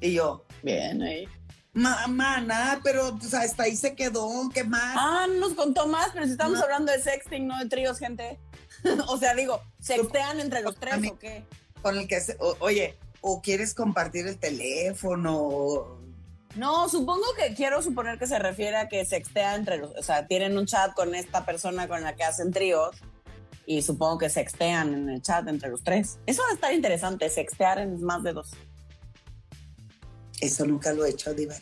Y 0.00 0.14
yo, 0.14 0.44
bien, 0.62 1.02
ahí. 1.02 1.28
Mamá, 1.74 2.40
nada, 2.42 2.80
pero 2.84 3.18
hasta 3.32 3.62
ahí 3.62 3.76
se 3.76 3.94
quedó, 3.94 4.28
¿qué 4.52 4.62
más? 4.62 4.94
Ah, 4.98 5.26
nos 5.38 5.54
contó 5.54 5.86
más, 5.86 6.10
pero 6.12 6.26
si 6.26 6.32
estamos 6.32 6.60
hablando 6.60 6.92
de 6.92 7.00
sexting, 7.00 7.46
no 7.46 7.58
de 7.58 7.66
tríos, 7.66 7.98
gente. 7.98 8.38
o 9.08 9.16
sea, 9.16 9.34
digo, 9.34 9.62
¿sextean 9.80 10.40
entre 10.40 10.60
los 10.60 10.76
tres 10.76 10.96
o 11.10 11.18
qué? 11.18 11.44
Con 11.80 11.96
el 11.96 12.06
que, 12.06 12.20
oye, 12.60 12.98
o 13.22 13.40
quieres 13.40 13.72
compartir 13.72 14.26
el 14.26 14.38
teléfono. 14.38 15.98
No, 16.56 16.88
supongo 16.90 17.24
que 17.38 17.54
quiero 17.54 17.80
suponer 17.80 18.18
que 18.18 18.26
se 18.26 18.38
refiere 18.38 18.76
a 18.76 18.88
que 18.88 19.06
sextea 19.06 19.54
entre 19.54 19.78
los, 19.78 19.92
o 19.96 20.02
sea, 20.02 20.26
tienen 20.26 20.58
un 20.58 20.66
chat 20.66 20.92
con 20.92 21.14
esta 21.14 21.46
persona 21.46 21.88
con 21.88 22.02
la 22.02 22.14
que 22.14 22.24
hacen 22.24 22.52
tríos 22.52 22.96
y 23.64 23.80
supongo 23.80 24.18
que 24.18 24.28
sextean 24.28 24.92
en 24.92 25.08
el 25.08 25.22
chat 25.22 25.48
entre 25.48 25.70
los 25.70 25.82
tres. 25.82 26.18
Eso 26.26 26.42
va 26.42 26.50
a 26.50 26.54
estar 26.54 26.74
interesante, 26.74 27.30
sextear 27.30 27.78
en 27.78 28.02
más 28.04 28.22
de 28.22 28.34
dos. 28.34 28.50
Eso 30.42 30.66
nunca 30.66 30.92
lo 30.92 31.04
he 31.04 31.10
hecho, 31.10 31.32
Diva. 31.32 31.54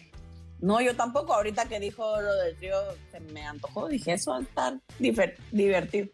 No, 0.60 0.80
yo 0.80 0.96
tampoco. 0.96 1.34
Ahorita 1.34 1.66
que 1.66 1.78
dijo 1.78 2.18
lo 2.18 2.34
del 2.36 2.56
trío, 2.56 2.76
se 3.12 3.20
me 3.20 3.44
antojó. 3.44 3.88
Dije, 3.88 4.14
eso 4.14 4.30
va 4.30 4.38
a 4.38 4.40
estar 4.40 4.80
divertido. 5.50 6.08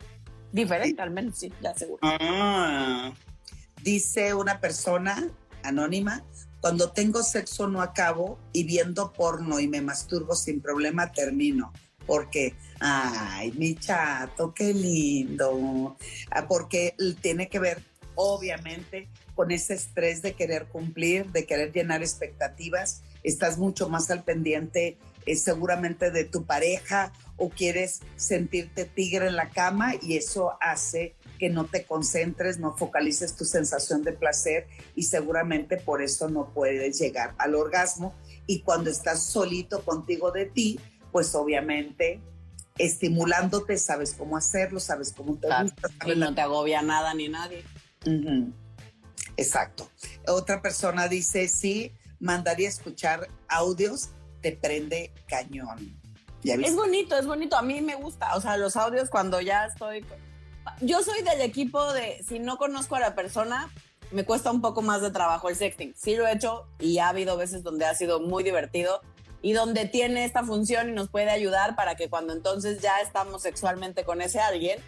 Diferente, 0.51 1.01
al 1.01 1.13
menos, 1.13 1.39
sí, 1.39 1.53
ya 1.63 1.77
seguro. 1.77 2.01
Ah, 2.03 3.13
dice 3.83 4.35
una 4.35 4.61
persona 4.61 5.31
anónima, 5.63 6.25
cuando 6.61 6.91
tengo 6.91 7.23
sexo 7.23 7.69
no 7.69 7.83
acabo 7.83 8.37
y 8.53 8.65
viendo 8.65 9.13
porno 9.13 9.61
y 9.61 9.69
me 9.69 9.81
masturbo 9.81 10.35
sin 10.35 10.61
problema 10.61 11.13
termino. 11.13 11.73
Porque, 12.05 12.57
ay, 12.81 13.53
mi 13.53 13.77
chato, 13.77 14.53
qué 14.53 14.75
lindo. 14.75 15.97
Ah, 16.33 16.49
porque 16.49 16.97
tiene 17.21 17.49
que 17.49 17.61
ver, 17.61 17.81
obviamente, 18.17 19.09
con 19.35 19.53
ese 19.53 19.75
estrés 19.75 20.23
de 20.23 20.35
querer 20.35 20.67
cumplir, 20.67 21.27
de 21.27 21.47
querer 21.47 21.73
llenar 21.73 22.03
expectativas, 22.03 23.03
estás 23.23 23.59
mucho 23.59 23.89
más 23.89 24.11
al 24.11 24.25
pendiente 24.25 24.99
eh, 25.27 25.37
seguramente 25.37 26.11
de 26.11 26.25
tu 26.25 26.45
pareja 26.45 27.13
o 27.37 27.51
quieres 27.51 28.01
sentirte 28.17 28.85
tigre 28.85 29.27
en 29.27 29.37
la 29.37 29.51
cama 29.51 29.95
y 30.01 30.17
eso 30.17 30.57
hace 30.61 31.17
que 31.39 31.51
no 31.51 31.67
te 31.67 31.85
concentres, 31.85 32.59
no 32.59 32.77
focalices 32.77 33.37
tu 33.37 33.45
sensación 33.45 34.03
de 34.03 34.13
placer 34.13 34.69
y 34.95 35.03
seguramente 35.03 35.77
por 35.77 36.01
eso 36.01 36.29
no 36.29 36.53
puedes 36.55 36.99
llegar 36.99 37.35
al 37.39 37.55
orgasmo. 37.55 38.15
Y 38.47 38.61
cuando 38.61 38.89
estás 38.89 39.23
solito 39.23 39.85
contigo 39.85 40.31
de 40.31 40.47
ti, 40.47 40.81
pues 41.13 41.35
obviamente 41.35 42.21
estimulándote, 42.79 43.79
sabes 43.79 44.15
cómo 44.15 44.37
hacerlo, 44.37 44.81
sabes 44.81 45.13
cómo 45.13 45.37
te 45.37 45.49
gusta. 45.49 45.89
y 46.07 46.17
no 46.17 46.35
te 46.35 46.41
agobia 46.41 46.83
nada 46.83 47.15
ni 47.15 47.29
nadie. 47.29 47.65
Exacto. 49.37 49.89
Otra 50.27 50.63
persona 50.63 51.09
dice, 51.09 51.49
sí, 51.49 51.93
mandaría 52.21 52.69
escuchar 52.69 53.29
audios, 53.49 54.11
te 54.41 54.53
prende 54.53 55.13
cañón. 55.29 55.99
es 56.43 56.75
bonito, 56.75 57.17
es 57.17 57.27
bonito. 57.27 57.57
A 57.57 57.63
mí 57.63 57.81
me 57.81 57.97
gusta. 57.97 58.37
O 58.37 58.41
sea, 58.41 58.57
los 58.57 58.77
audios 58.77 59.11
cuando 59.11 59.41
ya 59.41 59.67
estoy... 59.67 60.05
Yo 60.81 61.03
soy 61.03 61.23
del 61.23 61.41
equipo 61.43 61.93
de, 61.93 62.23
si 62.27 62.39
no 62.41 62.57
conozco 62.57 62.97
a 62.97 63.01
la 63.01 63.15
persona, 63.15 63.71
me 64.11 64.25
cuesta 64.25 64.51
un 64.51 64.61
poco 64.61 64.83
más 64.83 65.01
de 65.01 65.11
trabajo 65.11 65.49
el 65.49 65.57
sexting. 65.57 65.95
Sí 65.97 66.17
lo 66.17 66.27
he 66.27 66.33
hecho 66.33 66.67
y 66.81 66.99
ha 66.99 67.09
habido 67.09 67.37
veces 67.37 67.63
donde 67.63 67.85
ha 67.85 67.95
sido 67.95 68.21
muy 68.21 68.43
divertido 68.43 69.01
y 69.43 69.53
donde 69.53 69.87
tiene 69.87 70.25
esta 70.25 70.43
función 70.43 70.89
y 70.89 70.93
nos 70.93 71.09
puede 71.09 71.31
ayudar 71.31 71.77
para 71.77 71.95
que 71.95 72.09
cuando 72.09 72.33
entonces 72.33 72.81
ya 72.81 73.01
estamos 73.01 73.43
sexualmente 73.43 74.05
con 74.05 74.21
ese 74.21 74.41
alguien, 74.41 74.81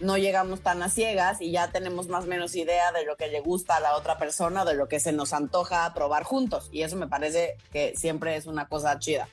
no 0.00 0.16
llegamos 0.16 0.60
tan 0.60 0.82
a 0.82 0.88
ciegas 0.88 1.40
y 1.40 1.50
ya 1.50 1.70
tenemos 1.70 2.08
más 2.08 2.24
o 2.24 2.28
menos 2.28 2.54
idea 2.54 2.92
de 2.92 3.04
lo 3.04 3.16
que 3.16 3.28
le 3.28 3.40
gusta 3.40 3.76
a 3.76 3.80
la 3.80 3.96
otra 3.96 4.18
persona, 4.18 4.64
de 4.64 4.74
lo 4.74 4.88
que 4.88 5.00
se 5.00 5.12
nos 5.12 5.32
antoja 5.32 5.92
probar 5.94 6.24
juntos. 6.24 6.68
Y 6.72 6.82
eso 6.82 6.96
me 6.96 7.08
parece 7.08 7.56
que 7.72 7.94
siempre 7.96 8.36
es 8.36 8.46
una 8.46 8.68
cosa 8.68 8.98
chida. 8.98 9.28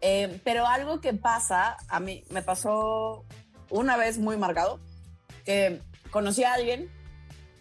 Eh, 0.00 0.40
pero 0.44 0.66
algo 0.66 1.00
que 1.00 1.12
pasa, 1.12 1.76
a 1.88 2.00
mí 2.00 2.24
me 2.30 2.42
pasó 2.42 3.24
una 3.70 3.96
vez 3.96 4.18
muy 4.18 4.36
marcado, 4.36 4.80
que 5.44 5.80
conocí 6.10 6.44
a 6.44 6.54
alguien, 6.54 6.90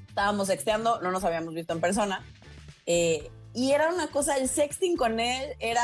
estábamos 0.07 0.47
sexteando, 0.47 1.01
no 1.01 1.11
nos 1.11 1.23
habíamos 1.23 1.53
visto 1.53 1.73
en 1.73 1.81
persona, 1.81 2.23
eh, 2.85 3.29
y 3.53 3.71
era 3.71 3.89
una 3.89 4.07
cosa, 4.07 4.37
el 4.37 4.47
sexting 4.47 4.95
con 4.95 5.19
él 5.19 5.55
era 5.59 5.83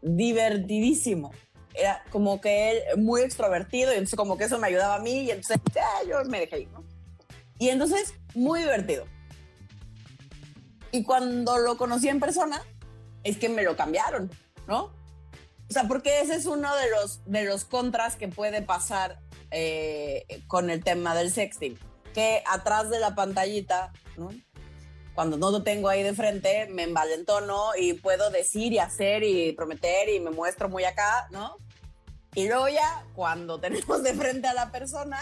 divertidísimo 0.00 1.32
era 1.78 2.02
como 2.10 2.40
que 2.40 2.70
él 2.70 2.82
muy 2.98 3.22
extrovertido 3.22 3.92
y 3.92 3.94
entonces 3.94 4.16
como 4.16 4.36
que 4.36 4.44
eso 4.44 4.58
me 4.58 4.66
ayudaba 4.66 4.96
a 4.96 5.00
mí 5.00 5.22
y 5.22 5.30
entonces 5.30 5.58
ah, 5.80 6.00
yo 6.08 6.22
me 6.28 6.40
dejé 6.40 6.60
ir, 6.60 6.68
¿no? 6.70 6.84
Y 7.58 7.70
entonces, 7.70 8.14
muy 8.34 8.60
divertido. 8.60 9.06
Y 10.92 11.02
cuando 11.04 11.58
lo 11.58 11.76
conocí 11.76 12.08
en 12.08 12.20
persona, 12.20 12.62
es 13.24 13.36
que 13.36 13.48
me 13.48 13.62
lo 13.62 13.76
cambiaron, 13.76 14.30
¿no? 14.66 14.84
O 15.68 15.72
sea, 15.72 15.84
porque 15.84 16.20
ese 16.20 16.36
es 16.36 16.46
uno 16.46 16.74
de 16.76 16.90
los, 16.90 17.24
de 17.26 17.44
los 17.44 17.64
contras 17.64 18.16
que 18.16 18.28
puede 18.28 18.62
pasar 18.62 19.20
eh, 19.50 20.24
con 20.46 20.70
el 20.70 20.82
tema 20.82 21.14
del 21.14 21.30
sexting, 21.30 21.78
que 22.14 22.42
atrás 22.46 22.90
de 22.90 23.00
la 23.00 23.14
pantallita, 23.14 23.92
¿no? 24.16 24.30
cuando 25.18 25.36
no 25.36 25.50
lo 25.50 25.64
tengo 25.64 25.88
ahí 25.88 26.04
de 26.04 26.14
frente, 26.14 26.68
me 26.70 26.84
envalentono 26.84 27.70
y 27.76 27.94
puedo 27.94 28.30
decir 28.30 28.72
y 28.72 28.78
hacer 28.78 29.24
y 29.24 29.50
prometer 29.50 30.08
y 30.08 30.20
me 30.20 30.30
muestro 30.30 30.68
muy 30.68 30.84
acá, 30.84 31.26
¿no? 31.32 31.56
Y 32.38 32.46
luego 32.46 32.68
ya, 32.68 33.04
cuando 33.16 33.58
tenemos 33.60 34.04
de 34.04 34.14
frente 34.14 34.46
a 34.46 34.54
la 34.54 34.70
persona, 34.70 35.18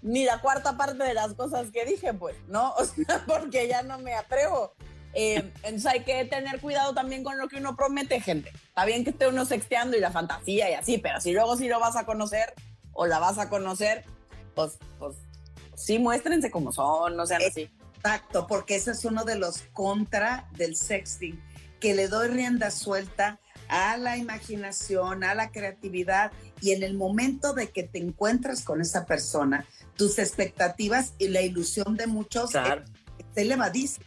ni 0.00 0.24
la 0.24 0.40
cuarta 0.40 0.76
parte 0.76 1.02
de 1.02 1.12
las 1.12 1.34
cosas 1.34 1.72
que 1.72 1.84
dije, 1.84 2.14
pues, 2.14 2.36
¿no? 2.46 2.72
O 2.78 2.84
sea, 2.84 3.24
porque 3.26 3.66
ya 3.66 3.82
no 3.82 3.98
me 3.98 4.14
atrevo. 4.14 4.72
Eh, 5.12 5.52
entonces 5.64 5.86
hay 5.86 6.04
que 6.04 6.24
tener 6.24 6.60
cuidado 6.60 6.94
también 6.94 7.24
con 7.24 7.36
lo 7.36 7.48
que 7.48 7.56
uno 7.56 7.74
promete, 7.74 8.20
gente. 8.20 8.50
Está 8.50 8.84
bien 8.84 9.02
que 9.02 9.10
esté 9.10 9.26
uno 9.26 9.44
sexteando 9.44 9.96
y 9.96 10.00
la 10.00 10.12
fantasía 10.12 10.70
y 10.70 10.74
así, 10.74 10.98
pero 10.98 11.20
si 11.20 11.32
luego 11.32 11.56
sí 11.56 11.66
lo 11.66 11.80
vas 11.80 11.96
a 11.96 12.06
conocer 12.06 12.54
o 12.92 13.06
la 13.06 13.18
vas 13.18 13.38
a 13.38 13.48
conocer, 13.48 14.04
pues, 14.54 14.78
pues 15.00 15.16
sí 15.74 15.98
muéstrense 15.98 16.52
como 16.52 16.70
son, 16.70 17.16
no 17.16 17.26
sean 17.26 17.42
así. 17.42 17.68
Exacto, 17.96 18.46
porque 18.46 18.76
ese 18.76 18.92
es 18.92 19.04
uno 19.04 19.24
de 19.24 19.34
los 19.34 19.62
contra 19.72 20.48
del 20.52 20.76
sexting, 20.76 21.42
que 21.80 21.92
le 21.94 22.06
doy 22.06 22.28
rienda 22.28 22.70
suelta 22.70 23.40
a 23.72 23.96
la 23.96 24.18
imaginación, 24.18 25.24
a 25.24 25.34
la 25.34 25.50
creatividad 25.50 26.30
y 26.60 26.72
en 26.72 26.82
el 26.82 26.94
momento 26.94 27.54
de 27.54 27.70
que 27.70 27.82
te 27.82 27.98
encuentras 27.98 28.62
con 28.64 28.82
esa 28.82 29.06
persona, 29.06 29.66
tus 29.96 30.18
expectativas 30.18 31.14
y 31.18 31.28
la 31.28 31.40
ilusión 31.40 31.96
de 31.96 32.06
muchos 32.06 32.50
Claro. 32.50 32.84
elevadísimo. 33.34 34.04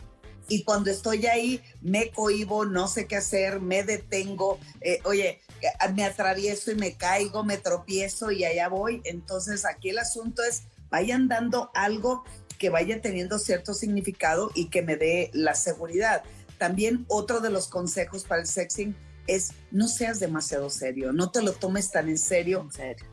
Y 0.48 0.64
cuando 0.64 0.92
estoy 0.92 1.26
ahí, 1.26 1.62
me 1.82 2.12
cohibo, 2.12 2.66
no 2.66 2.88
sé 2.88 3.08
qué 3.08 3.16
hacer, 3.16 3.60
me 3.60 3.82
detengo, 3.84 4.60
eh, 4.82 5.00
oye, 5.04 5.42
eh, 5.62 5.92
me 5.96 6.04
atravieso 6.04 6.72
y 6.72 6.76
me 6.76 6.94
caigo, 6.94 7.44
me 7.44 7.58
tropiezo 7.58 8.30
y 8.32 8.46
allá 8.46 8.70
voy. 8.70 9.02
Entonces 9.04 9.66
aquí 9.66 9.90
el 9.90 9.98
asunto 9.98 10.44
es, 10.44 10.64
vayan 10.92 11.28
dando 11.28 11.72
algo 11.74 12.24
que 12.60 12.70
vaya 12.70 13.02
teniendo 13.02 13.40
cierto 13.40 13.74
significado 13.74 14.52
y 14.54 14.70
que 14.70 14.84
me 14.84 14.96
dé 14.96 15.32
la 15.34 15.56
seguridad. 15.56 16.22
También 16.60 17.06
otro 17.08 17.40
de 17.42 17.50
los 17.50 17.68
consejos 17.68 18.24
para 18.26 18.42
el 18.42 18.48
sexing 18.48 18.96
es 19.28 19.54
no 19.72 19.88
seas 19.88 20.20
demasiado 20.20 20.70
serio, 20.70 21.14
no 21.14 21.32
te 21.32 21.42
lo 21.42 21.54
tomes 21.54 21.92
tan 21.92 22.10
en 22.10 22.18
serio, 22.18 22.62
En 22.62 22.72
serio. 22.72 23.06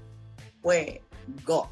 pues 0.61 1.01
go. 1.44 1.70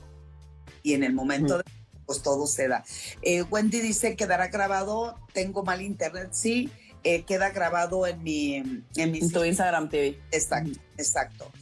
Y 0.83 0.95
en 0.95 1.05
el 1.05 1.13
momento 1.13 1.59
de 1.59 1.65
pues 2.07 2.23
todo 2.23 2.49
se 2.49 2.67
da. 2.67 2.85
Eh, 3.23 3.43
Wendy 3.43 3.81
dice, 3.81 4.17
quedará 4.17 4.49
grabado, 4.49 5.17
tengo 5.33 5.63
mal 5.63 5.81
internet, 5.81 6.31
sí, 6.33 6.69
eh, 7.05 7.25
queda 7.25 7.51
grabado 7.51 8.05
en 8.05 8.21
mi... 8.23 8.57
En 8.57 9.13
mi 9.13 9.21
En 9.21 9.31
tu 9.31 9.45
Instagram 9.45 9.89
TV. 9.89 10.21
Exacto, 10.33 10.81
exacto. 10.99 11.53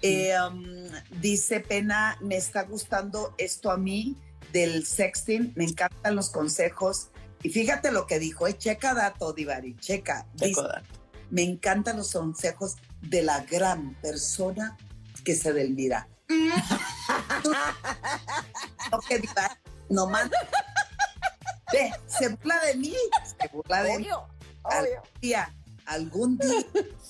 Eh, 0.00 0.32
um, 0.40 0.64
dice 1.20 1.60
Pena, 1.60 2.16
me 2.22 2.36
está 2.36 2.62
gustando 2.62 3.34
esto 3.36 3.70
a 3.70 3.76
mí 3.76 4.16
del 4.52 4.86
sexting, 4.86 5.52
me 5.54 5.64
encantan 5.64 6.16
los 6.16 6.30
consejos. 6.30 7.08
Y 7.42 7.50
fíjate 7.50 7.92
lo 7.92 8.06
que 8.06 8.18
dijo, 8.18 8.46
eh, 8.46 8.56
checa 8.56 8.94
dato, 8.94 9.32
Divari, 9.32 9.76
checa. 9.76 10.26
Dice, 10.34 10.54
Checo. 10.54 10.68
Me 11.30 11.42
encantan 11.42 11.96
los 11.96 12.12
consejos 12.12 12.76
de 13.00 13.22
la 13.22 13.40
gran 13.44 13.94
persona 14.00 14.76
que 15.24 15.34
se 15.34 15.52
delmira. 15.52 16.08
no, 18.90 19.00
que 19.08 19.18
Divari, 19.18 19.54
no 19.88 20.06
más. 20.08 20.30
Ve, 21.72 21.92
se 22.06 22.28
burla 22.28 22.60
de 22.66 22.74
mí, 22.76 22.94
se 23.38 23.48
burla 23.48 23.82
de 23.82 23.98
mí. 23.98 24.04
Obvio, 24.06 24.26
Al- 24.64 24.88
día, 25.20 25.54
algún 25.86 26.38
día, 26.38 26.64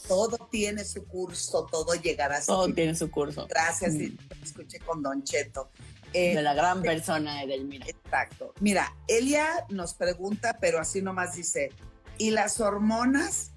todo 0.08 0.48
tiene 0.50 0.84
su 0.84 1.04
curso, 1.06 1.66
todo 1.70 1.94
llegará 1.94 2.38
a 2.38 2.40
su 2.40 2.46
Todo 2.46 2.66
fin. 2.66 2.74
tiene 2.74 2.94
su 2.94 3.10
curso. 3.10 3.46
Gracias, 3.48 3.92
Mm. 3.94 4.00
y 4.00 4.18
escuché 4.42 4.78
con 4.80 5.02
Don 5.02 5.22
Cheto. 5.22 5.70
Eh, 6.12 6.34
De 6.36 6.42
la 6.42 6.54
gran 6.54 6.80
persona 6.82 7.42
Edelmira. 7.42 7.86
Exacto. 7.88 8.54
Mira, 8.60 8.94
Elia 9.08 9.66
nos 9.68 9.94
pregunta, 9.94 10.56
pero 10.60 10.78
así 10.80 11.02
nomás 11.02 11.34
dice, 11.34 11.72
¿y 12.18 12.30
las 12.30 12.60
hormonas? 12.60 13.50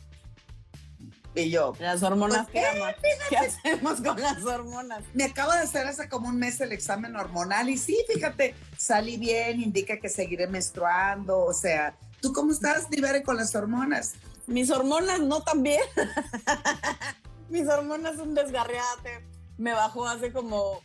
Y 1.38 1.52
yo, 1.52 1.74
Las 1.80 2.02
hormonas, 2.02 2.48
Pues, 2.52 2.66
¿qué, 3.30 3.38
hacemos 3.38 4.02
con 4.02 4.20
las 4.20 4.44
hormonas? 4.44 5.04
me 5.14 5.26
acabo 5.26 5.52
de 5.52 5.60
hacer 5.60 5.86
hace 5.86 6.10
como 6.10 6.30
un 6.30 6.38
mes 6.38 6.60
el 6.62 6.72
examen 6.72 7.16
hormonal 7.16 7.70
y 7.70 7.78
sí, 7.78 7.98
fíjate, 8.12 8.56
salí 8.76 9.18
bien, 9.18 9.62
indica 9.62 10.00
que 10.00 10.10
seguiré 10.10 10.48
menstruando, 10.48 11.40
o 11.40 11.54
sea, 11.54 11.96
¿tú 12.22 12.34
cómo 12.34 12.52
estás, 12.52 12.90
Nivere, 12.90 13.22
con 13.22 13.38
las 13.38 13.54
hormonas? 13.54 14.16
Mis 14.48 14.72
hormonas 14.72 15.20
no 15.20 15.42
tan 15.42 15.62
bien. 15.62 15.84
Mis 17.50 17.68
hormonas 17.68 18.18
un 18.18 18.34
desgarriate. 18.34 19.24
Me 19.58 19.74
bajó 19.74 20.08
hace 20.08 20.32
como 20.32 20.82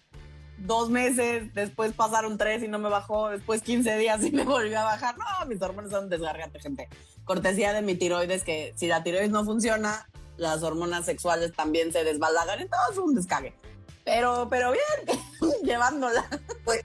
dos 0.59 0.91
meses, 0.91 1.53
después 1.55 1.93
pasaron 1.93 2.39
tres 2.39 2.63
y 2.63 2.69
no 2.69 2.79
me 2.79 2.89
bajó, 2.89 3.31
después 3.31 3.63
15 3.63 3.97
días 3.99 4.25
y 4.25 4.31
me 4.33 4.45
volvió 4.45 4.81
a 4.81 4.85
bajar. 4.85 5.17
No, 5.17 5.47
mis 5.47 5.61
hormonas 5.63 5.91
son 5.91 6.09
desgarriate, 6.09 6.61
gente. 6.61 6.89
Cortesía 7.25 7.73
de 7.73 7.83
mi 7.83 7.95
tiroides, 7.95 8.45
que 8.45 8.73
si 8.77 8.87
la 8.87 9.03
tiroides 9.03 9.31
no 9.31 9.45
funciona, 9.45 10.09
las 10.37 10.63
hormonas 10.63 11.05
sexuales 11.07 11.53
también 11.53 11.93
se 11.93 12.05
desbalagan, 12.05 12.61
entonces 12.61 12.93
es 12.93 12.99
un 12.99 13.15
descague. 13.15 13.55
Pero, 14.05 14.49
pero 14.51 14.73
bien, 14.73 15.19
llevándola. 15.65 16.27
Pues, 16.65 16.83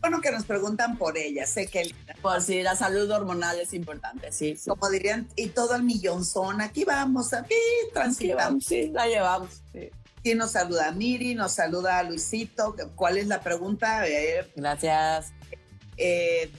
bueno 0.00 0.20
que 0.20 0.30
nos 0.30 0.44
preguntan 0.44 0.98
por 0.98 1.16
ella, 1.16 1.46
sé 1.46 1.66
que 1.66 1.94
Por 2.20 2.42
si 2.42 2.62
la 2.62 2.76
salud 2.76 3.10
hormonal 3.10 3.58
es 3.58 3.72
importante, 3.72 4.30
sí. 4.32 4.54
sí. 4.56 4.68
como 4.68 4.88
dirían, 4.90 5.28
y 5.34 5.48
todo 5.48 5.72
al 5.74 5.82
millonzón, 5.82 6.60
aquí 6.60 6.84
vamos, 6.84 7.32
aquí 7.32 7.54
transitamos. 7.92 8.64
sí, 8.66 8.88
la 8.92 9.06
llevamos. 9.06 9.62
sí. 9.72 9.90
Sí, 10.22 10.34
nos 10.34 10.52
saluda 10.52 10.90
Miri, 10.92 11.34
nos 11.34 11.52
saluda 11.52 12.02
Luisito. 12.02 12.74
¿Cuál 12.96 13.18
es 13.18 13.26
la 13.26 13.42
pregunta? 13.42 14.06
Eh, 14.08 14.50
Gracias. 14.56 15.32
eh, 15.98 16.50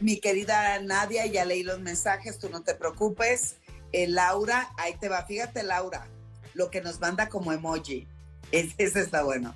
mi 0.00 0.18
querida 0.20 0.78
Nadia, 0.80 1.24
ya 1.24 1.46
leí 1.46 1.62
los 1.62 1.80
mensajes, 1.80 2.38
tú 2.38 2.50
no 2.50 2.62
te 2.62 2.74
preocupes. 2.74 3.56
Eh, 3.96 4.08
Laura, 4.08 4.70
ahí 4.76 4.94
te 4.96 5.08
va. 5.08 5.24
Fíjate, 5.24 5.62
Laura, 5.62 6.08
lo 6.54 6.68
que 6.68 6.80
nos 6.80 6.98
manda 7.00 7.28
como 7.28 7.52
emoji. 7.52 8.08
Es- 8.50 8.74
Ese 8.76 9.00
está 9.00 9.22
bueno. 9.22 9.54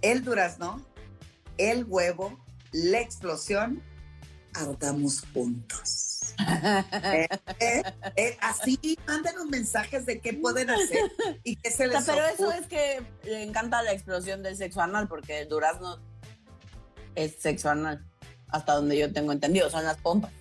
El 0.00 0.22
durazno, 0.22 0.80
el 1.58 1.84
huevo, 1.84 2.38
la 2.70 3.00
explosión, 3.00 3.82
ardamos 4.54 5.22
juntos. 5.32 6.10
Eh, 7.04 7.28
eh, 7.60 7.82
eh, 8.16 8.36
así, 8.40 8.98
mándenos 9.06 9.46
mensajes 9.46 10.04
de 10.04 10.18
qué 10.20 10.32
pueden 10.32 10.68
hacer 10.70 10.98
y 11.44 11.54
qué 11.56 11.70
se 11.70 11.86
O 11.86 11.90
sea, 11.90 11.98
les 12.00 12.04
pero 12.06 12.26
eso 12.26 12.50
es 12.52 12.66
que 12.66 13.02
le 13.24 13.42
encanta 13.44 13.82
la 13.82 13.92
explosión 13.92 14.42
del 14.42 14.56
sexo 14.56 14.80
anal, 14.80 15.06
porque 15.06 15.40
el 15.40 15.48
durazno 15.48 16.00
es 17.14 17.36
sexo 17.38 17.70
anal, 17.70 18.04
hasta 18.48 18.74
donde 18.74 18.98
yo 18.98 19.12
tengo 19.12 19.30
entendido, 19.32 19.70
son 19.70 19.84
las 19.84 19.98
pompas. 19.98 20.32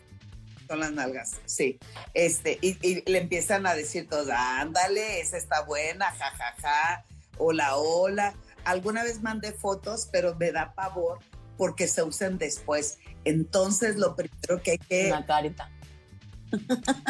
Son 0.67 0.80
las 0.80 0.91
nalgas, 0.91 1.39
sí. 1.45 1.80
Este, 2.13 2.58
y, 2.62 2.78
y 2.88 3.04
le 3.10 3.19
empiezan 3.19 3.67
a 3.67 3.76
decir 3.76 4.08
todos, 4.08 4.30
ándale, 4.30 5.19
esa 5.19 5.38
está 5.38 5.62
buena, 5.62 6.06
jajaja, 6.12 6.38
ja, 6.38 6.62
ja, 6.62 7.06
hola, 7.38 7.76
hola. 7.76 8.34
Alguna 8.63 9.04
vez 9.04 9.21
mandé 9.21 9.52
fotos, 9.52 10.08
pero 10.12 10.36
me 10.36 10.52
da 10.52 10.73
pavor 10.73 11.19
porque 11.58 11.88
se 11.88 12.04
usen 12.04 12.38
después. 12.38 12.97
Entonces, 13.26 13.97
lo 13.97 14.15
primero 14.15 14.62
que 14.62 14.71
hay 14.71 14.78
que, 14.78 15.08
Una 15.08 15.26
carita. 15.26 15.69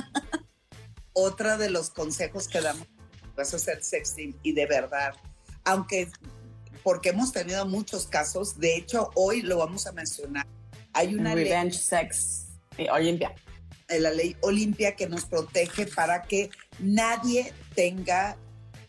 otra 1.14 1.58
de 1.58 1.70
los 1.70 1.90
consejos 1.90 2.48
que 2.48 2.62
damos, 2.62 2.88
vas 3.36 3.54
a 3.54 3.58
hacer 3.58 3.84
sexting 3.84 4.38
y 4.44 4.54
de 4.54 4.66
verdad, 4.66 5.14
aunque, 5.64 6.10
porque 6.84 7.10
hemos 7.10 7.32
tenido 7.32 7.66
muchos 7.66 8.08
casos, 8.08 8.60
de 8.60 8.76
hecho, 8.76 9.12
hoy 9.16 9.42
lo 9.42 9.58
vamos 9.58 9.88
a 9.88 9.92
mencionar. 9.92 10.48
Hay 10.94 11.16
una 11.16 11.34
ley 11.34 11.46
Revenge 11.46 11.78
sex. 11.78 12.43
Sí, 12.78 12.88
Olimpia. 12.92 13.34
de 13.88 14.00
la 14.00 14.10
ley 14.12 14.36
Olimpia 14.42 14.96
que 14.96 15.08
nos 15.08 15.26
protege 15.26 15.86
para 15.88 16.24
que 16.24 16.50
nadie 16.80 17.54
tenga 17.76 18.38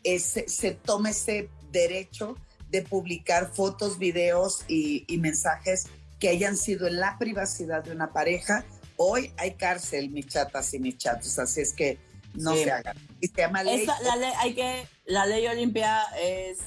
ese, 0.03 0.49
se 0.49 0.73
tome 0.73 1.11
ese 1.11 1.49
derecho 1.71 2.37
de 2.71 2.83
publicar 2.83 3.53
fotos, 3.53 3.99
videos 3.99 4.65
y, 4.69 5.05
y 5.13 5.19
mensajes 5.19 5.87
que 6.21 6.29
hayan 6.29 6.57
sido 6.57 6.87
en 6.87 6.99
la 7.01 7.19
privacidad 7.19 7.85
de 7.85 7.93
una 7.93 8.13
pareja. 8.13 8.65
Hoy 8.97 9.33
hay 9.37 9.55
cárcel, 9.55 10.11
mis 10.11 10.27
chatas 10.29 10.73
y 10.75 10.79
mis 10.79 10.97
chatos, 10.97 11.39
así 11.39 11.61
es 11.61 11.73
que 11.73 11.99
no 12.35 12.55
Sí. 12.55 12.65
se 12.65 12.71
hagan. 12.71 12.97
Y 13.21 13.27
se 13.29 13.37
llama 13.43 13.63
ley. 13.63 13.81
Esta- 13.81 14.01
la 14.03 14.17
ley, 14.17 14.33
hay 14.39 14.55
que, 14.55 14.87
la 15.05 15.27
ley 15.27 15.47
Olimpia 15.47 16.03
es 16.21 16.59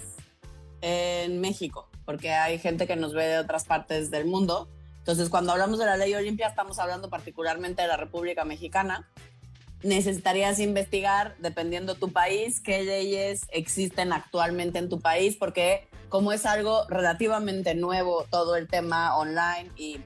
en 0.81 1.39
México, 1.41 1.89
porque 2.05 2.31
hay 2.31 2.59
gente 2.59 2.85
que 2.87 2.95
nos 2.95 3.13
ve 3.13 3.25
de 3.25 3.39
otras 3.39 3.63
partes 3.65 4.11
del 4.11 4.25
mundo. 4.25 4.69
Entonces, 5.07 5.29
cuando 5.29 5.53
hablamos 5.53 5.79
de 5.79 5.85
la 5.85 5.95
ley 5.95 6.13
Olimpia, 6.15 6.47
estamos 6.47 6.79
hablando 6.79 7.09
particularmente 7.09 7.81
de 7.81 7.87
la 7.87 7.95
República 7.95 8.43
Mexicana. 8.43 9.09
Necesitarías 9.81 10.59
investigar, 10.59 11.37
dependiendo 11.39 11.95
tu 11.95 12.11
país, 12.11 12.59
qué 12.59 12.83
leyes 12.83 13.45
existen 13.51 14.11
actualmente 14.11 14.79
en 14.79 14.89
tu 14.89 14.99
país, 14.99 15.37
porque 15.37 15.87
como 16.09 16.33
es 16.33 16.45
algo 16.45 16.85
relativamente 16.89 17.73
nuevo 17.73 18.25
todo 18.29 18.57
el 18.57 18.67
tema 18.67 19.15
online 19.15 19.71
y 19.77 20.01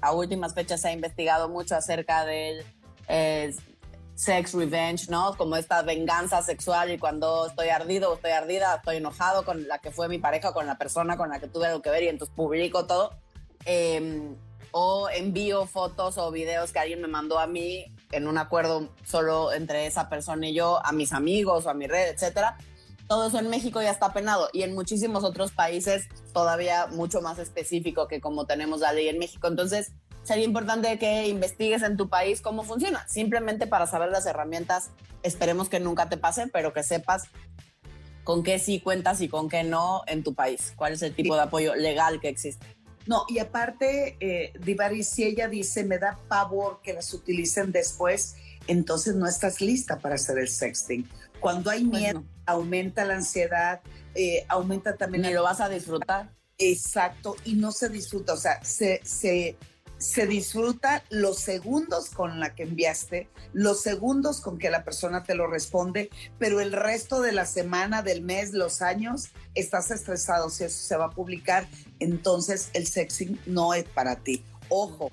a 0.00 0.12
últimas 0.14 0.54
fechas 0.54 0.80
se 0.80 0.88
ha 0.88 0.92
investigado 0.92 1.50
mucho 1.50 1.76
acerca 1.76 2.24
del 2.24 2.64
eh, 3.06 3.54
sex 4.14 4.54
revenge, 4.54 5.10
¿no? 5.10 5.36
Como 5.36 5.56
esta 5.56 5.82
venganza 5.82 6.40
sexual 6.40 6.90
y 6.90 6.96
cuando 6.96 7.48
estoy 7.48 7.68
ardido 7.68 8.12
o 8.12 8.14
estoy 8.14 8.30
ardida, 8.30 8.76
estoy 8.76 8.96
enojado 8.96 9.44
con 9.44 9.68
la 9.68 9.78
que 9.80 9.90
fue 9.90 10.08
mi 10.08 10.16
pareja, 10.16 10.54
con 10.54 10.66
la 10.66 10.78
persona 10.78 11.18
con 11.18 11.28
la 11.28 11.38
que 11.38 11.48
tuve 11.48 11.66
algo 11.66 11.82
que 11.82 11.90
ver 11.90 12.04
y 12.04 12.08
entonces 12.08 12.34
publico 12.34 12.86
todo. 12.86 13.12
Eh, 13.64 14.34
o 14.70 15.08
envío 15.10 15.66
fotos 15.66 16.18
o 16.18 16.30
videos 16.30 16.72
que 16.72 16.78
alguien 16.78 17.00
me 17.00 17.08
mandó 17.08 17.38
a 17.38 17.46
mí 17.46 17.86
en 18.12 18.26
un 18.26 18.38
acuerdo 18.38 18.88
solo 19.04 19.52
entre 19.52 19.86
esa 19.86 20.08
persona 20.08 20.48
y 20.48 20.54
yo, 20.54 20.84
a 20.84 20.92
mis 20.92 21.12
amigos 21.12 21.66
o 21.66 21.70
a 21.70 21.74
mi 21.74 21.86
red, 21.86 22.08
etcétera. 22.08 22.56
Todo 23.06 23.28
eso 23.28 23.38
en 23.38 23.48
México 23.48 23.80
ya 23.80 23.90
está 23.90 24.12
penado 24.12 24.50
y 24.52 24.62
en 24.62 24.74
muchísimos 24.74 25.24
otros 25.24 25.52
países 25.52 26.08
todavía 26.32 26.86
mucho 26.86 27.22
más 27.22 27.38
específico 27.38 28.06
que 28.06 28.20
como 28.20 28.46
tenemos 28.46 28.80
la 28.80 28.92
ley 28.92 29.08
en 29.08 29.18
México. 29.18 29.48
Entonces, 29.48 29.92
sería 30.22 30.44
importante 30.44 30.98
que 30.98 31.26
investigues 31.28 31.82
en 31.82 31.96
tu 31.96 32.10
país 32.10 32.42
cómo 32.42 32.64
funciona, 32.64 33.06
simplemente 33.08 33.66
para 33.66 33.86
saber 33.86 34.10
las 34.10 34.26
herramientas. 34.26 34.90
Esperemos 35.22 35.70
que 35.70 35.80
nunca 35.80 36.10
te 36.10 36.18
pase, 36.18 36.48
pero 36.48 36.74
que 36.74 36.82
sepas 36.82 37.24
con 38.24 38.42
qué 38.42 38.58
sí 38.58 38.78
cuentas 38.78 39.22
y 39.22 39.28
con 39.28 39.48
qué 39.48 39.64
no 39.64 40.02
en 40.06 40.22
tu 40.22 40.34
país. 40.34 40.74
¿Cuál 40.76 40.92
es 40.92 41.00
el 41.00 41.14
tipo 41.14 41.34
de 41.34 41.42
apoyo 41.42 41.74
legal 41.74 42.20
que 42.20 42.28
existe? 42.28 42.77
No, 43.08 43.24
y 43.26 43.38
aparte, 43.38 44.18
eh, 44.20 44.52
Divari, 44.60 45.02
si 45.02 45.24
ella 45.24 45.48
dice, 45.48 45.82
me 45.82 45.96
da 45.96 46.18
pavor 46.28 46.82
que 46.82 46.92
las 46.92 47.12
utilicen 47.14 47.72
después, 47.72 48.36
entonces 48.66 49.14
no 49.14 49.26
estás 49.26 49.62
lista 49.62 49.98
para 49.98 50.16
hacer 50.16 50.38
el 50.38 50.48
sexting. 50.48 51.08
Cuando 51.40 51.70
hay 51.70 51.86
pues 51.86 52.02
miedo, 52.02 52.22
aumenta 52.44 53.06
la 53.06 53.14
ansiedad, 53.14 53.80
eh, 54.14 54.44
aumenta 54.48 54.94
también... 54.96 55.22
Ni 55.22 55.32
lo 55.32 55.42
vas 55.42 55.62
a 55.62 55.70
disfrutar. 55.70 56.34
Exacto, 56.58 57.34
y 57.46 57.54
no 57.54 57.72
se 57.72 57.88
disfruta, 57.88 58.34
o 58.34 58.36
sea, 58.36 58.62
se, 58.62 59.00
se, 59.04 59.56
se 59.96 60.26
disfruta 60.26 61.02
los 61.08 61.38
segundos 61.38 62.10
con 62.10 62.40
la 62.40 62.54
que 62.54 62.64
enviaste, 62.64 63.30
los 63.54 63.80
segundos 63.80 64.42
con 64.42 64.58
que 64.58 64.68
la 64.68 64.84
persona 64.84 65.22
te 65.22 65.34
lo 65.34 65.46
responde, 65.46 66.10
pero 66.38 66.60
el 66.60 66.72
resto 66.72 67.22
de 67.22 67.32
la 67.32 67.46
semana, 67.46 68.02
del 68.02 68.20
mes, 68.22 68.52
los 68.52 68.82
años, 68.82 69.28
estás 69.54 69.90
estresado 69.90 70.50
si 70.50 70.64
eso 70.64 70.78
se 70.78 70.96
va 70.96 71.06
a 71.06 71.10
publicar, 71.10 71.66
entonces 72.00 72.70
el 72.72 72.86
sexing 72.86 73.40
no 73.46 73.74
es 73.74 73.84
para 73.84 74.16
ti. 74.16 74.42
Ojo, 74.68 75.10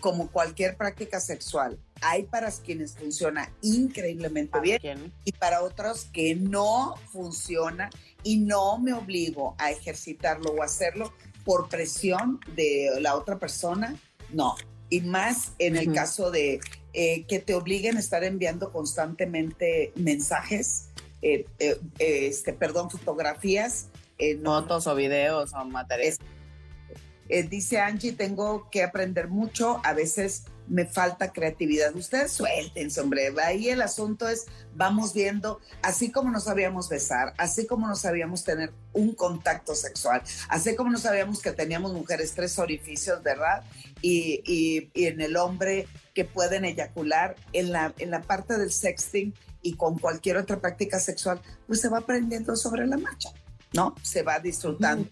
como 0.00 0.30
cualquier 0.30 0.76
práctica 0.76 1.20
sexual, 1.20 1.78
hay 2.00 2.24
para 2.24 2.50
quienes 2.50 2.94
funciona 2.94 3.50
increíblemente 3.62 4.60
bien 4.60 5.12
y 5.24 5.32
para 5.32 5.62
otros 5.62 6.06
que 6.12 6.34
no 6.34 6.94
funciona 7.12 7.90
y 8.22 8.38
no 8.38 8.78
me 8.78 8.92
obligo 8.92 9.54
a 9.58 9.70
ejercitarlo 9.70 10.52
o 10.52 10.62
hacerlo 10.62 11.12
por 11.44 11.68
presión 11.68 12.40
de 12.54 12.90
la 13.00 13.16
otra 13.16 13.38
persona, 13.38 13.96
no. 14.32 14.54
Y 14.88 15.00
más 15.00 15.52
en 15.58 15.76
el 15.76 15.92
caso 15.92 16.30
de 16.30 16.60
eh, 16.92 17.24
que 17.26 17.38
te 17.38 17.54
obliguen 17.54 17.96
a 17.96 18.00
estar 18.00 18.22
enviando 18.22 18.70
constantemente 18.70 19.92
mensajes, 19.96 20.88
eh, 21.22 21.46
eh, 21.58 21.80
este, 21.98 22.52
perdón, 22.52 22.90
fotografías. 22.90 23.86
Fotos 24.44 24.86
o 24.86 24.94
videos 24.94 25.52
o 25.54 25.64
materiales. 25.64 26.18
dice 27.48 27.80
Angie, 27.80 28.12
tengo 28.12 28.68
que 28.70 28.82
aprender 28.82 29.28
mucho, 29.28 29.80
a 29.84 29.92
veces 29.92 30.44
me 30.68 30.86
falta 30.86 31.32
creatividad. 31.32 31.94
Ustedes 31.94 32.32
suéltense, 32.32 33.00
hombre. 33.00 33.34
Ahí 33.44 33.68
el 33.68 33.82
asunto 33.82 34.28
es, 34.28 34.46
vamos 34.74 35.12
viendo, 35.12 35.60
así 35.82 36.10
como 36.10 36.30
no 36.30 36.40
sabíamos 36.40 36.88
besar, 36.88 37.34
así 37.36 37.66
como 37.66 37.86
no 37.86 37.96
sabíamos 37.96 38.44
tener 38.44 38.72
un 38.92 39.14
contacto 39.14 39.74
sexual, 39.74 40.22
así 40.48 40.74
como 40.76 40.90
no 40.90 40.98
sabíamos 40.98 41.42
que 41.42 41.52
teníamos 41.52 41.92
mujeres 41.92 42.32
tres 42.34 42.58
orificios, 42.58 43.22
¿verdad? 43.22 43.64
Y, 44.00 44.90
en 44.94 45.20
el 45.20 45.36
hombre 45.36 45.86
que 46.14 46.24
pueden 46.24 46.64
eyacular, 46.64 47.36
en 47.52 47.72
la, 47.72 47.92
en 47.98 48.10
la 48.10 48.22
parte 48.22 48.56
del 48.56 48.72
sexting 48.72 49.34
y 49.62 49.74
con 49.74 49.98
cualquier 49.98 50.36
otra 50.36 50.60
práctica 50.60 50.98
sexual, 50.98 51.40
pues 51.66 51.80
se 51.80 51.88
va 51.88 51.98
aprendiendo 51.98 52.56
sobre 52.56 52.86
la 52.86 52.96
marcha, 52.96 53.30
¿no? 53.74 53.94
Se 54.02 54.22
va 54.22 54.38
disfrutando. 54.38 55.08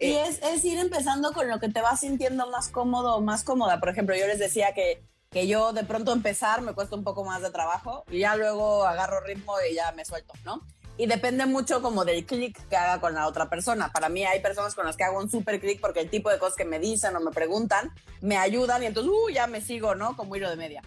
Y 0.00 0.12
eh, 0.12 0.28
es, 0.28 0.40
es, 0.42 0.64
ir 0.64 0.78
empezando 0.78 1.32
con 1.32 1.48
lo 1.48 1.58
que 1.58 1.68
te 1.68 1.80
vas 1.80 2.00
sintiendo 2.00 2.48
más 2.50 2.68
cómodo 2.68 3.16
o 3.16 3.20
más 3.20 3.42
cómoda. 3.44 3.80
Por 3.80 3.88
ejemplo, 3.88 4.14
yo 4.16 4.26
les 4.26 4.38
decía 4.38 4.72
que, 4.74 5.02
que 5.30 5.46
yo 5.46 5.72
de 5.72 5.84
pronto 5.84 6.12
empezar 6.12 6.62
me 6.62 6.72
cuesta 6.72 6.96
un 6.96 7.04
poco 7.04 7.24
más 7.24 7.42
de 7.42 7.50
trabajo 7.50 8.04
y 8.10 8.20
ya 8.20 8.36
luego 8.36 8.84
agarro 8.86 9.20
ritmo 9.20 9.54
y 9.70 9.74
ya 9.74 9.92
me 9.92 10.04
suelto, 10.04 10.34
¿no? 10.44 10.62
Y 10.96 11.06
depende 11.06 11.46
mucho 11.46 11.80
como 11.80 12.04
del 12.04 12.26
clic 12.26 12.60
que 12.68 12.76
haga 12.76 13.00
con 13.00 13.14
la 13.14 13.28
otra 13.28 13.48
persona. 13.48 13.92
Para 13.92 14.08
mí 14.08 14.24
hay 14.24 14.40
personas 14.40 14.74
con 14.74 14.84
las 14.84 14.96
que 14.96 15.04
hago 15.04 15.18
un 15.18 15.30
súper 15.30 15.60
clic 15.60 15.80
porque 15.80 16.00
el 16.00 16.10
tipo 16.10 16.28
de 16.28 16.38
cosas 16.38 16.56
que 16.56 16.64
me 16.64 16.80
dicen 16.80 17.14
o 17.14 17.20
me 17.20 17.30
preguntan 17.30 17.92
me 18.20 18.36
ayudan 18.36 18.82
y 18.82 18.86
entonces, 18.86 19.12
uh, 19.12 19.30
ya 19.30 19.46
me 19.46 19.60
sigo, 19.60 19.94
¿no? 19.94 20.16
Como 20.16 20.34
hilo 20.34 20.50
de 20.50 20.56
media. 20.56 20.82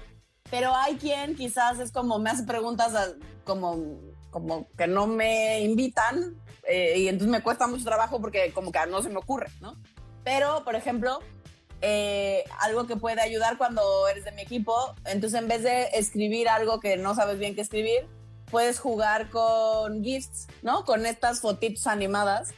Pero 0.49 0.75
hay 0.75 0.97
quien 0.97 1.35
quizás 1.35 1.79
es 1.79 1.93
como 1.93 2.19
me 2.19 2.29
hace 2.29 2.43
preguntas 2.43 3.15
como, 3.45 4.01
como 4.31 4.67
que 4.77 4.85
no 4.85 5.07
me 5.07 5.61
invitan 5.61 6.35
eh, 6.71 6.99
y 6.99 7.07
entonces 7.09 7.29
me 7.29 7.43
cuesta 7.43 7.67
mucho 7.67 7.83
trabajo 7.83 8.21
porque 8.21 8.53
como 8.53 8.71
que 8.71 8.79
no 8.89 9.03
se 9.03 9.09
me 9.09 9.17
ocurre, 9.17 9.47
¿no? 9.59 9.75
Pero, 10.23 10.63
por 10.63 10.75
ejemplo, 10.75 11.19
eh, 11.81 12.45
algo 12.59 12.87
que 12.87 12.95
puede 12.95 13.19
ayudar 13.19 13.57
cuando 13.57 14.07
eres 14.07 14.23
de 14.23 14.31
mi 14.31 14.41
equipo, 14.41 14.73
entonces 15.03 15.37
en 15.37 15.49
vez 15.49 15.63
de 15.63 15.89
escribir 15.93 16.47
algo 16.47 16.79
que 16.79 16.95
no 16.95 17.13
sabes 17.13 17.39
bien 17.39 17.55
qué 17.55 17.61
escribir, 17.61 18.07
puedes 18.49 18.79
jugar 18.79 19.29
con 19.29 20.01
gifts, 20.01 20.47
¿no? 20.61 20.85
Con 20.85 21.05
estas 21.05 21.41
fotitos 21.41 21.87
animadas. 21.87 22.53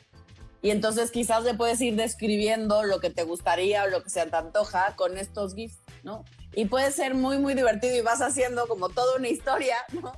Y 0.62 0.70
entonces 0.70 1.10
quizás 1.10 1.44
le 1.44 1.56
puedes 1.56 1.82
ir 1.82 1.96
describiendo 1.96 2.84
lo 2.84 3.00
que 3.00 3.10
te 3.10 3.24
gustaría 3.24 3.84
o 3.84 3.88
lo 3.88 4.04
que 4.04 4.12
se 4.12 4.26
te 4.28 4.36
antoja 4.36 4.96
con 4.96 5.18
estos 5.18 5.56
gifs, 5.56 5.80
¿no? 6.04 6.24
Y 6.54 6.66
puede 6.66 6.92
ser 6.92 7.16
muy, 7.16 7.40
muy 7.40 7.56
divertido 7.56 7.96
y 7.98 8.02
vas 8.02 8.22
haciendo 8.22 8.68
como 8.68 8.90
toda 8.90 9.18
una 9.18 9.28
historia, 9.28 9.78
¿no? 9.92 10.14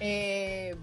Eh, 0.00 0.76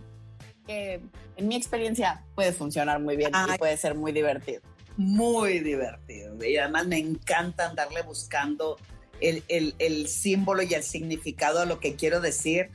que 0.65 1.01
en 1.37 1.47
mi 1.47 1.55
experiencia 1.55 2.23
puede 2.35 2.53
funcionar 2.53 2.99
muy 2.99 3.15
bien 3.15 3.31
y 3.53 3.57
puede 3.57 3.77
ser 3.77 3.95
muy 3.95 4.11
divertido. 4.11 4.61
Muy 4.97 5.59
divertido. 5.59 6.43
Y 6.43 6.57
además 6.57 6.87
me 6.87 6.99
encanta 6.99 7.69
andarle 7.69 8.01
buscando 8.03 8.77
el, 9.19 9.43
el, 9.47 10.07
símbolo 10.07 10.61
y 10.63 10.73
el 10.73 10.83
significado 10.83 11.61
a 11.61 11.65
lo 11.65 11.79
que 11.79 11.95
quiero 11.95 12.19
decir. 12.19 12.69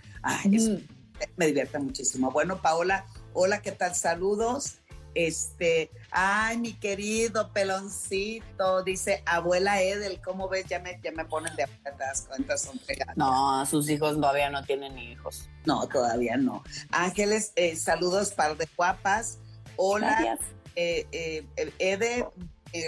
me 1.37 1.47
divierte 1.47 1.79
muchísimo. 1.79 2.31
Bueno, 2.31 2.61
Paola, 2.61 3.07
hola, 3.33 3.63
¿qué 3.63 3.73
tal? 3.73 3.95
Saludos. 3.95 4.79
Este, 5.15 5.91
ay, 6.11 6.59
mi 6.59 6.75
querido 6.75 7.53
peloncito, 7.53 8.83
dice 8.83 9.23
abuela 9.27 9.83
Edel, 9.83 10.21
¿cómo 10.23 10.49
ves? 10.49 10.67
Ya 10.67 10.79
me, 10.81 11.01
ya 11.03 11.13
me 11.13 11.25
ponen 11.25 11.55
de 11.57 11.65
atrás, 11.65 12.27
cuentas 12.29 12.63
son 12.63 12.79
pegadas. 12.79 13.17
No, 13.17 13.65
sus 13.67 13.89
hijos 13.89 14.15
todavía 14.15 14.51
no 14.51 14.65
tienen 14.65 14.99
hijos. 14.99 15.49
No, 15.65 15.87
todavía 15.89 16.37
no. 16.37 16.63
Ángeles, 16.91 17.53
eh, 17.57 17.77
saludos, 17.77 18.33
par 18.33 18.57
de 18.57 18.69
guapas. 18.77 19.39
Hola, 19.77 20.39
eh, 20.77 21.07
eh, 21.13 21.73
Ede, 21.79 22.27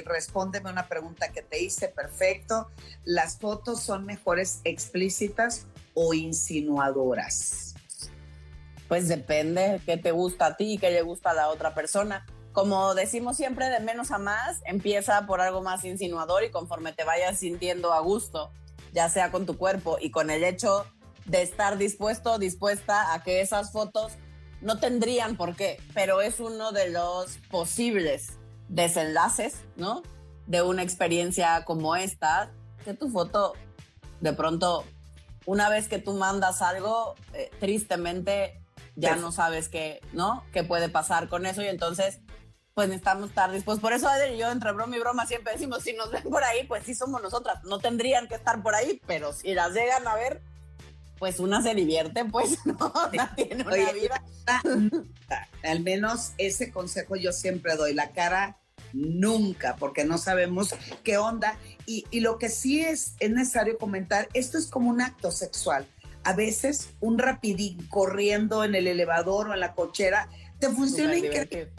respóndeme 0.04 0.70
una 0.70 0.88
pregunta 0.88 1.32
que 1.32 1.42
te 1.42 1.62
hice, 1.62 1.88
perfecto. 1.88 2.70
¿Las 3.04 3.38
fotos 3.38 3.82
son 3.82 4.04
mejores 4.06 4.60
explícitas 4.64 5.66
o 5.94 6.14
insinuadoras? 6.14 7.69
Pues 8.90 9.06
depende 9.06 9.80
qué 9.86 9.98
te 9.98 10.10
gusta 10.10 10.46
a 10.46 10.56
ti 10.56 10.72
y 10.72 10.78
qué 10.78 10.90
le 10.90 11.02
gusta 11.02 11.30
a 11.30 11.34
la 11.34 11.48
otra 11.48 11.74
persona. 11.74 12.26
Como 12.50 12.96
decimos 12.96 13.36
siempre, 13.36 13.68
de 13.68 13.78
menos 13.78 14.10
a 14.10 14.18
más, 14.18 14.62
empieza 14.64 15.28
por 15.28 15.40
algo 15.40 15.62
más 15.62 15.84
insinuador 15.84 16.42
y 16.42 16.50
conforme 16.50 16.92
te 16.92 17.04
vayas 17.04 17.38
sintiendo 17.38 17.92
a 17.92 18.00
gusto, 18.00 18.50
ya 18.92 19.08
sea 19.08 19.30
con 19.30 19.46
tu 19.46 19.56
cuerpo 19.56 19.98
y 20.00 20.10
con 20.10 20.28
el 20.28 20.42
hecho 20.42 20.86
de 21.24 21.42
estar 21.42 21.78
dispuesto, 21.78 22.40
dispuesta 22.40 23.14
a 23.14 23.22
que 23.22 23.40
esas 23.40 23.70
fotos 23.70 24.14
no 24.60 24.80
tendrían 24.80 25.36
por 25.36 25.54
qué, 25.54 25.80
pero 25.94 26.20
es 26.20 26.40
uno 26.40 26.72
de 26.72 26.90
los 26.90 27.38
posibles 27.48 28.40
desenlaces, 28.66 29.62
¿no? 29.76 30.02
De 30.48 30.62
una 30.62 30.82
experiencia 30.82 31.64
como 31.64 31.94
esta, 31.94 32.50
que 32.84 32.94
tu 32.94 33.08
foto 33.08 33.52
de 34.20 34.32
pronto, 34.32 34.84
una 35.46 35.68
vez 35.68 35.86
que 35.86 36.00
tú 36.00 36.14
mandas 36.14 36.60
algo, 36.60 37.14
eh, 37.34 37.52
tristemente 37.60 38.59
ya 38.96 39.16
no 39.16 39.32
sabes 39.32 39.68
qué, 39.68 40.00
¿no? 40.12 40.44
¿Qué 40.52 40.64
puede 40.64 40.88
pasar 40.88 41.28
con 41.28 41.46
eso? 41.46 41.62
Y 41.62 41.66
entonces, 41.66 42.20
pues 42.74 42.88
necesitamos 42.88 43.30
estar 43.30 43.50
dispuestos. 43.50 43.82
Por 43.82 43.92
eso 43.92 44.08
Adel 44.08 44.34
y 44.34 44.38
yo, 44.38 44.50
entre 44.50 44.72
broma 44.72 44.96
y 44.96 45.00
broma, 45.00 45.26
siempre 45.26 45.52
decimos, 45.52 45.82
si 45.82 45.92
nos 45.92 46.10
ven 46.10 46.22
por 46.24 46.44
ahí, 46.44 46.64
pues 46.64 46.84
sí 46.84 46.94
somos 46.94 47.22
nosotras. 47.22 47.62
No 47.64 47.78
tendrían 47.78 48.28
que 48.28 48.34
estar 48.34 48.62
por 48.62 48.74
ahí, 48.74 49.00
pero 49.06 49.32
si 49.32 49.54
las 49.54 49.72
llegan 49.72 50.06
a 50.06 50.14
ver, 50.14 50.42
pues 51.18 51.38
una 51.40 51.62
se 51.62 51.74
divierte, 51.74 52.24
pues 52.24 52.58
no, 52.64 52.92
tiene 53.36 53.62
una 53.62 53.92
vida. 53.92 54.24
Al 55.62 55.80
menos 55.80 56.32
ese 56.38 56.72
consejo 56.72 57.16
yo 57.16 57.32
siempre 57.32 57.76
doy, 57.76 57.94
la 57.94 58.10
cara 58.12 58.58
nunca, 58.92 59.76
porque 59.76 60.04
no 60.04 60.18
sabemos 60.18 60.74
qué 61.04 61.18
onda. 61.18 61.58
Y, 61.86 62.06
y 62.10 62.20
lo 62.20 62.38
que 62.38 62.48
sí 62.48 62.80
es, 62.80 63.14
es 63.20 63.30
necesario 63.30 63.78
comentar, 63.78 64.28
esto 64.34 64.58
es 64.58 64.66
como 64.66 64.90
un 64.90 65.00
acto 65.00 65.30
sexual 65.30 65.86
a 66.24 66.34
veces 66.34 66.90
un 67.00 67.18
rapidín 67.18 67.86
corriendo 67.88 68.64
en 68.64 68.74
el 68.74 68.86
elevador 68.86 69.48
o 69.48 69.54
en 69.54 69.60
la 69.60 69.74
cochera 69.74 70.28
te 70.58 70.68
funciona 70.68 71.16
increíble. 71.16 71.70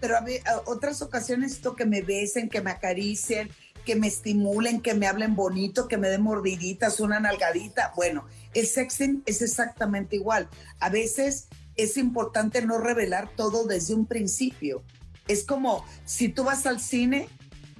Pero 0.00 0.16
a, 0.16 0.24
otras 0.66 1.02
ocasiones 1.02 1.52
esto 1.52 1.76
que 1.76 1.84
me 1.84 2.02
besen, 2.02 2.48
que 2.48 2.60
me 2.60 2.70
acaricien, 2.70 3.50
que 3.84 3.96
me 3.96 4.08
estimulen, 4.08 4.80
que 4.80 4.94
me 4.94 5.06
hablen 5.06 5.34
bonito, 5.34 5.88
que 5.88 5.96
me 5.96 6.08
den 6.08 6.22
mordiditas, 6.22 7.00
una 7.00 7.20
nalgadita. 7.20 7.92
Bueno, 7.94 8.26
el 8.54 8.66
sexting 8.66 9.22
es 9.26 9.42
exactamente 9.42 10.16
igual. 10.16 10.48
A 10.80 10.88
veces 10.88 11.48
es 11.76 11.96
importante 11.96 12.62
no 12.62 12.78
revelar 12.78 13.30
todo 13.36 13.66
desde 13.66 13.94
un 13.94 14.06
principio. 14.06 14.82
Es 15.28 15.44
como 15.44 15.84
si 16.04 16.28
tú 16.28 16.44
vas 16.44 16.66
al 16.66 16.80
cine 16.80 17.28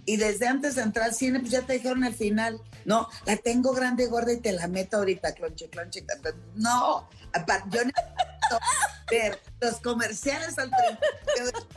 y 0.04 0.16
desde 0.16 0.48
antes 0.48 0.74
de 0.74 0.82
entrar 0.82 1.06
al 1.06 1.14
cine, 1.14 1.40
pues 1.40 1.52
ya 1.52 1.62
te 1.62 1.74
dijeron 1.74 2.04
el 2.04 2.14
final. 2.14 2.60
No, 2.84 3.08
la 3.24 3.36
tengo 3.36 3.72
grande, 3.72 4.06
gorda 4.06 4.32
y 4.32 4.40
te 4.40 4.52
la 4.52 4.66
meto 4.66 4.96
ahorita, 4.98 5.32
clonche, 5.34 5.68
clonche. 5.68 6.04
No, 6.54 7.08
yo 7.70 7.84
necesito 7.84 8.58
ver 9.10 9.40
los 9.60 9.80
comerciales 9.80 10.58
al 10.58 10.70
principio. 10.70 11.68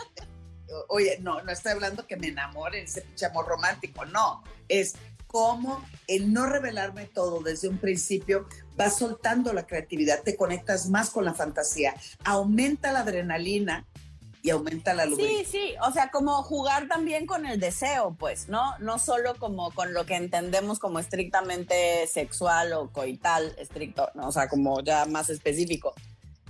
Oye, 0.90 1.20
no, 1.22 1.42
no 1.44 1.52
estoy 1.52 1.74
hablando 1.74 2.08
que 2.08 2.18
me 2.18 2.28
enamore 2.28 2.84
ese 2.84 3.26
amor 3.26 3.48
romántico, 3.48 4.06
no. 4.06 4.44
Es 4.68 4.96
cómo 5.28 5.86
el 6.08 6.34
no 6.34 6.48
revelarme 6.48 7.06
todo 7.06 7.42
desde 7.42 7.68
un 7.68 7.78
principio 7.78 8.48
va 8.80 8.90
soltando 8.90 9.54
la 9.54 9.68
creatividad, 9.68 10.24
te 10.24 10.36
conectas 10.36 10.90
más 10.90 11.10
con 11.10 11.26
la 11.26 11.34
fantasía, 11.34 11.94
aumenta 12.24 12.92
la 12.92 13.02
adrenalina 13.02 13.86
y 14.46 14.52
aumenta 14.52 14.94
la 14.94 15.08
lubricidad. 15.08 15.40
Sí, 15.40 15.46
sí, 15.46 15.76
o 15.82 15.92
sea, 15.92 16.12
como 16.12 16.44
jugar 16.44 16.88
también 16.88 17.26
con 17.26 17.48
el 17.48 17.60
deseo, 17.60 18.16
pues, 18.20 18.48
¿no? 18.48 18.78
No 18.78 19.00
solo 19.00 19.34
como 19.40 19.72
con 19.72 19.96
lo 19.96 20.06
que 20.06 20.16
entendemos 20.16 20.78
como 20.78 21.00
estrictamente 21.00 22.06
sexual 22.06 22.74
o 22.74 22.92
coital, 22.92 23.56
estricto, 23.58 24.12
¿no? 24.14 24.28
o 24.28 24.32
sea, 24.32 24.48
como 24.48 24.82
ya 24.82 25.08
más 25.08 25.32
específico, 25.32 25.96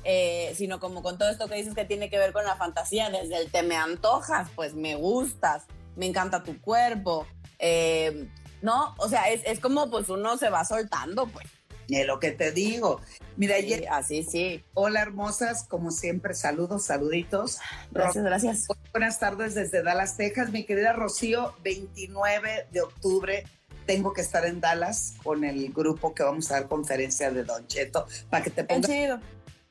eh, 0.03 0.53
sino 0.57 0.81
como 0.81 1.01
con 1.01 1.17
todo 1.17 1.29
esto 1.29 1.47
que 1.47 1.55
dices 1.55 1.73
que 1.73 1.85
tiene 1.85 2.09
que 2.09 2.17
ver 2.17 2.33
con 2.33 2.43
la 2.43 2.57
fantasía, 2.57 3.09
desde 3.09 3.37
el 3.37 3.49
te 3.49 3.63
me 3.63 3.77
antojas, 3.77 4.49
pues 4.55 4.73
me 4.73 4.95
gustas, 4.95 5.63
me 5.95 6.05
encanta 6.05 6.43
tu 6.43 6.59
cuerpo, 6.59 7.25
eh, 7.59 8.27
¿no? 8.61 8.93
O 8.97 9.07
sea, 9.07 9.29
es, 9.31 9.41
es 9.45 9.61
como 9.61 9.89
pues 9.89 10.09
uno 10.09 10.37
se 10.37 10.49
va 10.49 10.65
soltando, 10.65 11.27
pues. 11.27 11.47
Es 11.89 12.07
lo 12.07 12.19
que 12.19 12.31
te 12.31 12.51
digo. 12.51 13.01
Mira, 13.37 13.55
Sí, 13.57 13.63
ayer, 13.65 13.87
así 13.91 14.23
sí. 14.23 14.63
hola 14.73 15.01
hermosas, 15.01 15.63
como 15.65 15.91
siempre, 15.91 16.33
saludos, 16.33 16.85
saluditos. 16.85 17.59
Gracias, 17.91 18.23
gracias. 18.23 18.67
Buenas 18.91 19.19
tardes 19.19 19.55
desde 19.55 19.83
Dallas, 19.83 20.17
Texas. 20.17 20.51
Mi 20.51 20.65
querida 20.65 20.93
Rocío, 20.93 21.53
29 21.63 22.67
de 22.71 22.81
octubre 22.81 23.43
tengo 23.85 24.13
que 24.13 24.21
estar 24.21 24.45
en 24.45 24.61
Dallas 24.61 25.13
con 25.23 25.43
el 25.43 25.71
grupo 25.71 26.13
que 26.15 26.23
vamos 26.23 26.49
a 26.51 26.55
dar 26.55 26.67
conferencia 26.67 27.29
de 27.31 27.43
Don 27.43 27.67
Cheto 27.67 28.07
para 28.29 28.43
que 28.43 28.49
te 28.49 28.63
pongas 28.63 28.89
chido. 28.89 29.19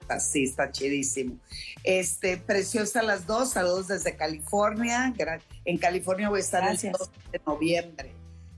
así, 0.08 0.44
está 0.44 0.70
chidísimo. 0.70 1.36
Este, 1.82 2.36
preciosa 2.36 3.02
las 3.02 3.26
dos, 3.26 3.50
saludos 3.50 3.88
desde 3.88 4.14
California. 4.16 5.12
En 5.64 5.78
California 5.78 6.28
voy 6.28 6.38
a 6.38 6.42
estar 6.42 6.62
Gracias. 6.62 6.92
el 6.92 6.98
2 6.98 7.10
de 7.32 7.40
noviembre. 7.46 8.14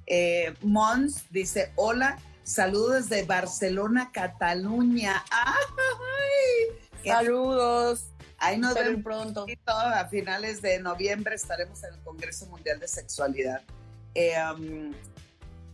Eh, 0.07 0.53
Mons 0.63 1.25
dice, 1.31 1.73
hola, 1.77 2.19
saludos 2.47 3.09
desde 3.09 3.27
Barcelona, 3.27 4.11
Cataluña. 4.13 5.23
¡Ay! 5.31 6.79
Saludos. 7.05 8.07
Ahí 8.39 8.59
nos 8.59 8.75
vemos 8.75 9.03
pronto. 9.03 9.47
a 9.67 10.07
finales 10.09 10.63
de 10.63 10.79
noviembre 10.79 11.35
estaremos 11.35 11.83
en 11.85 11.95
el 11.95 12.01
Congreso 12.01 12.47
Mundial 12.47 12.79
de 12.79 12.89
Sexualidad. 12.89 13.63
Eh, 14.15 14.35
um, 14.55 14.93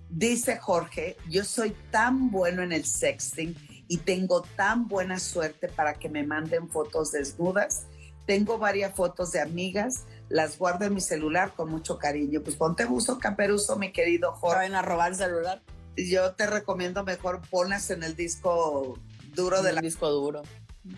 dice 0.09 0.57
Jorge, 0.57 1.17
yo 1.29 1.45
soy 1.45 1.77
tan 1.91 2.31
bueno 2.31 2.63
en 2.63 2.73
el 2.73 2.85
sexting 2.85 3.57
y 3.89 3.99
tengo 3.99 4.43
tan 4.57 4.89
buena 4.89 5.19
suerte 5.19 5.69
para 5.69 5.95
que 5.95 6.09
me 6.09 6.25
manden 6.25 6.69
fotos 6.69 7.13
desnudas. 7.13 7.87
Tengo 8.27 8.59
varias 8.59 8.95
fotos 8.95 9.33
de 9.33 9.41
amigas, 9.41 10.05
las 10.29 10.57
guardo 10.57 10.85
en 10.85 10.95
mi 10.95 11.01
celular 11.01 11.53
con 11.55 11.69
mucho 11.69 11.99
cariño. 11.99 12.41
Pues 12.43 12.57
ponte 12.57 12.85
buzo, 12.85 13.19
caperuso, 13.19 13.77
mi 13.77 13.93
querido 13.93 14.33
Jorge. 14.33 14.59
vayan 14.59 14.77
a 14.77 14.83
robar 14.83 15.11
el 15.11 15.17
celular. 15.17 15.61
Yo 15.97 16.33
te 16.33 16.47
recomiendo 16.47 17.05
mejor 17.05 17.43
ponlas 17.51 17.91
en 17.91 18.03
el 18.03 18.17
disco 18.17 18.99
duro 19.35 19.63
de 19.63 19.71
Un 19.71 19.75
la 19.77 19.81
disco 19.83 20.09
duro. 20.09 20.43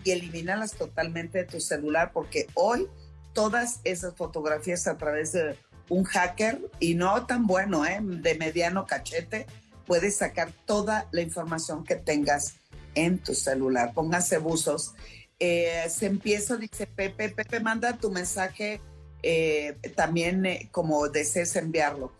y 0.03 0.11
elimínalas 0.11 0.71
totalmente 0.71 1.39
de 1.39 1.43
tu 1.45 1.59
celular 1.59 2.11
porque 2.13 2.47
hoy 2.53 2.87
todas 3.33 3.81
esas 3.83 4.15
fotografías 4.15 4.87
a 4.87 4.97
través 4.97 5.33
de 5.33 5.57
un 5.89 6.03
hacker 6.05 6.59
y 6.79 6.95
no 6.95 7.25
tan 7.25 7.45
bueno, 7.45 7.85
¿eh? 7.85 7.99
de 8.01 8.35
mediano 8.35 8.85
cachete, 8.87 9.45
puedes 9.85 10.17
sacar 10.17 10.51
toda 10.65 11.07
la 11.11 11.21
información 11.21 11.83
que 11.83 11.95
tengas 11.95 12.55
en 12.95 13.19
tu 13.19 13.35
celular. 13.35 13.93
Pónganse 13.93 14.37
buzos. 14.39 14.93
Eh, 15.39 15.85
se 15.89 16.05
empieza, 16.07 16.55
dice 16.55 16.87
Pepe, 16.87 17.29
Pepe 17.29 17.59
manda 17.59 17.97
tu 17.97 18.09
mensaje 18.09 18.81
eh, 19.21 19.77
también 19.95 20.45
eh, 20.45 20.69
como 20.71 21.07
desees 21.09 21.55
enviarlo. 21.55 22.13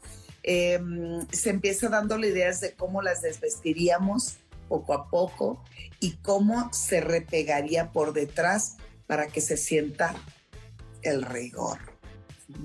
Eh, 0.47 0.79
se 1.31 1.49
empieza 1.49 1.89
dándole 1.89 2.27
ideas 2.27 2.61
de 2.61 2.73
cómo 2.73 3.01
las 3.01 3.23
desvestiríamos 3.23 4.37
poco 4.69 4.93
a 4.93 5.09
poco 5.09 5.63
y 5.99 6.17
cómo 6.17 6.71
se 6.71 7.01
repegaría 7.01 7.91
por 7.91 8.13
detrás 8.13 8.77
para 9.07 9.25
que 9.25 9.41
se 9.41 9.57
sienta 9.57 10.13
el 11.01 11.23
rigor. 11.23 11.79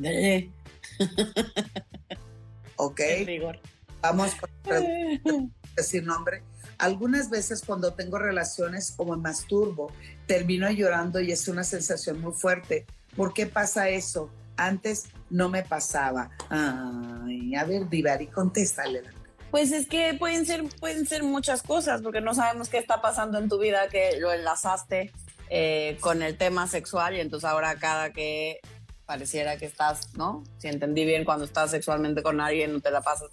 Eh, 0.05 0.51
¿Ok? 2.77 3.01
rigor. 3.25 3.59
Vamos 4.03 4.35
con 4.35 5.53
decir 5.77 6.05
nombre. 6.05 6.43
Algunas 6.77 7.31
veces 7.31 7.63
cuando 7.65 7.95
tengo 7.95 8.19
relaciones 8.19 8.93
o 8.99 9.07
me 9.07 9.17
masturbo, 9.17 9.91
termino 10.27 10.71
llorando 10.71 11.19
y 11.21 11.33
es 11.33 11.49
una 11.49 11.65
sensación 11.65 12.21
muy 12.21 12.33
fuerte. 12.33 12.85
¿Por 13.17 13.33
qué 13.33 13.47
pasa 13.47 13.89
eso? 13.89 14.31
Antes 14.61 15.07
no 15.31 15.49
me 15.49 15.63
pasaba. 15.63 16.31
A 16.51 17.65
ver, 17.67 17.89
Divari, 17.89 18.27
contéstale. 18.27 19.03
Pues 19.51 19.73
es 19.73 19.89
que 19.89 20.15
pueden 20.15 20.45
ser, 20.45 20.65
pueden 20.79 21.07
ser 21.07 21.23
muchas 21.23 21.63
cosas, 21.63 22.03
porque 22.03 22.21
no 22.21 22.35
sabemos 22.35 22.69
qué 22.69 22.79
está 22.79 23.01
pasando 23.01 23.39
en 23.39 23.49
tu 23.49 23.59
vida, 23.59 23.89
que 23.89 24.19
lo 24.21 24.33
enlazaste 24.33 25.13
eh, 25.49 25.97
con 26.01 26.23
el 26.23 26.37
tema 26.37 26.69
sexual 26.69 27.17
y 27.17 27.21
entonces 27.21 27.49
ahora 27.49 27.75
cada 27.77 28.13
que 28.13 28.61
pareciera 29.07 29.57
que 29.57 29.67
estás, 29.67 30.15
¿no? 30.15 30.45
Si 30.59 30.69
entendí 30.69 31.05
bien, 31.05 31.25
cuando 31.25 31.47
estás 31.47 31.71
sexualmente 31.71 32.23
con 32.23 32.41
alguien 32.41 32.73
no 32.73 32.81
te 32.81 32.91
la 32.91 33.01
pasas, 33.01 33.31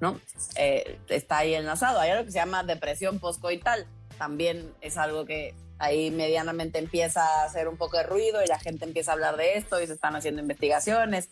¿no? 0.00 0.20
Eh, 0.54 0.98
está 1.08 1.38
ahí 1.38 1.54
enlazado. 1.54 2.00
Hay 2.00 2.10
algo 2.10 2.24
que 2.24 2.30
se 2.30 2.38
llama 2.38 2.62
depresión 2.62 3.18
postcoital. 3.18 3.86
También 4.16 4.72
es 4.80 4.96
algo 4.96 5.26
que 5.26 5.54
ahí 5.78 6.10
medianamente 6.10 6.78
empieza 6.78 7.22
a 7.22 7.44
hacer 7.44 7.68
un 7.68 7.76
poco 7.76 7.96
de 7.96 8.04
ruido 8.04 8.42
y 8.42 8.46
la 8.46 8.58
gente 8.58 8.84
empieza 8.84 9.10
a 9.10 9.14
hablar 9.14 9.36
de 9.36 9.56
esto 9.56 9.80
y 9.80 9.86
se 9.86 9.92
están 9.92 10.16
haciendo 10.16 10.40
investigaciones. 10.40 11.28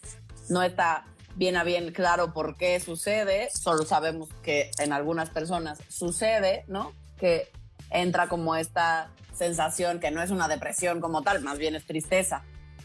No 0.48 0.62
está 0.62 1.06
bien 1.36 1.56
a 1.56 1.64
bien 1.64 1.92
claro 1.92 2.32
por 2.32 2.56
qué 2.56 2.78
sucede, 2.80 3.48
solo 3.50 3.84
sabemos 3.84 4.28
que 4.42 4.70
en 4.78 4.92
algunas 4.92 5.30
personas 5.30 5.78
sucede, 5.88 6.64
¿no? 6.68 6.92
Que 7.18 7.48
entra 7.90 8.28
como 8.28 8.54
esta 8.56 9.10
sensación 9.32 9.98
que 9.98 10.10
no 10.10 10.22
es 10.22 10.30
una 10.30 10.46
depresión 10.48 11.00
como 11.00 11.22
tal, 11.22 11.42
más 11.42 11.58
bien 11.58 11.74
es 11.74 11.84
tristeza, 11.86 12.44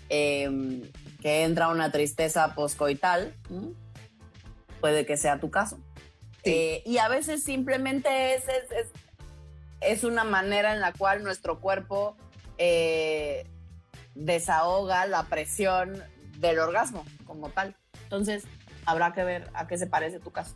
eh, 0.10 0.82
que 1.22 1.44
entra 1.44 1.68
una 1.68 1.92
tristeza 1.92 2.56
poscoital, 2.56 3.36
¿no? 3.50 3.74
puede 4.80 5.06
que 5.06 5.18
sea 5.18 5.40
tu 5.40 5.52
caso. 5.52 5.80
Sí. 6.44 6.52
Eh, 6.52 6.84
y 6.86 6.98
a 6.98 7.10
veces 7.10 7.44
simplemente 7.44 8.36
es, 8.36 8.44
es, 8.48 8.72
es, 8.72 8.88
es 9.82 10.04
una 10.04 10.24
manera 10.24 10.74
en 10.74 10.82
la 10.82 10.94
cual 10.94 11.24
nuestro 11.24 11.60
cuerpo 11.60 12.16
eh, 12.58 13.46
desahoga 14.16 15.06
la 15.08 15.24
presión 15.28 16.04
del 16.38 16.60
orgasmo 16.60 17.06
como 17.26 17.50
tal. 17.50 17.76
Entonces, 18.04 18.44
habrá 18.86 19.14
que 19.14 19.24
ver 19.24 19.50
a 19.54 19.68
qué 19.68 19.78
se 19.78 19.88
parece 19.88 20.20
tu 20.20 20.32
caso. 20.32 20.56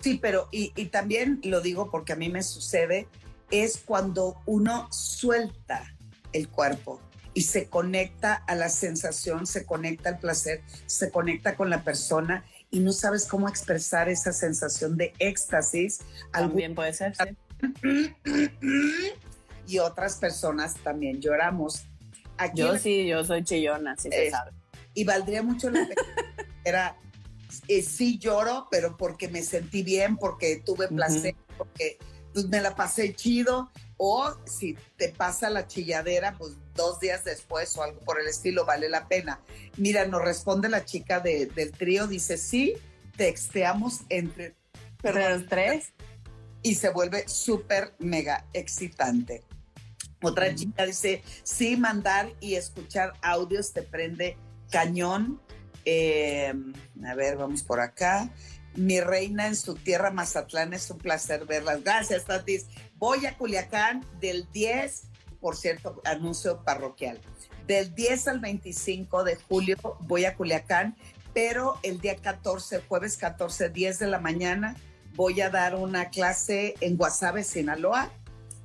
Sí, 0.00 0.18
pero 0.20 0.48
y, 0.50 0.72
y 0.76 0.86
también 0.86 1.40
lo 1.44 1.60
digo 1.60 1.90
porque 1.90 2.12
a 2.14 2.16
mí 2.16 2.28
me 2.28 2.42
sucede, 2.42 3.08
es 3.50 3.78
cuando 3.84 4.40
uno 4.46 4.88
suelta 4.90 5.84
el 6.32 6.48
cuerpo 6.48 7.00
y 7.34 7.42
se 7.42 7.68
conecta 7.68 8.34
a 8.34 8.54
la 8.56 8.68
sensación, 8.68 9.46
se 9.46 9.64
conecta 9.64 10.08
al 10.10 10.18
placer, 10.18 10.62
se 10.86 11.10
conecta 11.10 11.54
con 11.54 11.70
la 11.70 11.84
persona 11.84 12.44
y 12.70 12.80
no 12.80 12.92
sabes 12.92 13.26
cómo 13.26 13.48
expresar 13.48 14.08
esa 14.08 14.32
sensación 14.32 14.96
de 14.96 15.12
éxtasis. 15.20 16.00
Algún- 16.32 16.50
También 16.50 16.74
puede 16.74 16.92
ser, 16.92 17.14
sí. 17.14 17.36
Y 19.66 19.78
otras 19.78 20.16
personas 20.16 20.74
también 20.82 21.20
lloramos. 21.20 21.84
Aquí 22.36 22.60
Yo 22.60 22.76
sí, 22.78 23.06
yo 23.06 23.24
soy 23.24 23.42
chillona, 23.44 23.96
sí 23.96 24.08
se 24.10 24.26
Es- 24.26 24.32
sabe. 24.32 24.52
y 24.94 25.04
valdría 25.04 25.42
mucho 25.42 25.70
la 25.70 25.86
pena. 25.86 26.02
Era, 26.64 26.96
eh, 27.66 27.82
sí 27.82 28.18
lloro, 28.18 28.66
pero 28.70 28.96
porque 28.96 29.28
me 29.28 29.42
sentí 29.42 29.82
bien, 29.82 30.16
porque 30.16 30.62
tuve 30.64 30.88
placer, 30.88 31.34
porque 31.56 31.98
pues, 32.32 32.46
me 32.48 32.60
la 32.60 32.74
pasé 32.74 33.14
chido. 33.14 33.70
O 34.00 34.32
si 34.46 34.76
te 34.96 35.08
pasa 35.08 35.50
la 35.50 35.66
chilladera, 35.66 36.36
pues 36.38 36.52
dos 36.76 37.00
días 37.00 37.24
después 37.24 37.76
o 37.76 37.82
algo 37.82 37.98
por 38.00 38.20
el 38.20 38.28
estilo, 38.28 38.64
vale 38.64 38.88
la 38.88 39.08
pena. 39.08 39.40
Mira, 39.76 40.06
nos 40.06 40.22
responde 40.22 40.68
la 40.68 40.84
chica 40.84 41.18
de- 41.18 41.46
del 41.46 41.72
trío, 41.72 42.06
dice, 42.06 42.38
sí, 42.38 42.74
texteamos 43.16 44.02
entre... 44.08 44.54
Pero 45.02 45.28
los 45.30 45.46
tres, 45.48 45.92
y 46.62 46.74
se 46.74 46.90
vuelve 46.90 47.28
súper 47.28 47.94
mega 47.98 48.44
excitante. 48.52 49.44
Otra 50.22 50.52
chica 50.54 50.84
dice, 50.84 51.22
sí, 51.44 51.76
mandar 51.76 52.32
y 52.40 52.54
escuchar 52.54 53.12
audios 53.22 53.72
te 53.72 53.82
prende 53.82 54.36
cañón. 54.70 55.40
Eh, 55.84 56.52
a 57.04 57.14
ver, 57.14 57.36
vamos 57.36 57.62
por 57.62 57.80
acá. 57.80 58.28
Mi 58.74 59.00
reina 59.00 59.46
en 59.46 59.56
su 59.56 59.74
tierra 59.74 60.10
Mazatlán, 60.10 60.74
es 60.74 60.90
un 60.90 60.98
placer 60.98 61.46
verlas. 61.46 61.82
Gracias, 61.82 62.24
Tatis. 62.24 62.66
Voy 62.96 63.26
a 63.26 63.36
Culiacán 63.36 64.04
del 64.20 64.50
10, 64.52 65.04
por 65.40 65.56
cierto, 65.56 66.00
anuncio 66.04 66.64
parroquial. 66.64 67.20
Del 67.66 67.94
10 67.94 68.28
al 68.28 68.40
25 68.40 69.24
de 69.24 69.36
julio 69.36 69.76
voy 70.00 70.24
a 70.24 70.34
Culiacán, 70.34 70.96
pero 71.32 71.78
el 71.82 72.00
día 72.00 72.16
14, 72.16 72.80
jueves 72.88 73.16
14, 73.16 73.68
10 73.68 73.98
de 74.00 74.06
la 74.08 74.18
mañana, 74.18 74.74
voy 75.18 75.40
a 75.40 75.50
dar 75.50 75.74
una 75.74 76.10
clase 76.10 76.74
en 76.80 76.96
Guasave, 76.96 77.42
Sinaloa. 77.42 78.08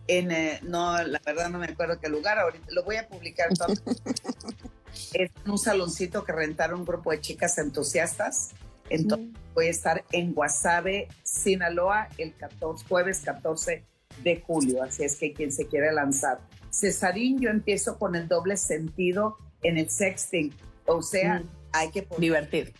En, 0.08 0.30
eh, 0.32 0.60
no, 0.62 1.02
la 1.02 1.20
verdad 1.26 1.50
no 1.50 1.58
me 1.58 1.66
acuerdo 1.66 2.00
qué 2.00 2.10
lugar, 2.10 2.38
ahorita 2.38 2.68
lo 2.70 2.84
voy 2.84 2.98
a 2.98 3.08
publicar. 3.08 3.50
todo. 3.58 3.74
es 5.14 5.32
un 5.48 5.58
saloncito 5.58 6.24
que 6.24 6.32
rentaron 6.32 6.82
un 6.82 6.86
grupo 6.86 7.10
de 7.10 7.20
chicas 7.22 7.58
entusiastas. 7.58 8.52
Entonces, 8.92 9.30
voy 9.56 9.66
a 9.68 9.70
estar 9.72 10.06
en 10.12 10.34
Guasave, 10.36 11.08
Sinaloa, 11.24 12.08
el 12.20 12.36
14, 12.36 12.86
jueves 12.88 13.22
14 13.22 13.84
de 14.22 14.42
julio. 14.42 14.84
Así 14.84 15.04
es 15.04 15.16
que 15.16 15.34
quien 15.34 15.52
se 15.52 15.66
quiere 15.68 15.92
lanzar. 15.92 16.40
Cesarín, 16.72 17.40
yo 17.40 17.50
empiezo 17.50 17.98
con 17.98 18.14
el 18.16 18.28
doble 18.28 18.58
sentido 18.58 19.38
en 19.64 19.80
el 19.80 19.90
sexting. 19.90 20.54
O 20.86 21.02
sea, 21.02 21.40
Mm. 21.40 21.50
hay 21.72 21.90
que 21.90 22.04
poner 22.04 22.22
Divertir. 22.22 22.74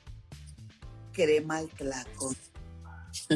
crema 1.12 1.58
al 1.58 1.70
tlaco. 1.70 2.36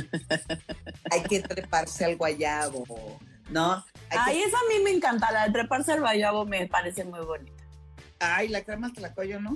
hay 1.11 1.23
que 1.23 1.41
treparse 1.41 2.05
al 2.05 2.15
guayabo, 2.17 3.19
¿no? 3.49 3.73
Hay 4.09 4.17
Ay, 4.19 4.37
que- 4.37 4.43
esa 4.45 4.57
a 4.57 4.61
mí 4.69 4.83
me 4.83 4.91
encanta. 4.91 5.31
La 5.31 5.45
de 5.47 5.51
treparse 5.53 5.91
al 5.93 5.99
guayabo 6.01 6.45
me 6.45 6.67
parece 6.67 7.03
muy 7.03 7.19
bonita. 7.25 7.63
Ay, 8.19 8.47
la 8.49 8.63
crema 8.63 8.87
al 8.87 8.93
tlacoyo, 8.93 9.39
¿no? 9.39 9.51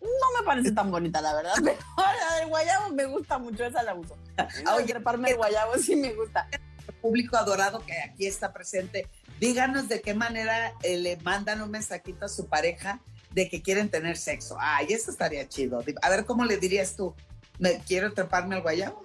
No 0.00 0.38
me 0.40 0.44
parece 0.46 0.72
tan 0.72 0.90
bonita, 0.90 1.20
la 1.20 1.34
verdad. 1.34 1.52
Pero 1.64 1.76
la 1.96 2.36
del 2.36 2.48
guayabo 2.48 2.90
me 2.94 3.04
gusta 3.06 3.38
mucho. 3.38 3.64
Esa 3.64 3.82
la 3.82 3.94
uso. 3.94 4.16
La 4.36 4.48
Oye, 4.74 4.86
treparme 4.86 5.30
el 5.30 5.36
guayabo 5.36 5.76
sí 5.76 5.94
me 5.96 6.12
gusta. 6.14 6.48
público 7.02 7.36
adorado 7.36 7.80
que 7.84 7.92
aquí 8.00 8.26
está 8.26 8.52
presente, 8.52 9.06
díganos 9.38 9.88
de 9.88 10.00
qué 10.00 10.14
manera 10.14 10.72
eh, 10.82 10.96
le 10.98 11.16
mandan 11.18 11.60
un 11.62 11.70
mensajito 11.70 12.24
a 12.26 12.28
su 12.28 12.46
pareja 12.48 13.00
de 13.32 13.48
que 13.48 13.62
quieren 13.62 13.88
tener 13.90 14.16
sexo. 14.16 14.56
Ay, 14.58 14.86
eso 14.90 15.10
estaría 15.10 15.46
chido. 15.48 15.82
A 16.02 16.08
ver, 16.10 16.24
¿cómo 16.24 16.44
le 16.44 16.56
dirías 16.56 16.96
tú? 16.96 17.14
¿Me 17.60 17.78
quiero 17.80 18.12
treparme 18.14 18.56
al 18.56 18.62
guayabo? 18.62 19.04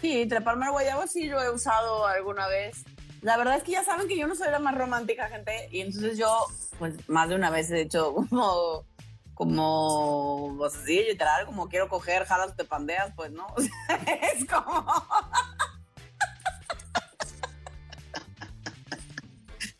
Sí, 0.00 0.26
treparme 0.26 0.66
al 0.66 0.72
guayabo 0.72 1.08
sí 1.08 1.26
lo 1.26 1.42
he 1.42 1.50
usado 1.50 2.06
alguna 2.06 2.46
vez. 2.46 2.84
La 3.20 3.36
verdad 3.36 3.56
es 3.56 3.64
que 3.64 3.72
ya 3.72 3.82
saben 3.82 4.06
que 4.06 4.16
yo 4.16 4.28
no 4.28 4.36
soy 4.36 4.48
la 4.52 4.60
más 4.60 4.78
romántica, 4.78 5.26
gente, 5.26 5.68
y 5.72 5.80
entonces 5.80 6.16
yo, 6.16 6.46
pues, 6.78 6.94
más 7.08 7.28
de 7.28 7.34
una 7.34 7.50
vez 7.50 7.68
he 7.72 7.80
hecho 7.80 8.14
como, 8.30 8.86
como, 9.34 10.54
pues 10.56 10.74
sí, 10.86 11.02
literal, 11.02 11.46
como 11.46 11.68
quiero 11.68 11.88
coger, 11.88 12.24
jalas, 12.26 12.54
te 12.54 12.64
pandeas, 12.64 13.12
pues, 13.16 13.32
¿no? 13.32 13.48
O 13.56 13.60
sea, 13.60 13.96
es 14.32 14.44
como... 14.44 14.86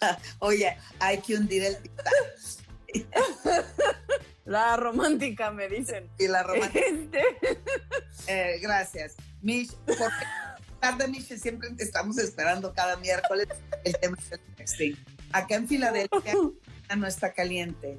Oye, 0.41 0.77
hay 0.99 1.19
que 1.19 1.37
hundir 1.37 1.65
el 1.65 1.79
La 4.49 4.77
romántica, 4.77 5.51
me 5.51 5.69
dicen. 5.69 6.09
y 6.19 6.27
la 6.27 6.43
romántica. 6.43 6.81
Este, 6.87 7.23
Eh, 8.27 8.59
gracias. 8.61 9.15
Mish, 9.41 9.73
por 9.87 9.97
tarde, 10.81 11.09
Mish, 11.09 11.29
siempre 11.39 11.71
te 11.71 11.83
estamos 11.85 12.19
esperando 12.19 12.73
cada 12.75 12.97
miércoles 12.97 13.47
el 13.85 13.97
tema 13.99 14.17
del 14.31 14.41
sexting. 14.57 14.97
Acá 15.33 15.55
en 15.55 15.69
Filadelfia 15.69 16.35
no 16.97 17.07
está 17.07 17.33
caliente. 17.33 17.99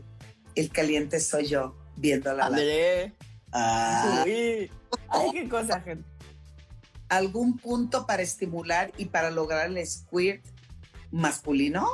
El 0.55 0.69
caliente 0.71 1.19
soy 1.19 1.47
yo, 1.47 1.75
viéndola. 1.95 2.37
la- 2.49 2.57
André. 2.57 3.13
Ah. 3.51 4.23
Uy. 4.25 4.69
Ay, 5.07 5.29
qué 5.33 5.49
cosa, 5.49 5.81
gente. 5.81 6.07
¿Algún 7.07 7.57
punto 7.57 8.05
para 8.05 8.21
estimular 8.21 8.91
y 8.97 9.05
para 9.05 9.31
lograr 9.31 9.67
el 9.67 9.87
squirt 9.87 10.45
masculino? 11.11 11.87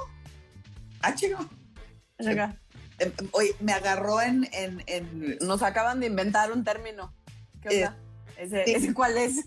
Ah, 1.01 1.13
chico. 1.15 1.37
Acá. 2.19 2.59
Em, 2.99 3.11
Oye, 3.31 3.55
me 3.59 3.73
agarró 3.73 4.21
en, 4.21 4.47
en, 4.53 4.83
en 4.87 5.37
Nos 5.41 5.61
acaban 5.61 5.99
de 5.99 6.07
inventar 6.07 6.51
un 6.51 6.63
término. 6.63 7.13
¿Qué 7.61 7.69
onda? 7.77 7.97
¿Ese, 8.37 8.65
sí. 8.65 8.71
ese 8.73 8.93
cuál 8.93 9.17
es? 9.17 9.45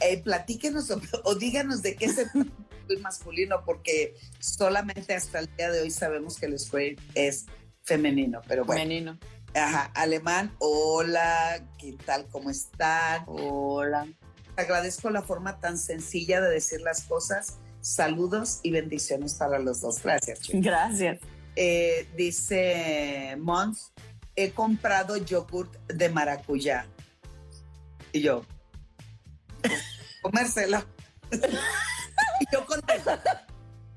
eh, 0.00 0.22
platíquenos 0.22 0.90
o, 0.90 1.00
o 1.24 1.34
díganos 1.34 1.82
de 1.82 1.96
qué 1.96 2.08
se 2.08 2.26
trata 2.26 2.50
el 2.88 3.00
masculino, 3.00 3.64
porque 3.64 4.14
solamente 4.38 5.14
hasta 5.14 5.40
el 5.40 5.48
día 5.56 5.70
de 5.70 5.80
hoy 5.82 5.90
sabemos 5.90 6.38
que 6.38 6.46
el 6.46 6.58
squirt 6.58 7.00
es 7.14 7.46
femenino, 7.82 8.40
pero 8.46 8.64
bueno. 8.64 8.82
Menino. 8.82 9.18
Ajá, 9.54 9.90
alemán, 9.94 10.52
hola, 10.58 11.64
¿qué 11.78 11.96
tal? 12.04 12.26
¿Cómo 12.30 12.50
están? 12.50 13.24
Hola. 13.26 14.06
Agradezco 14.56 15.10
la 15.10 15.22
forma 15.22 15.60
tan 15.60 15.78
sencilla 15.78 16.40
de 16.40 16.50
decir 16.50 16.80
las 16.80 17.02
cosas. 17.04 17.58
Saludos 17.80 18.60
y 18.62 18.70
bendiciones 18.70 19.34
para 19.34 19.58
los 19.58 19.80
dos. 19.80 20.02
Gracias, 20.02 20.40
chicos. 20.40 20.60
Gracias. 20.62 21.20
Eh, 21.56 22.06
dice 22.14 23.34
Mons, 23.38 23.92
he 24.36 24.52
comprado 24.52 25.16
yogurt 25.16 25.74
de 25.86 26.08
maracuyá. 26.10 26.86
Y 28.12 28.20
yo, 28.20 28.44
comérselo. 30.22 30.84
y 31.32 32.44
yo 32.52 32.64
contesto, 32.66 33.18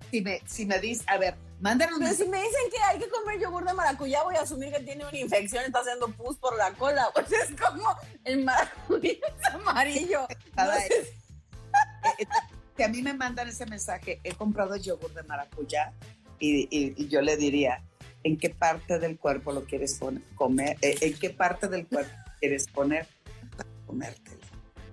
si 0.09 0.21
me, 0.21 0.41
si 0.45 0.65
me 0.65 0.79
dices, 0.79 1.05
a 1.07 1.17
ver, 1.17 1.35
mándanos 1.59 1.99
Pero 1.99 2.13
si 2.13 2.25
me 2.25 2.37
dicen 2.37 2.71
que 2.71 2.81
hay 2.81 2.99
que 2.99 3.09
comer 3.09 3.39
yogur 3.39 3.65
de 3.65 3.73
maracuyá, 3.73 4.23
voy 4.23 4.35
a 4.35 4.41
asumir 4.41 4.71
que 4.71 4.79
tiene 4.79 5.05
una 5.05 5.17
infección, 5.17 5.65
está 5.65 5.79
haciendo 5.79 6.07
pus 6.09 6.37
por 6.37 6.57
la 6.57 6.71
cola. 6.73 7.09
Pues 7.13 7.31
es 7.31 7.59
como 7.59 7.95
el 8.23 8.43
maracuyá 8.43 9.11
es 9.11 9.53
amarillo. 9.53 10.27
No 10.55 10.73
sé 10.73 10.87
eh, 10.87 11.13
eh, 12.19 12.27
si 12.77 12.83
a 12.83 12.87
mí 12.87 13.01
me 13.01 13.13
mandan 13.13 13.47
ese 13.49 13.65
mensaje, 13.65 14.21
he 14.23 14.33
comprado 14.33 14.75
yogur 14.77 15.13
de 15.13 15.23
maracuyá, 15.23 15.91
y, 16.39 16.61
y- 16.75 16.93
y 16.97 17.07
yo 17.07 17.21
le 17.21 17.37
diría, 17.37 17.83
¿en 18.23 18.37
qué 18.37 18.49
parte 18.49 18.99
del 18.99 19.17
cuerpo 19.17 19.51
lo 19.51 19.63
quieres 19.65 19.95
poner, 19.95 20.23
comer? 20.35 20.77
Eh, 20.81 20.97
¿En 21.01 21.17
qué 21.19 21.29
parte 21.29 21.67
del 21.67 21.87
cuerpo 21.87 22.11
quieres 22.39 22.67
poner 22.67 23.07
para 23.57 23.69
comértelo? 23.85 24.39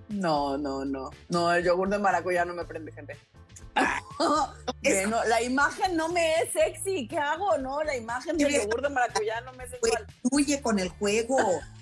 No, 0.09 0.57
no, 0.57 0.85
no. 0.85 1.09
No, 1.29 1.53
el 1.53 1.63
yogur 1.65 1.89
de 1.89 1.99
maracuyá 1.99 2.45
no 2.45 2.53
me 2.53 2.65
prende, 2.65 2.91
gente. 2.91 3.17
Bueno, 4.81 5.23
la 5.25 5.43
imagen 5.43 5.95
no 5.95 6.09
me 6.09 6.41
es 6.41 6.51
sexy. 6.51 7.07
¿Qué 7.07 7.17
hago? 7.19 7.57
No, 7.59 7.83
la 7.83 7.95
imagen 7.95 8.35
del 8.37 8.51
yogur 8.51 8.81
de 8.81 8.89
maracuyá 8.89 9.41
no 9.41 9.53
me 9.53 9.65
es 9.65 9.69
sexual. 9.71 10.07
fluye 10.23 10.61
con 10.61 10.79
el 10.79 10.89
juego. 10.89 11.37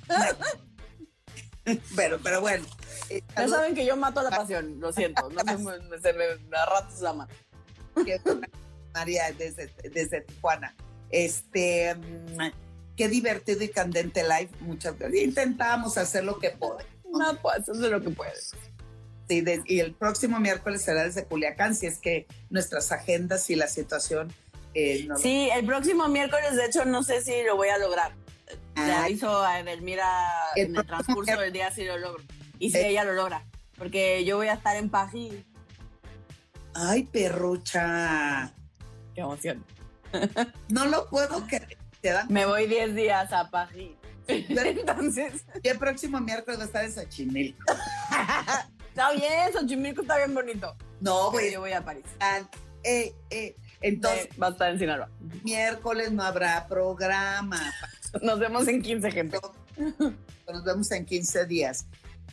pero, 1.95 2.19
pero 2.21 2.41
bueno. 2.41 2.65
eh, 3.09 3.21
Ya 3.37 3.47
saben 3.47 3.73
que 3.75 3.85
yo 3.85 3.95
mato 3.95 4.21
la 4.21 4.29
pasión, 4.31 4.79
lo 4.79 4.91
siento. 4.91 5.29
No 5.29 5.39
se 5.41 5.57
me, 5.57 5.99
se 6.01 6.13
me 6.13 6.25
a 6.57 6.65
ratos 6.65 6.99
la 7.01 7.13
mano. 7.13 7.31
María, 8.95 9.23
desde, 9.37 9.71
desde 9.93 10.21
Tijuana. 10.21 10.73
Este, 11.11 11.93
mm, 11.95 12.37
qué 12.95 13.07
divertido 13.09 13.63
y 13.63 13.69
candente 13.69 14.23
live. 14.23 14.49
Muchas 14.61 14.97
gracias. 14.97 15.21
Intentamos 15.23 15.97
hacer 15.97 16.23
lo 16.23 16.39
que 16.39 16.51
podemos. 16.51 16.85
No, 17.11 17.37
pues, 17.41 17.67
es 17.69 17.77
lo 17.77 18.01
que 18.01 18.09
puedes. 18.09 18.53
Sí, 19.27 19.41
de- 19.41 19.61
y 19.65 19.79
el 19.79 19.93
próximo 19.93 20.39
miércoles 20.39 20.81
será 20.83 21.03
desde 21.03 21.25
Culiacán, 21.25 21.75
si 21.75 21.87
es 21.87 21.97
que 21.99 22.25
nuestras 22.49 22.91
agendas 22.91 23.49
y 23.49 23.55
la 23.55 23.67
situación 23.67 24.31
eh, 24.73 25.05
no 25.07 25.13
lo- 25.15 25.19
Sí, 25.19 25.49
el 25.53 25.65
próximo 25.65 26.07
miércoles, 26.09 26.55
de 26.55 26.65
hecho, 26.65 26.83
no 26.85 27.01
sé 27.03 27.21
si 27.21 27.43
lo 27.43 27.55
voy 27.55 27.69
a 27.69 27.77
lograr. 27.77 28.11
Le 28.75 28.81
Ay, 28.81 28.91
aviso 28.91 29.41
a 29.43 29.59
Edelmira 29.61 30.05
El 30.55 30.67
en 30.67 30.75
el 30.75 30.85
transcurso 30.85 31.39
del 31.39 31.51
día 31.53 31.71
si 31.71 31.85
lo 31.85 31.97
logro. 31.97 32.21
Y 32.59 32.71
si 32.71 32.77
Eh. 32.77 32.89
ella 32.89 33.03
lo 33.05 33.13
logra. 33.13 33.45
Porque 33.77 34.23
yo 34.25 34.35
voy 34.37 34.47
a 34.47 34.53
estar 34.53 34.75
en 34.77 34.89
París. 34.89 35.33
ay, 36.73 37.03
perrucha. 37.03 38.51
Qué 39.15 39.21
emoción. 39.21 39.65
No 40.69 40.85
lo 40.85 41.09
puedo 41.09 41.47
creer. 41.47 41.77
Me 42.29 42.45
voy 42.45 42.67
10 42.67 42.93
días 42.93 43.33
a 43.33 43.49
París. 43.49 43.93
Entonces, 44.27 45.45
y 45.63 45.67
el 45.67 45.77
próximo 45.77 46.19
miércoles 46.19 46.59
va 46.59 46.63
a 46.63 46.65
estar 46.65 46.85
en 46.85 46.91
Xochimilco. 46.91 47.63
está 48.89 49.11
bien, 49.13 49.53
Xochimilco 49.53 50.01
está 50.01 50.17
bien 50.17 50.33
bonito. 50.33 50.75
No, 50.99 51.31
güey. 51.31 51.53
yo 51.53 51.61
voy 51.61 51.71
a 51.71 51.83
París. 51.83 52.05
Eh, 52.83 53.15
eh, 53.29 53.55
entonces, 53.81 54.29
Va 54.41 54.47
a 54.47 54.51
estar 54.51 54.71
en 54.71 54.79
Sinaloa. 54.79 55.09
miércoles 55.43 56.11
no 56.11 56.23
habrá 56.23 56.67
programa. 56.67 57.59
Nos 58.21 58.39
vemos 58.39 58.67
en 58.67 58.81
15, 58.81 59.11
gente. 59.11 59.39
Nos 60.47 60.63
vemos 60.63 60.91
en 60.91 61.05
15 61.05 61.45
días. 61.45 61.87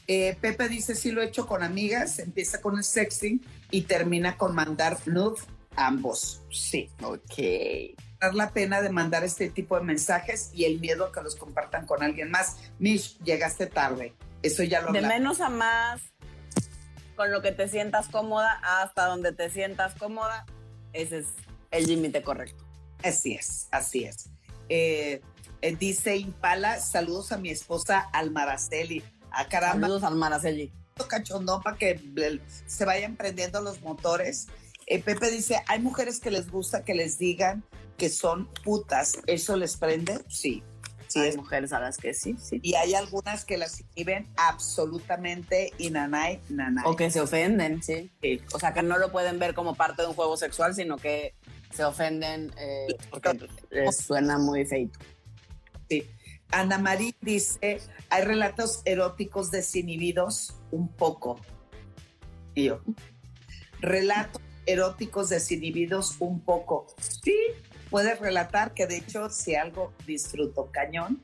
Eh, 0.07 0.37
Pepe 0.41 0.69
dice, 0.69 0.95
sí 0.95 1.13
lo 1.13 1.23
he 1.23 1.27
hecho 1.27 1.47
con 1.47 1.63
amigas, 1.63 2.19
empieza 2.19 2.61
con 2.61 2.77
el 2.77 2.85
sexting 2.85 3.41
y 3.71 3.83
termina 3.83 4.37
con 4.37 4.55
mandar 4.55 4.99
nude 5.07 5.41
ambos. 5.77 6.43
Sí. 6.51 6.91
Ok. 7.03 7.97
Dar 8.21 8.35
la 8.35 8.51
pena 8.53 8.81
de 8.83 8.91
mandar 8.91 9.25
este 9.25 9.49
tipo 9.51 9.77
de 9.77 9.83
mensajes 9.85 10.51
y 10.55 10.65
el 10.65 10.79
miedo 10.81 11.07
a 11.07 11.13
que 11.13 11.23
los 11.23 11.35
compartan 11.37 11.87
con 11.87 12.03
alguien 12.03 12.31
más. 12.31 12.57
Mish, 12.79 13.19
llegaste 13.25 13.67
tarde. 13.67 14.15
Eso 14.43 14.63
ya 14.63 14.81
lo 14.81 14.93
De 14.93 14.99
hablamos. 14.99 15.09
menos 15.19 15.41
a 15.41 15.49
más, 15.49 16.01
con 17.17 17.31
lo 17.31 17.43
que 17.43 17.53
te 17.53 17.69
sientas 17.69 18.09
cómoda, 18.09 18.61
hasta 18.63 19.07
donde 19.07 19.33
te 19.33 19.51
sientas 19.51 19.95
cómoda, 19.95 20.47
ese 20.93 21.19
es 21.21 21.27
el 21.71 21.87
límite 21.87 22.23
correcto. 22.23 22.65
Así 23.03 23.35
es, 23.35 23.69
así 23.71 24.05
es. 24.05 24.31
Eh, 24.69 25.21
eh, 25.61 25.77
dice 25.77 26.17
Impala, 26.17 26.81
saludos 26.81 27.33
a 27.33 27.39
mi 27.39 27.51
esposa 27.51 28.01
Almaraceli. 28.13 29.03
A 29.31 29.47
caramba, 29.49 29.87
Saludos 29.87 30.03
al 30.05 30.15
Maraceli. 30.17 30.73
cachondón 31.09 31.63
para 31.63 31.77
que 31.77 32.01
se 32.67 32.85
vayan 32.85 33.17
prendiendo 33.17 33.61
los 33.61 33.81
motores. 33.81 34.47
Eh, 34.93 35.03
Pepe 35.03 35.31
dice, 35.31 35.63
hay 35.67 35.81
mujeres 35.81 36.21
que 36.21 36.31
les 36.31 36.51
gusta 36.51 36.85
que 36.85 36.95
les 36.95 37.19
digan 37.19 37.65
que 37.97 38.09
son 38.09 38.49
putas. 38.65 39.19
¿Eso 39.27 39.57
les 39.57 39.77
prende? 39.77 40.21
Sí. 40.29 40.63
Sí, 41.09 41.19
Hay 41.21 41.29
es- 41.29 41.37
mujeres 41.37 41.73
a 41.75 41.81
las 41.81 41.99
que 41.99 42.15
sí, 42.15 42.37
sí. 42.41 42.59
y 42.63 42.75
hay 42.75 42.95
algunas 42.95 43.45
que 43.45 43.59
las 43.59 43.81
inhiben 43.95 44.29
absolutamente 44.39 45.73
y 45.77 45.91
nanay, 45.91 46.41
nanay. 46.49 46.85
O 46.87 46.97
que 46.97 47.11
se 47.11 47.21
ofenden, 47.21 47.83
sí. 47.83 48.11
Sí. 48.23 48.41
O 48.55 48.59
sea, 48.59 48.73
que 48.73 48.83
no 48.83 48.97
lo 48.97 49.13
pueden 49.13 49.39
ver 49.39 49.53
como 49.55 49.75
parte 49.75 50.01
de 50.03 50.09
un 50.09 50.15
juego 50.15 50.39
sexual, 50.39 50.75
sino 50.75 50.97
que 50.97 51.35
se 51.75 51.85
ofenden 51.85 52.51
eh, 52.57 52.87
porque 53.11 53.39
les 53.71 53.97
suena 53.99 54.39
muy 54.39 54.65
feito. 54.65 54.99
Ana 56.51 56.77
María 56.79 57.13
dice, 57.21 57.81
hay 58.11 58.25
relatos 58.25 58.81
eróticos 58.87 59.51
desinhibidos, 59.51 60.55
un 60.71 60.89
poco. 60.89 61.39
Y 62.55 62.65
yo, 62.65 62.81
relatos 63.81 64.41
eróticos 64.67 65.29
desinhibidos, 65.29 66.17
un 66.21 66.41
poco. 66.41 66.87
Sí, 66.99 67.37
puedes 67.91 68.19
relatar 68.21 68.75
que 68.75 68.87
de 68.87 68.97
hecho 68.97 69.31
si 69.31 69.55
algo 69.55 69.93
disfruto 70.07 70.71
cañón 70.73 71.23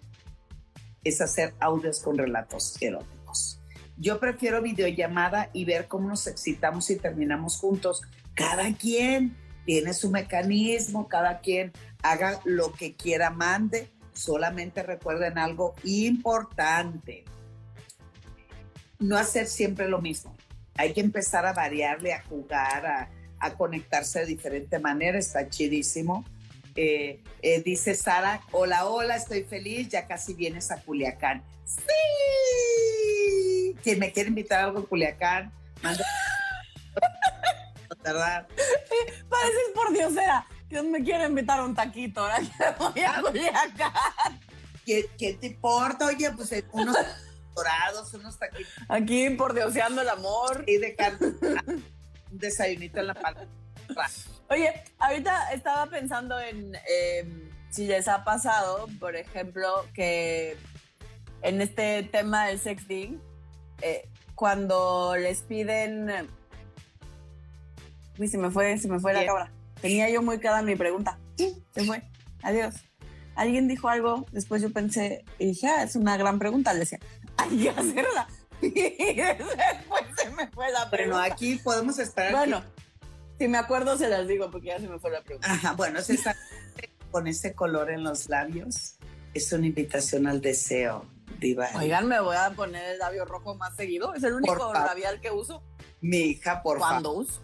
es 1.05 1.21
hacer 1.21 1.55
audios 1.61 2.01
con 2.01 2.19
relatos 2.19 2.77
eróticos. 2.81 3.61
Yo 3.97 4.21
prefiero 4.21 4.63
videollamada 4.63 5.51
y 5.53 5.65
ver 5.65 5.89
cómo 5.89 6.09
nos 6.09 6.27
excitamos 6.27 6.89
y 6.91 6.97
terminamos 6.97 7.57
juntos. 7.57 8.03
Cada 8.35 8.73
quien 8.75 9.37
tiene 9.65 9.93
su 9.93 10.11
mecanismo, 10.11 11.09
cada 11.09 11.41
quien 11.41 11.73
haga 12.03 12.41
lo 12.45 12.73
que 12.73 12.95
quiera, 12.95 13.31
mande. 13.31 13.91
Solamente 14.13 14.83
recuerden 14.83 15.39
algo 15.39 15.75
importante. 15.85 17.25
No 19.01 19.17
hacer 19.17 19.47
siempre 19.47 19.89
lo 19.89 20.01
mismo. 20.01 20.37
Hay 20.77 20.93
que 20.93 21.01
empezar 21.01 21.45
a 21.45 21.53
variarle, 21.53 22.13
a 22.13 22.23
jugar, 22.23 22.87
a, 22.87 23.11
a 23.41 23.55
conectarse 23.55 24.21
de 24.21 24.27
diferente 24.27 24.79
manera. 24.79 25.19
Está 25.19 25.49
chidísimo 25.49 26.25
eh, 26.81 27.21
eh, 27.43 27.61
dice 27.65 27.97
Sara, 27.97 28.41
hola, 28.53 28.87
hola, 28.87 29.17
estoy 29.17 29.43
feliz, 29.43 29.89
ya 29.89 30.07
casi 30.07 30.33
vienes 30.33 30.71
a 30.71 30.81
Culiacán. 30.81 31.43
Sí. 31.65 31.83
Quien 33.83 33.99
me 33.99 34.13
quiere 34.13 34.29
invitar 34.29 34.61
a 34.61 34.67
algo 34.67 34.79
a 34.79 34.87
Culiacán, 34.87 35.53
manda. 35.83 36.05
¿Verdad? 38.05 38.47
Pareces 39.29 39.71
por 39.75 39.93
Diosera. 39.93 40.47
¿Quién 40.69 40.93
me 40.93 41.03
quiere 41.03 41.27
invitar 41.27 41.59
a 41.59 41.65
un 41.65 41.75
taquito? 41.75 42.21
Ahora 42.21 42.39
voy 42.79 43.03
a 43.03 43.23
Culiacán. 43.23 44.41
¿Qué, 44.87 45.11
¿Qué, 45.19 45.35
te 45.35 45.49
importa? 45.49 46.07
Oye, 46.07 46.31
pues 46.31 46.53
eh, 46.53 46.65
unos 46.71 46.97
dorados, 47.57 48.15
unos 48.15 48.39
taquitos. 48.39 48.73
Aquí 48.89 49.31
por 49.31 49.53
Dioseando 49.53 50.03
el 50.03 50.11
amor. 50.11 50.63
Y 50.69 50.77
de 50.77 50.95
un 52.31 52.39
desayunito 52.39 53.01
en 53.01 53.07
la 53.09 53.15
palma. 53.15 53.47
Oye, 54.51 54.73
ahorita 54.99 55.53
estaba 55.53 55.87
pensando 55.87 56.39
en 56.41 56.75
em, 56.89 57.51
si 57.71 57.87
les 57.87 58.09
ha 58.09 58.25
pasado, 58.25 58.89
por 58.99 59.17
ejemplo, 59.17 59.85
que 59.95 60.57
en 61.43 61.61
este 61.61 62.03
tema 62.05 62.47
del 62.47 62.59
sexting, 62.59 63.21
eh, 63.83 64.09
cuando 64.35 65.17
les 65.17 65.43
piden... 65.43 66.29
Uy, 68.19 68.29
se 68.29 68.39
me 68.39 68.51
fue, 68.51 68.79
se 68.79 68.89
me 68.89 68.99
fue 68.99 69.13
la 69.13 69.25
cámara. 69.25 69.53
Tenía 69.81 70.09
yo 70.11 70.23
muy 70.23 70.39
clara 70.39 70.63
mi 70.63 70.75
pregunta. 70.75 71.19
Se 71.37 71.85
fue. 71.85 72.03
Adiós. 72.43 72.75
Alguien 73.37 73.69
dijo 73.69 73.89
algo, 73.89 74.27
después 74.33 74.61
yo 74.63 74.73
pensé, 74.73 75.25
y 75.39 75.47
dije, 75.47 75.69
ah, 75.69 75.85
es 75.85 75.95
una 75.95 76.17
gran 76.17 76.41
pregunta. 76.41 76.73
Le 76.73 76.81
decía, 76.81 76.99
hay 77.37 77.57
que 77.57 77.71
hacerla. 77.71 78.27
Y 78.63 79.15
después 79.15 80.05
se 80.17 80.31
me 80.31 80.49
fue 80.49 80.71
la 80.73 80.91
pregunta. 80.91 81.19
Bueno, 81.19 81.35
aquí 81.35 81.57
podemos 81.57 81.99
esperar. 81.99 82.33
Bueno, 82.33 82.63
si 83.39 83.49
me 83.49 83.59
acuerdo, 83.59 83.97
se 83.97 84.09
las 84.09 84.27
digo 84.27 84.51
porque 84.51 84.69
ya 84.69 84.81
se 84.81 84.89
me 84.89 84.99
fue 84.99 85.11
la 85.11 85.23
pregunta. 85.23 85.51
Ajá, 85.51 85.73
bueno, 85.73 86.01
se 86.03 86.19
con 87.11 87.27
ese 87.27 87.55
color 87.55 87.91
en 87.91 88.03
los 88.03 88.29
labios. 88.29 88.97
Es 89.35 89.53
una 89.53 89.67
invitación 89.67 90.27
al 90.27 90.41
deseo, 90.41 91.07
Diva. 91.39 91.69
Oigan, 91.77 92.09
me 92.09 92.21
voy 92.21 92.37
a 92.37 92.51
poner 92.51 92.85
el 92.93 92.99
labio 92.99 93.25
rojo 93.25 93.55
más 93.55 93.77
seguido. 93.77 94.15
Es 94.15 94.25
el 94.25 94.35
único 94.35 94.73
labial 94.73 95.21
que 95.21 95.31
uso. 95.31 95.63
Mi 96.01 96.19
hija, 96.19 96.63
por 96.63 96.79
favor. 96.79 96.93
¿Cuándo 96.93 97.13
uso? 97.13 97.43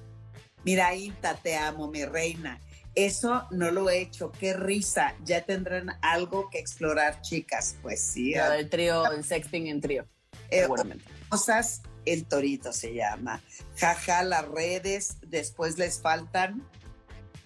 Mira, 0.64 0.94
Inta, 0.94 1.34
te 1.36 1.56
amo, 1.56 1.88
mi 1.88 2.04
reina. 2.04 2.60
Eso 2.94 3.46
no 3.50 3.70
lo 3.70 3.90
he 3.90 4.00
hecho. 4.00 4.32
Qué 4.32 4.54
risa. 4.54 5.14
Ya 5.24 5.44
tendrán 5.44 5.90
algo 6.00 6.48
que 6.50 6.58
explorar, 6.58 7.20
chicas. 7.20 7.76
Pues 7.82 8.00
sí. 8.00 8.34
el 8.34 8.68
trío, 8.70 9.10
el 9.12 9.24
sexting 9.24 9.66
en 9.66 9.80
trío. 9.80 10.06
Eh, 10.50 10.60
seguramente. 10.62 11.04
Cosas 11.28 11.82
el 12.04 12.26
torito 12.26 12.72
se 12.72 12.94
llama. 12.94 13.42
Jaja, 13.76 14.22
las 14.22 14.46
redes, 14.46 15.16
después 15.22 15.78
les 15.78 16.00
faltan 16.00 16.66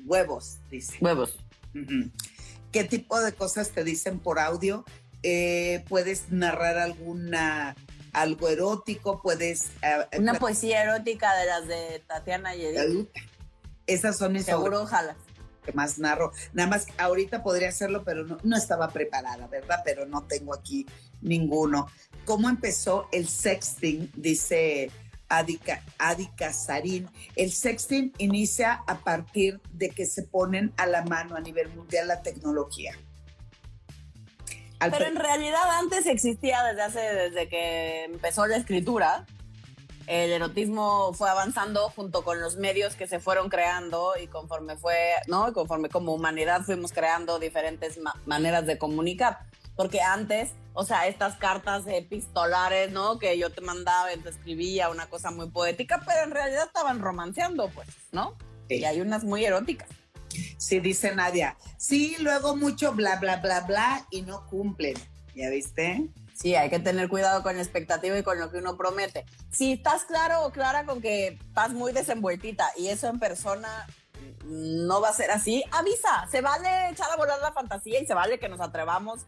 huevos, 0.05 0.59
dice. 0.71 0.99
Huevos. 1.01 1.39
¿Qué 2.73 2.85
tipo 2.85 3.21
de 3.21 3.33
cosas 3.33 3.71
te 3.71 3.85
dicen 3.85 4.19
por 4.19 4.39
audio? 4.39 4.85
Eh, 5.23 5.85
puedes 5.89 6.31
narrar 6.31 6.79
alguna 6.79 7.77
algo 8.13 8.49
erótico, 8.49 9.21
puedes... 9.23 9.67
Eh, 9.83 10.19
Una 10.19 10.35
poesía 10.35 10.83
erótica 10.83 11.37
de 11.37 11.47
las 11.47 11.69
de 11.69 12.03
Tatiana 12.07 12.57
y 12.57 12.65
Edith. 12.65 13.11
Esas 13.87 14.19
son 14.19 14.33
mis 14.33 14.45
Seguro, 14.45 14.83
ojalá. 14.83 15.17
Que 15.69 15.75
más 15.75 15.99
narro. 15.99 16.33
Nada 16.55 16.71
más 16.71 16.87
ahorita 16.97 17.43
podría 17.43 17.69
hacerlo, 17.69 18.05
pero 18.05 18.25
no, 18.25 18.39
no 18.43 18.57
estaba 18.57 18.89
preparada, 18.89 19.47
¿verdad? 19.49 19.83
Pero 19.85 20.07
no 20.07 20.23
tengo 20.23 20.55
aquí 20.55 20.87
ninguno 21.21 21.89
cómo 22.29 22.51
empezó 22.51 23.09
el 23.11 23.27
sexting, 23.27 24.13
dice 24.15 24.91
Adika 25.31 26.53
Sarin. 26.53 27.09
El 27.37 27.51
sexting 27.51 28.13
inicia 28.19 28.83
a 28.87 28.99
partir 28.99 29.63
de 29.73 29.89
que 29.89 30.05
se 30.05 30.25
ponen 30.25 30.75
a 30.77 30.87
la 30.87 31.03
mano 31.05 31.37
a 31.37 31.41
nivel 31.41 31.71
mundial 31.71 32.09
la 32.09 32.21
tecnología. 32.21 32.93
Pero 34.79 35.07
en 35.07 35.17
realidad 35.17 35.79
antes 35.81 36.05
existía 36.05 36.63
desde 36.65 36.83
hace, 36.83 37.01
desde 37.01 37.49
que 37.49 38.05
empezó 38.05 38.47
la 38.47 38.59
escritura. 38.59 39.25
El 40.09 40.33
erotismo 40.33 41.13
fue 41.13 41.29
avanzando 41.29 41.91
junto 41.91 42.25
con 42.25 42.41
los 42.41 42.57
medios 42.57 42.95
que 42.95 43.07
se 43.07 43.21
fueron 43.21 43.51
creando 43.51 44.15
y 44.21 44.27
conforme 44.27 44.77
fue, 44.77 44.97
¿no? 45.27 45.53
conforme 45.53 45.91
como 45.91 46.15
humanidad 46.15 46.63
fuimos 46.63 46.93
creando 46.93 47.39
diferentes 47.39 47.99
maneras 48.25 48.67
de 48.67 48.79
comunicar. 48.79 49.39
Porque 49.77 50.01
antes 50.01 50.55
o 50.81 50.85
sea, 50.85 51.09
estas 51.09 51.35
cartas 51.39 51.83
epistolares, 51.89 52.93
¿no? 52.93 53.19
Que 53.19 53.37
yo 53.37 53.51
te 53.51 53.61
mandaba 53.61 54.15
y 54.15 54.19
te 54.21 54.29
escribía 54.29 54.91
una 54.91 55.11
cosa 55.11 55.33
muy 55.33 55.51
poética, 55.51 56.01
pero 56.07 56.23
en 56.23 56.31
realidad 56.31 56.67
estaban 56.67 57.01
romanceando, 57.01 57.69
pues, 57.71 57.89
¿no? 58.13 58.37
Y 58.69 58.85
hay 58.85 59.01
unas 59.01 59.25
muy 59.25 59.45
eróticas. 59.45 59.89
Sí, 60.57 60.79
dice 60.79 61.17
Nadia. 61.17 61.57
Sí, 61.79 62.15
luego 62.21 62.55
mucho 62.55 62.93
bla, 62.93 63.17
bla, 63.17 63.39
bla, 63.39 63.63
bla 63.63 64.07
y 64.13 64.23
no 64.23 64.47
cumplen. 64.47 64.95
¿Ya 65.35 65.51
viste? 65.51 66.09
Sí, 66.39 66.55
hay 66.55 66.71
que 66.71 66.79
tener 66.79 67.09
cuidado 67.09 67.43
con 67.43 67.57
la 67.57 67.63
expectativa 67.63 68.17
y 68.17 68.23
con 68.23 68.39
lo 68.39 68.49
que 68.49 68.59
uno 68.59 68.77
promete. 68.77 69.27
Si 69.51 69.73
estás 69.73 70.05
claro 70.05 70.47
o 70.47 70.53
clara 70.53 70.87
con 70.87 71.01
que 71.01 71.39
estás 71.49 71.73
muy 71.73 71.93
desenvueltita 71.93 72.71
y 72.77 72.89
eso 72.89 73.09
en 73.09 73.19
persona 73.19 73.89
no 74.45 75.01
va 75.01 75.09
a 75.09 75.13
ser 75.13 75.33
así, 75.33 75.65
avisa. 75.73 76.29
Se 76.31 76.41
vale 76.41 76.91
echar 76.91 77.11
a 77.11 77.17
volar 77.17 77.41
la 77.41 77.53
fantasía 77.53 78.01
y 78.01 78.07
se 78.07 78.15
vale 78.15 78.39
que 78.39 78.49
nos 78.49 78.61
atrevamos 78.61 79.27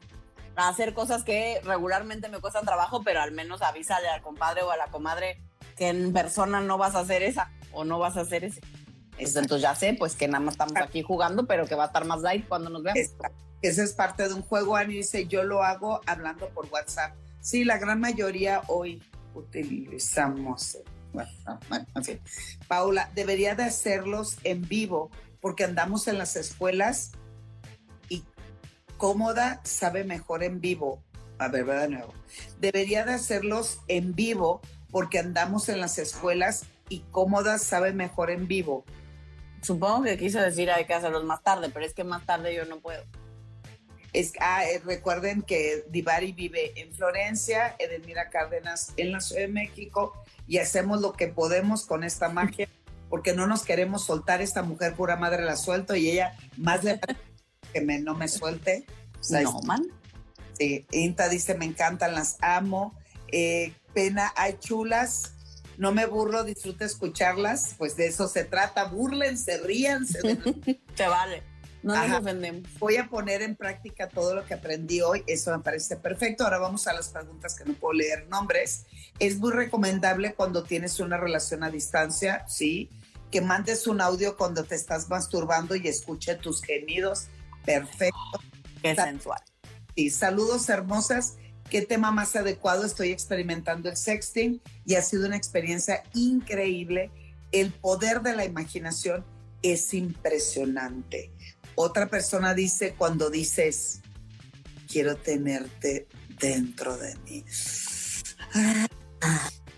a 0.55 0.69
hacer 0.69 0.95
cosas 0.95 1.25
que 1.25 1.61
regularmente 1.65 2.29
me 2.29 2.39
cuestan 2.39 2.65
trabajo, 2.65 3.03
pero 3.03 3.21
al 3.21 3.33
menos 3.33 3.61
avísale 3.61 4.09
al 4.09 4.23
compadre 4.23 4.63
o 4.63 4.71
a 4.71 4.77
la 4.77 4.87
comadre 4.87 5.43
que 5.77 5.89
en 5.89 6.13
persona 6.13 6.61
no 6.61 6.79
vas 6.79 6.95
a 6.95 7.01
hacer 7.01 7.25
esa 7.25 7.51
o 7.73 7.83
no 7.83 7.99
vas 7.99 8.17
a 8.19 8.21
hacer 8.21 8.45
ese. 8.45 8.61
Entonces 9.19 9.61
ya 9.61 9.75
sé, 9.75 9.97
pues 9.99 10.15
que 10.15 10.29
nada 10.29 10.45
más 10.45 10.55
estamos 10.55 10.77
aquí 10.77 11.03
jugando, 11.03 11.45
pero 11.47 11.67
que 11.67 11.75
va 11.75 11.85
a 11.85 11.87
estar 11.89 12.05
más 12.05 12.21
light 12.21 12.47
cuando 12.47 12.71
nos 12.71 12.85
veamos. 12.85 13.03
Esa 13.63 13.83
es 13.83 13.93
parte 13.93 14.29
de 14.29 14.35
un 14.35 14.43
juego, 14.43 14.77
Ani 14.77 14.97
dice, 14.97 15.27
yo 15.27 15.43
lo 15.43 15.63
hago 15.63 16.01
hablando 16.07 16.49
por 16.51 16.67
WhatsApp. 16.67 17.15
Sí, 17.41 17.65
la 17.65 17.79
gran 17.79 18.01
mayoría 18.01 18.63
hoy 18.69 19.03
utilizamos. 19.35 20.79
Bueno, 21.13 21.31
en 21.95 22.05
fin. 22.05 22.21
Paula, 22.69 23.11
debería 23.15 23.55
de 23.55 23.65
hacerlos 23.65 24.39
en 24.45 24.67
vivo 24.67 25.11
porque 25.41 25.65
andamos 25.65 26.07
en 26.09 26.19
las 26.19 26.37
escuelas 26.37 27.13
cómoda 29.01 29.63
sabe 29.65 30.05
mejor 30.05 30.45
en 30.45 30.61
vivo. 30.61 31.03
A 31.39 31.49
ver, 31.49 31.65
de 31.65 31.89
nuevo. 31.89 32.13
Debería 32.61 33.07
de 33.07 33.15
hacerlos 33.15 33.81
en 33.89 34.15
vivo 34.15 34.61
porque 34.91 35.19
andamos 35.19 35.71
en 35.71 35.81
las 35.81 35.99
escuelas 35.99 36.67
y 36.91 36.99
cómoda 37.11 37.59
sabe 37.59 37.95
mejor 37.95 38.31
en 38.31 38.47
vivo. 38.47 38.85
Supongo 39.63 40.03
que 40.03 40.19
quiso 40.19 40.39
decir 40.39 40.71
hay 40.71 40.85
que 40.85 40.93
hacerlos 40.93 41.25
más 41.25 41.43
tarde, 41.43 41.71
pero 41.73 41.87
es 41.87 41.95
que 41.95 42.05
más 42.05 42.27
tarde 42.27 42.55
yo 42.55 42.67
no 42.67 42.81
puedo. 42.81 43.03
Es, 44.13 44.33
ah, 44.41 44.65
eh, 44.65 44.81
recuerden 44.85 45.43
que 45.43 45.85
Divari 45.89 46.33
vive 46.33 46.73
en 46.77 46.93
Florencia, 46.93 47.77
Edelmira 47.79 48.29
Cárdenas 48.31 48.93
en 48.97 49.13
la 49.13 49.21
Ciudad 49.21 49.43
de 49.43 49.49
México 49.49 50.13
y 50.47 50.59
hacemos 50.59 51.01
lo 51.01 51.13
que 51.13 51.29
podemos 51.29 51.87
con 51.87 52.03
esta 52.03 52.29
magia 52.29 52.69
porque 53.11 53.35
no 53.35 53.47
nos 53.47 53.65
queremos 53.65 54.05
soltar. 54.05 54.41
Esta 54.41 54.63
mujer 54.63 54.95
pura 54.95 55.17
madre 55.17 55.45
la 55.45 55.57
suelto 55.57 55.95
y 55.95 56.09
ella 56.09 56.37
más 56.57 56.83
le 56.85 56.99
que 57.73 57.81
me, 57.83 57.99
no 57.99 58.15
me 58.15 58.29
suelte. 58.29 58.87
no, 59.31 59.61
man. 59.63 59.83
Sí, 60.59 60.87
Inta 60.93 61.29
dice, 61.29 61.55
me 61.55 61.67
encantan, 61.67 62.15
las 62.15 62.37
amo. 62.41 62.95
Eh, 63.33 63.75
pena, 63.93 64.33
hay 64.37 64.59
chulas. 64.59 65.35
No 65.77 65.93
me 65.93 66.07
burlo, 66.07 66.45
disfruto 66.45 66.85
escucharlas. 66.85 67.75
Pues 67.77 67.97
de 67.97 68.07
eso 68.07 68.29
se 68.29 68.45
trata. 68.45 68.85
Burlense, 68.85 69.59
ríanse. 69.59 70.21
Te 70.95 71.07
vale. 71.09 71.43
No 71.83 71.95
nos 71.95 72.20
ofendemos. 72.20 72.68
Voy 72.78 72.97
a 72.97 73.09
poner 73.09 73.43
en 73.43 73.57
práctica 73.57 74.09
todo 74.09 74.35
lo 74.35 74.45
que 74.45 74.55
aprendí 74.55 75.01
hoy. 75.01 75.22
Eso 75.26 75.57
me 75.57 75.62
parece 75.62 75.97
perfecto. 75.97 76.45
Ahora 76.45 76.59
vamos 76.59 76.87
a 76.87 76.93
las 76.93 77.09
preguntas 77.09 77.55
que 77.55 77.64
no 77.64 77.74
puedo 77.74 77.95
leer 77.95 78.28
nombres. 78.28 78.85
Es 79.18 79.39
muy 79.39 79.53
recomendable 79.53 80.35
cuando 80.35 80.62
tienes 80.62 81.01
una 81.01 81.16
relación 81.16 81.64
a 81.64 81.70
distancia, 81.70 82.45
sí, 82.49 82.91
que 83.31 83.41
mandes 83.41 83.87
un 83.87 84.01
audio 84.01 84.37
cuando 84.37 84.64
te 84.64 84.74
estás 84.74 85.09
masturbando 85.09 85.74
y 85.74 85.89
escuche 85.89 86.35
tus 86.35 86.62
gemidos 86.62 87.28
Perfecto. 87.64 88.41
Qué 88.83 88.95
sensual. 88.95 89.41
Sí, 89.95 90.11
saludos 90.11 90.68
hermosas. 90.68 91.37
¿Qué 91.68 91.83
tema 91.83 92.11
más 92.11 92.35
adecuado? 92.35 92.85
Estoy 92.85 93.11
experimentando 93.11 93.89
el 93.89 93.97
sexting 93.97 94.61
y 94.85 94.95
ha 94.95 95.03
sido 95.03 95.26
una 95.26 95.37
experiencia 95.37 96.03
increíble. 96.14 97.11
El 97.53 97.70
poder 97.72 98.22
de 98.22 98.35
la 98.35 98.45
imaginación 98.45 99.24
es 99.62 99.95
impresionante. 99.95 101.31
Otra 101.83 102.09
persona 102.09 102.53
dice 102.53 102.95
cuando 102.95 103.31
dices, 103.31 104.03
quiero 104.87 105.16
tenerte 105.16 106.09
dentro 106.39 106.99
de 106.99 107.16
mí. 107.20 107.43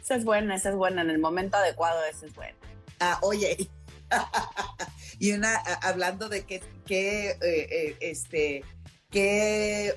Esa 0.03 0.17
es 0.17 0.25
buena, 0.25 0.57
esa 0.57 0.71
es 0.71 0.75
buena. 0.75 1.03
En 1.03 1.11
el 1.11 1.21
momento 1.21 1.59
adecuado, 1.59 2.05
esa 2.05 2.27
es 2.27 2.35
buena. 2.35 2.59
Ah, 2.99 3.21
oye, 3.23 3.71
y 5.21 5.31
una, 5.31 5.55
hablando 5.81 6.29
de 6.29 6.45
qué, 6.45 6.61
qué, 6.87 7.39
eh, 7.41 7.97
este, 8.01 8.65
qué, 9.09 9.95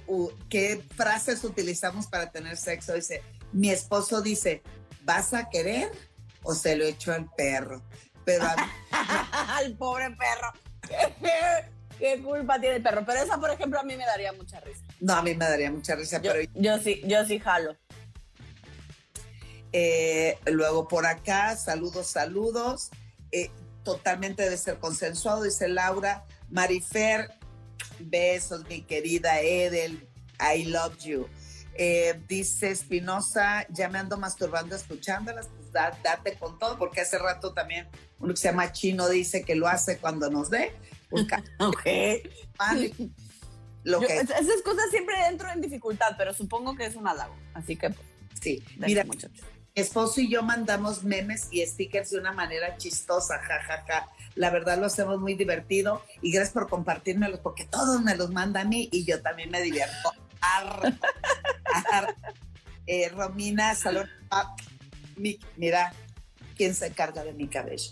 qué 0.47 0.83
frases 0.95 1.43
utilizamos 1.43 2.05
para 2.05 2.29
tener 2.29 2.55
sexo, 2.55 2.93
dice, 2.93 3.23
mi 3.51 3.71
esposo 3.71 4.21
dice, 4.21 4.61
¿vas 5.01 5.33
a 5.33 5.49
querer 5.49 5.91
o 6.43 6.53
se 6.53 6.75
lo 6.75 6.85
echo 6.85 7.11
al 7.11 7.27
perro? 7.35 7.83
Pero 8.25 8.45
al 8.91 9.75
pobre 9.75 10.11
perro. 10.11 10.53
¿Qué, 11.99 12.21
culpa 12.21 12.59
tiene 12.59 12.77
el 12.77 12.83
perro? 12.83 13.03
Pero 13.05 13.21
esa, 13.21 13.39
por 13.39 13.49
ejemplo, 13.49 13.79
a 13.79 13.83
mí 13.83 13.95
me 13.95 14.05
daría 14.05 14.33
mucha 14.33 14.59
risa. 14.59 14.83
No, 14.99 15.13
a 15.13 15.21
mí 15.21 15.33
me 15.33 15.45
daría 15.45 15.71
mucha 15.71 15.95
risa, 15.95 16.21
yo, 16.21 16.31
pero... 16.31 16.49
Yo 16.53 16.77
sí, 16.79 17.01
yo 17.05 17.25
sí 17.25 17.39
jalo. 17.39 17.75
Eh, 19.71 20.37
luego 20.45 20.87
por 20.87 21.05
acá, 21.05 21.55
saludos, 21.57 22.07
saludos. 22.07 22.91
Eh, 23.31 23.51
totalmente 23.83 24.43
debe 24.43 24.57
ser 24.57 24.79
consensuado, 24.79 25.43
dice 25.43 25.67
Laura. 25.67 26.25
Marifer, 26.49 27.31
besos, 27.99 28.65
mi 28.67 28.81
querida 28.83 29.41
Edel, 29.41 30.07
I 30.39 30.65
love 30.65 30.97
you. 30.99 31.27
Eh, 31.77 32.21
dice 32.27 32.71
Espinosa, 32.71 33.67
ya 33.69 33.89
me 33.89 33.99
ando 33.99 34.17
masturbando 34.17 34.77
escuchándolas, 34.77 35.47
pues 35.47 35.71
date 35.73 36.37
con 36.39 36.57
todo, 36.57 36.77
porque 36.77 37.01
hace 37.01 37.17
rato 37.17 37.53
también 37.53 37.89
uno 38.19 38.33
que 38.33 38.39
se 38.39 38.47
llama 38.47 38.71
Chino 38.71 39.09
dice 39.09 39.43
que 39.43 39.55
lo 39.55 39.67
hace 39.67 39.97
cuando 39.97 40.29
nos 40.29 40.49
dé. 40.49 40.73
Ok. 41.11 41.83
Lo 43.83 43.99
que... 43.99 44.17
Esas 44.17 44.61
cosas 44.63 44.89
siempre 44.89 45.15
entro 45.27 45.49
en 45.51 45.61
dificultad, 45.61 46.15
pero 46.17 46.33
supongo 46.33 46.75
que 46.75 46.85
es 46.85 46.95
un 46.95 47.07
halago, 47.07 47.35
así 47.53 47.75
que... 47.75 47.91
Pues, 47.91 48.07
sí, 48.41 48.63
mira, 48.77 49.03
muchachos 49.03 49.45
esposo 49.75 50.21
y 50.21 50.29
yo 50.29 50.41
mandamos 50.41 51.03
memes 51.03 51.49
y 51.51 51.63
stickers 51.65 52.11
de 52.11 52.17
una 52.17 52.31
manera 52.31 52.77
chistosa, 52.77 53.37
jajaja. 53.39 53.83
Ja, 53.85 54.01
ja. 54.01 54.09
La 54.35 54.49
verdad 54.49 54.79
lo 54.79 54.85
hacemos 54.85 55.19
muy 55.19 55.35
divertido 55.35 56.01
y 56.21 56.31
gracias 56.31 56.53
por 56.53 56.69
compartírmelos 56.69 57.41
porque 57.41 57.65
todos 57.65 58.01
me 58.01 58.15
los 58.15 58.31
mandan 58.31 58.67
a 58.67 58.69
mí 58.69 58.89
y 58.91 59.05
yo 59.05 59.21
también 59.21 59.51
me 59.51 59.61
divierto. 59.61 60.13
Eh, 62.87 63.09
Romina, 63.09 63.73
salud. 63.75 64.05
Ah, 64.29 64.55
mira, 65.57 65.91
¿quién 66.55 66.75
se 66.75 66.91
carga 66.91 67.23
de 67.23 67.33
mi 67.33 67.47
cabello? 67.47 67.91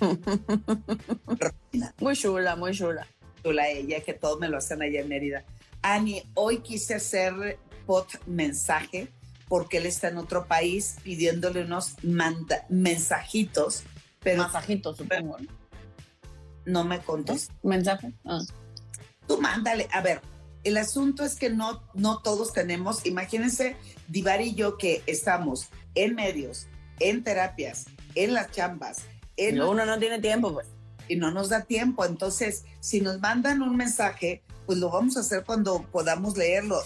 Muy 2.00 2.16
chula, 2.16 2.56
muy 2.56 2.72
chula. 2.72 3.06
Chula 3.42 3.68
ella, 3.68 4.00
que 4.00 4.14
todos 4.14 4.38
me 4.38 4.48
lo 4.48 4.58
hacen 4.58 4.82
allá 4.82 5.00
en 5.00 5.08
Mérida. 5.08 5.44
Ani, 5.82 6.22
hoy 6.34 6.58
quise 6.58 6.94
hacer 6.94 7.58
pot 7.86 8.08
mensaje 8.26 9.08
porque 9.48 9.78
él 9.78 9.86
está 9.86 10.08
en 10.08 10.18
otro 10.18 10.46
país 10.46 10.96
pidiéndole 11.02 11.64
unos 11.64 11.96
mensajitos. 12.02 13.84
Pero 14.20 14.42
Mensajitos, 14.42 14.96
supongo. 14.96 15.36
No 16.64 16.84
me 16.84 17.00
contestó. 17.00 17.52
¿Mensaje? 17.62 18.12
Ah. 18.24 18.40
Tú 19.26 19.40
mándale. 19.40 19.88
A 19.92 20.02
ver, 20.02 20.20
el 20.62 20.76
asunto 20.76 21.24
es 21.24 21.36
que 21.36 21.50
no, 21.50 21.82
no 21.94 22.18
todos 22.18 22.52
tenemos, 22.52 23.06
imagínense, 23.06 23.76
Divar 24.08 24.40
y 24.40 24.54
yo 24.54 24.76
que 24.76 25.02
estamos 25.06 25.68
en 25.94 26.14
medios, 26.14 26.66
en 26.98 27.24
terapias, 27.24 27.86
en 28.14 28.34
las 28.34 28.50
chambas. 28.50 28.98
En 29.48 29.60
uno 29.60 29.86
no 29.86 29.98
tiene 29.98 30.18
tiempo, 30.18 30.52
pues. 30.52 30.66
Y 31.08 31.16
no 31.16 31.30
nos 31.30 31.48
da 31.48 31.62
tiempo. 31.62 32.04
Entonces, 32.04 32.64
si 32.80 33.00
nos 33.00 33.20
mandan 33.20 33.62
un 33.62 33.76
mensaje, 33.76 34.42
pues 34.66 34.78
lo 34.78 34.90
vamos 34.90 35.16
a 35.16 35.20
hacer 35.20 35.44
cuando 35.44 35.82
podamos 35.90 36.36
leerlo 36.36 36.80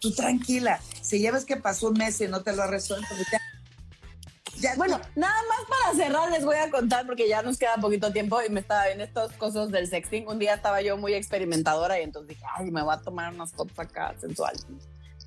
tú 0.00 0.10
tranquila, 0.12 0.80
si 1.02 1.20
ya 1.20 1.30
ves 1.30 1.44
que 1.44 1.56
pasó 1.56 1.88
un 1.88 1.98
mes 1.98 2.20
y 2.20 2.26
no 2.26 2.42
te 2.42 2.54
lo 2.54 2.62
ha 2.62 2.66
resuelto, 2.66 3.06
pues 3.10 3.28
ya, 4.56 4.74
bueno, 4.76 5.00
nada 5.14 5.34
más 5.48 5.60
para 5.68 5.96
cerrar 5.96 6.30
les 6.30 6.44
voy 6.44 6.56
a 6.56 6.70
contar 6.70 7.06
porque 7.06 7.26
ya 7.26 7.40
nos 7.40 7.56
queda 7.56 7.76
poquito 7.76 8.12
tiempo 8.12 8.42
y 8.42 8.50
me 8.50 8.60
estaba 8.60 8.88
en 8.88 9.00
estas 9.00 9.32
cosas 9.32 9.70
del 9.70 9.86
sexting. 9.86 10.28
Un 10.28 10.38
día 10.38 10.54
estaba 10.54 10.82
yo 10.82 10.98
muy 10.98 11.14
experimentadora 11.14 11.98
y 11.98 12.02
entonces 12.02 12.36
dije, 12.36 12.44
ay, 12.56 12.70
me 12.70 12.82
voy 12.82 12.92
a 12.92 12.98
tomar 12.98 13.32
unas 13.32 13.52
fotos 13.52 13.78
acá 13.78 14.14
sensuales. 14.20 14.66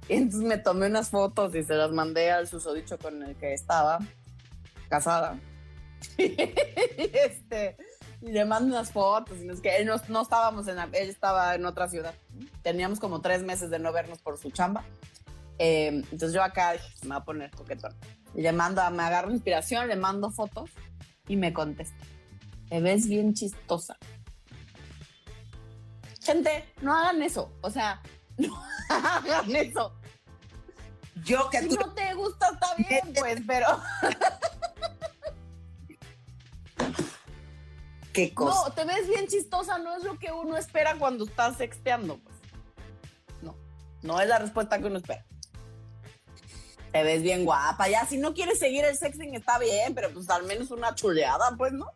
Y 0.08 0.14
entonces 0.14 0.48
me 0.48 0.60
tomé 0.60 0.86
unas 0.86 1.10
fotos 1.10 1.56
y 1.56 1.64
se 1.64 1.74
las 1.74 1.92
mandé 1.92 2.30
al 2.30 2.48
susodicho 2.48 3.00
con 3.00 3.24
el 3.24 3.36
que 3.36 3.54
estaba 3.54 4.00
casada. 4.88 5.40
Y 6.18 6.36
este, 6.38 7.78
y 8.22 8.32
le 8.32 8.46
mando 8.46 8.76
unas 8.76 8.92
fotos, 8.92 9.38
y 9.40 9.50
es 9.50 9.60
que 9.60 9.76
él 9.78 9.90
no, 10.08 10.22
estábamos 10.22 10.68
en, 10.68 10.80
él 10.80 11.10
estaba 11.10 11.56
en 11.56 11.66
otra 11.66 11.90
ciudad. 11.90 12.14
Teníamos 12.62 13.00
como 13.00 13.22
tres 13.22 13.44
meses 13.44 13.70
de 13.70 13.80
no 13.80 13.92
vernos 13.92 14.20
por 14.20 14.38
su 14.38 14.50
chamba. 14.52 14.86
Eh, 15.60 15.88
entonces 15.88 16.34
yo 16.34 16.42
acá 16.42 16.74
me 17.02 17.10
voy 17.10 17.18
a 17.18 17.26
poner 17.26 17.52
coquetón. 17.52 17.94
Y 18.34 18.42
le 18.42 18.52
mando, 18.52 18.82
me 18.92 19.04
agarro 19.04 19.32
inspiración, 19.32 19.88
le 19.88 19.96
mando 19.96 20.32
fotos 20.32 20.70
y 21.28 21.36
me 21.36 21.54
contesta. 21.54 22.04
Te 22.70 22.80
ves 22.80 23.08
bien 23.08 23.34
chistosa. 23.34 23.98
Gente, 26.22 26.66
no 26.82 26.96
hagan 26.96 27.22
eso. 27.22 27.52
O 27.62 27.70
sea, 27.70 28.02
no 28.38 28.64
hagan 28.90 29.56
eso. 29.56 29.94
Yo 31.24 31.50
que 31.50 31.62
si 31.62 31.70
tú... 31.70 31.76
no 31.76 31.94
te 31.94 32.14
gusta, 32.14 32.50
está 32.52 32.76
bien, 32.76 33.14
pues, 33.20 33.42
pero. 33.46 33.68
¿Qué 38.14 38.34
cosa? 38.34 38.70
No, 38.70 38.74
te 38.74 38.86
ves 38.86 39.08
bien 39.08 39.28
chistosa, 39.28 39.80
no 39.80 39.98
es 39.98 40.04
lo 40.04 40.20
que 40.20 40.32
uno 40.32 40.56
espera 40.56 40.96
cuando 41.00 41.26
estás 41.26 41.58
sexteando, 41.58 42.20
pues. 42.20 42.36
No, 43.42 43.56
no 44.04 44.22
es 44.22 44.28
la 44.28 44.40
respuesta 44.40 44.80
que 44.80 44.86
uno 44.86 44.98
espera. 44.98 45.26
Te 46.92 47.04
ves 47.04 47.24
bien 47.24 47.44
guapa, 47.44 47.90
ya 47.90 48.06
si 48.06 48.18
no 48.18 48.36
quieres 48.36 48.60
seguir 48.60 48.86
el 48.86 48.96
sexting 48.96 49.34
está 49.34 49.58
bien, 49.58 49.96
pero 49.96 50.12
pues 50.12 50.30
al 50.30 50.44
menos 50.44 50.70
una 50.70 50.94
chuleada, 50.94 51.56
pues, 51.58 51.74
¿no? 51.74 51.88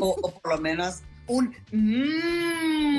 O, 0.00 0.16
por 0.16 0.56
lo 0.56 0.60
menos 0.60 1.02
un 1.28 1.54
mmm, 1.70 2.98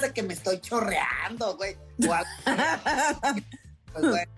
de 0.00 0.12
que 0.12 0.22
me 0.22 0.34
estoy 0.34 0.60
chorreando, 0.60 1.56
güey. 1.56 1.76
Pues 3.92 4.28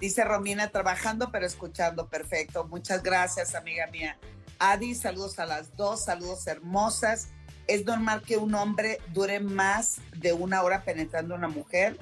dice 0.00 0.24
Romina, 0.24 0.68
trabajando 0.68 1.30
pero 1.30 1.46
escuchando, 1.46 2.08
perfecto. 2.08 2.66
Muchas 2.66 3.02
gracias, 3.02 3.54
amiga 3.54 3.86
mía. 3.88 4.18
Adi, 4.58 4.94
saludos 4.94 5.38
a 5.38 5.46
las 5.46 5.76
dos, 5.76 6.04
saludos 6.04 6.46
hermosas. 6.46 7.28
¿Es 7.66 7.84
normal 7.84 8.22
que 8.22 8.36
un 8.36 8.54
hombre 8.54 8.98
dure 9.12 9.40
más 9.40 9.98
de 10.16 10.32
una 10.32 10.62
hora 10.62 10.82
penetrando 10.82 11.34
a 11.34 11.38
una 11.38 11.48
mujer? 11.48 11.98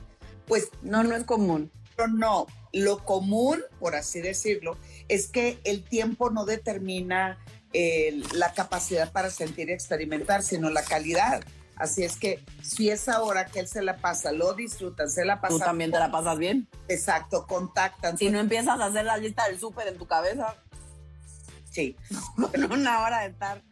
Pues 0.47 0.71
no, 0.83 1.03
no 1.03 1.17
es 1.17 1.25
común. 1.25 1.71
Pero 1.97 2.09
no, 2.09 2.47
lo 2.73 3.05
común, 3.05 3.63
por 3.81 3.97
así 3.97 4.21
decirlo, 4.21 4.77
es 5.09 5.29
que 5.29 5.59
el 5.65 5.83
tiempo 5.83 6.31
no 6.31 6.45
determina 6.45 7.39
eh, 7.73 8.23
la 8.33 8.53
capacidad 8.53 9.11
para 9.13 9.31
sentir 9.31 9.71
y 9.71 9.73
experimentar, 9.73 10.43
sino 10.43 10.71
la 10.71 10.83
calidad. 10.83 11.43
Así 11.77 12.03
es 12.03 12.17
que 12.17 12.43
si 12.63 12.91
esa 12.91 13.23
hora 13.23 13.47
que 13.47 13.61
él 13.61 13.69
se 13.69 13.83
la 13.83 13.99
pasa, 13.99 14.33
lo 14.33 14.55
disfrutan, 14.55 15.11
se 15.11 15.25
la 15.25 15.41
pasa. 15.41 15.55
Tú 15.55 15.59
también 15.59 15.91
te 15.91 15.99
la 15.99 16.11
pasas 16.11 16.39
bien. 16.39 16.69
Exacto, 16.89 17.47
contactan. 17.47 18.17
Si 18.17 18.31
no 18.31 18.41
empiezas 18.41 18.81
a 18.81 18.87
hacer 18.87 19.05
la 19.05 19.19
lista 19.19 19.47
del 19.47 19.61
súper 19.61 19.89
en 19.89 19.99
tu 19.99 20.07
cabeza. 20.07 20.57
Sí. 21.71 21.95
una 22.71 23.03
hora 23.03 23.21
de 23.21 23.27
estar. 23.29 23.63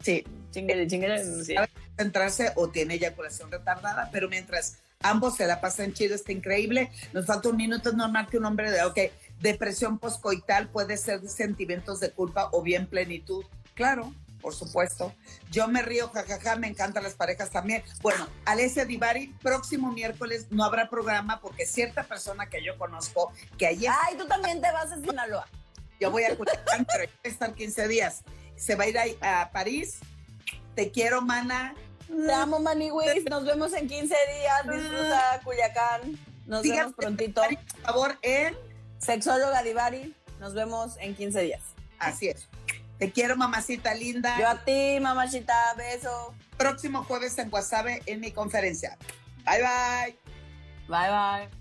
Sí. 0.00 0.24
Chinguele, 0.50 0.88
chinguele. 0.88 1.44
Sí. 1.44 1.54
Centrarse 1.96 2.52
o 2.56 2.68
tiene 2.68 2.94
eyaculación 2.94 3.52
retardada, 3.52 4.10
pero 4.10 4.28
mientras 4.28 4.78
ambos 5.00 5.36
se 5.36 5.46
la 5.46 5.60
pasan 5.60 5.92
chido, 5.92 6.16
está 6.16 6.32
increíble. 6.32 6.90
Nos 7.12 7.26
falta 7.26 7.48
un 7.48 7.56
minuto, 7.56 7.90
es 7.90 7.94
normal 7.94 8.26
que 8.28 8.38
un 8.38 8.44
hombre 8.46 8.72
de, 8.72 8.82
ok, 8.82 8.98
depresión 9.40 9.98
poscoital 9.98 10.68
puede 10.68 10.96
ser 10.96 11.26
sentimientos 11.28 12.00
de 12.00 12.10
culpa 12.10 12.48
o 12.52 12.62
bien 12.62 12.88
plenitud. 12.88 13.44
Claro, 13.74 14.12
por 14.40 14.54
supuesto. 14.54 15.14
Yo 15.50 15.68
me 15.68 15.82
río, 15.82 16.08
jajaja, 16.08 16.56
me 16.56 16.68
encantan 16.68 17.02
las 17.02 17.14
parejas 17.14 17.50
también. 17.50 17.82
Bueno, 18.02 18.26
Alessia 18.44 18.84
Divari, 18.84 19.28
próximo 19.42 19.92
miércoles 19.92 20.46
no 20.50 20.64
habrá 20.64 20.88
programa 20.88 21.40
porque 21.40 21.66
cierta 21.66 22.04
persona 22.04 22.46
que 22.46 22.64
yo 22.64 22.76
conozco 22.78 23.32
que 23.58 23.66
ayer... 23.66 23.90
Ay, 24.06 24.16
tú 24.16 24.26
también 24.26 24.60
te 24.60 24.70
vas 24.72 24.92
a 24.92 25.00
Sinaloa. 25.00 25.46
Yo 26.00 26.10
voy 26.10 26.24
a 26.24 26.34
Culiacán, 26.36 26.86
pero 26.86 27.04
voy 27.04 27.18
a 27.24 27.28
estar 27.28 27.54
15 27.54 27.88
días. 27.88 28.22
Se 28.56 28.74
va 28.74 28.84
a 28.84 28.88
ir 28.88 28.98
a, 29.20 29.50
París. 29.52 29.98
Te 30.74 30.90
quiero, 30.90 31.20
mana. 31.20 31.74
Te 32.06 32.32
amo, 32.32 32.58
Maniwis. 32.58 33.24
Nos 33.28 33.44
vemos 33.44 33.72
en 33.74 33.86
15 33.86 34.14
días. 34.14 34.80
Disfruta 34.80 35.40
Culiacán. 35.44 36.18
Nos 36.46 36.62
vemos 36.62 36.94
prontito. 36.94 37.42
Por 37.42 37.82
favor, 37.82 38.18
en 38.22 38.56
Sexóloga 38.98 39.62
Divari. 39.62 40.14
Nos 40.40 40.54
vemos 40.54 40.96
en 40.98 41.14
15 41.14 41.42
días. 41.42 41.62
Así 41.98 42.28
es. 42.28 42.48
Te 43.00 43.10
quiero, 43.10 43.34
mamacita 43.34 43.94
linda. 43.94 44.38
Yo 44.38 44.46
a 44.46 44.62
ti, 44.62 44.98
mamacita. 45.00 45.54
Beso. 45.74 46.34
Próximo 46.58 47.02
jueves 47.02 47.38
en 47.38 47.48
Guasave 47.48 48.02
en 48.04 48.20
mi 48.20 48.30
conferencia. 48.30 48.98
Bye 49.46 49.62
bye. 49.62 50.18
Bye 50.86 51.08
bye. 51.08 51.60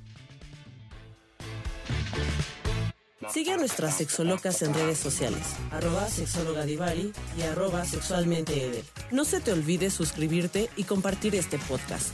Sigue 3.29 3.53
a 3.53 3.57
nuestras 3.57 3.95
sexolocas 3.95 4.61
en 4.63 4.73
redes 4.73 4.97
sociales, 4.97 5.55
arroba 5.71 6.07
sexóloga 6.09 6.65
Divari 6.65 7.13
y 7.37 7.43
arroba 7.43 7.85
sexualmente. 7.85 8.83
No 9.11 9.23
se 9.23 9.39
te 9.39 9.53
olvide 9.53 9.91
suscribirte 9.91 10.69
y 10.75 10.83
compartir 10.83 11.35
este 11.35 11.59
podcast. 11.59 12.13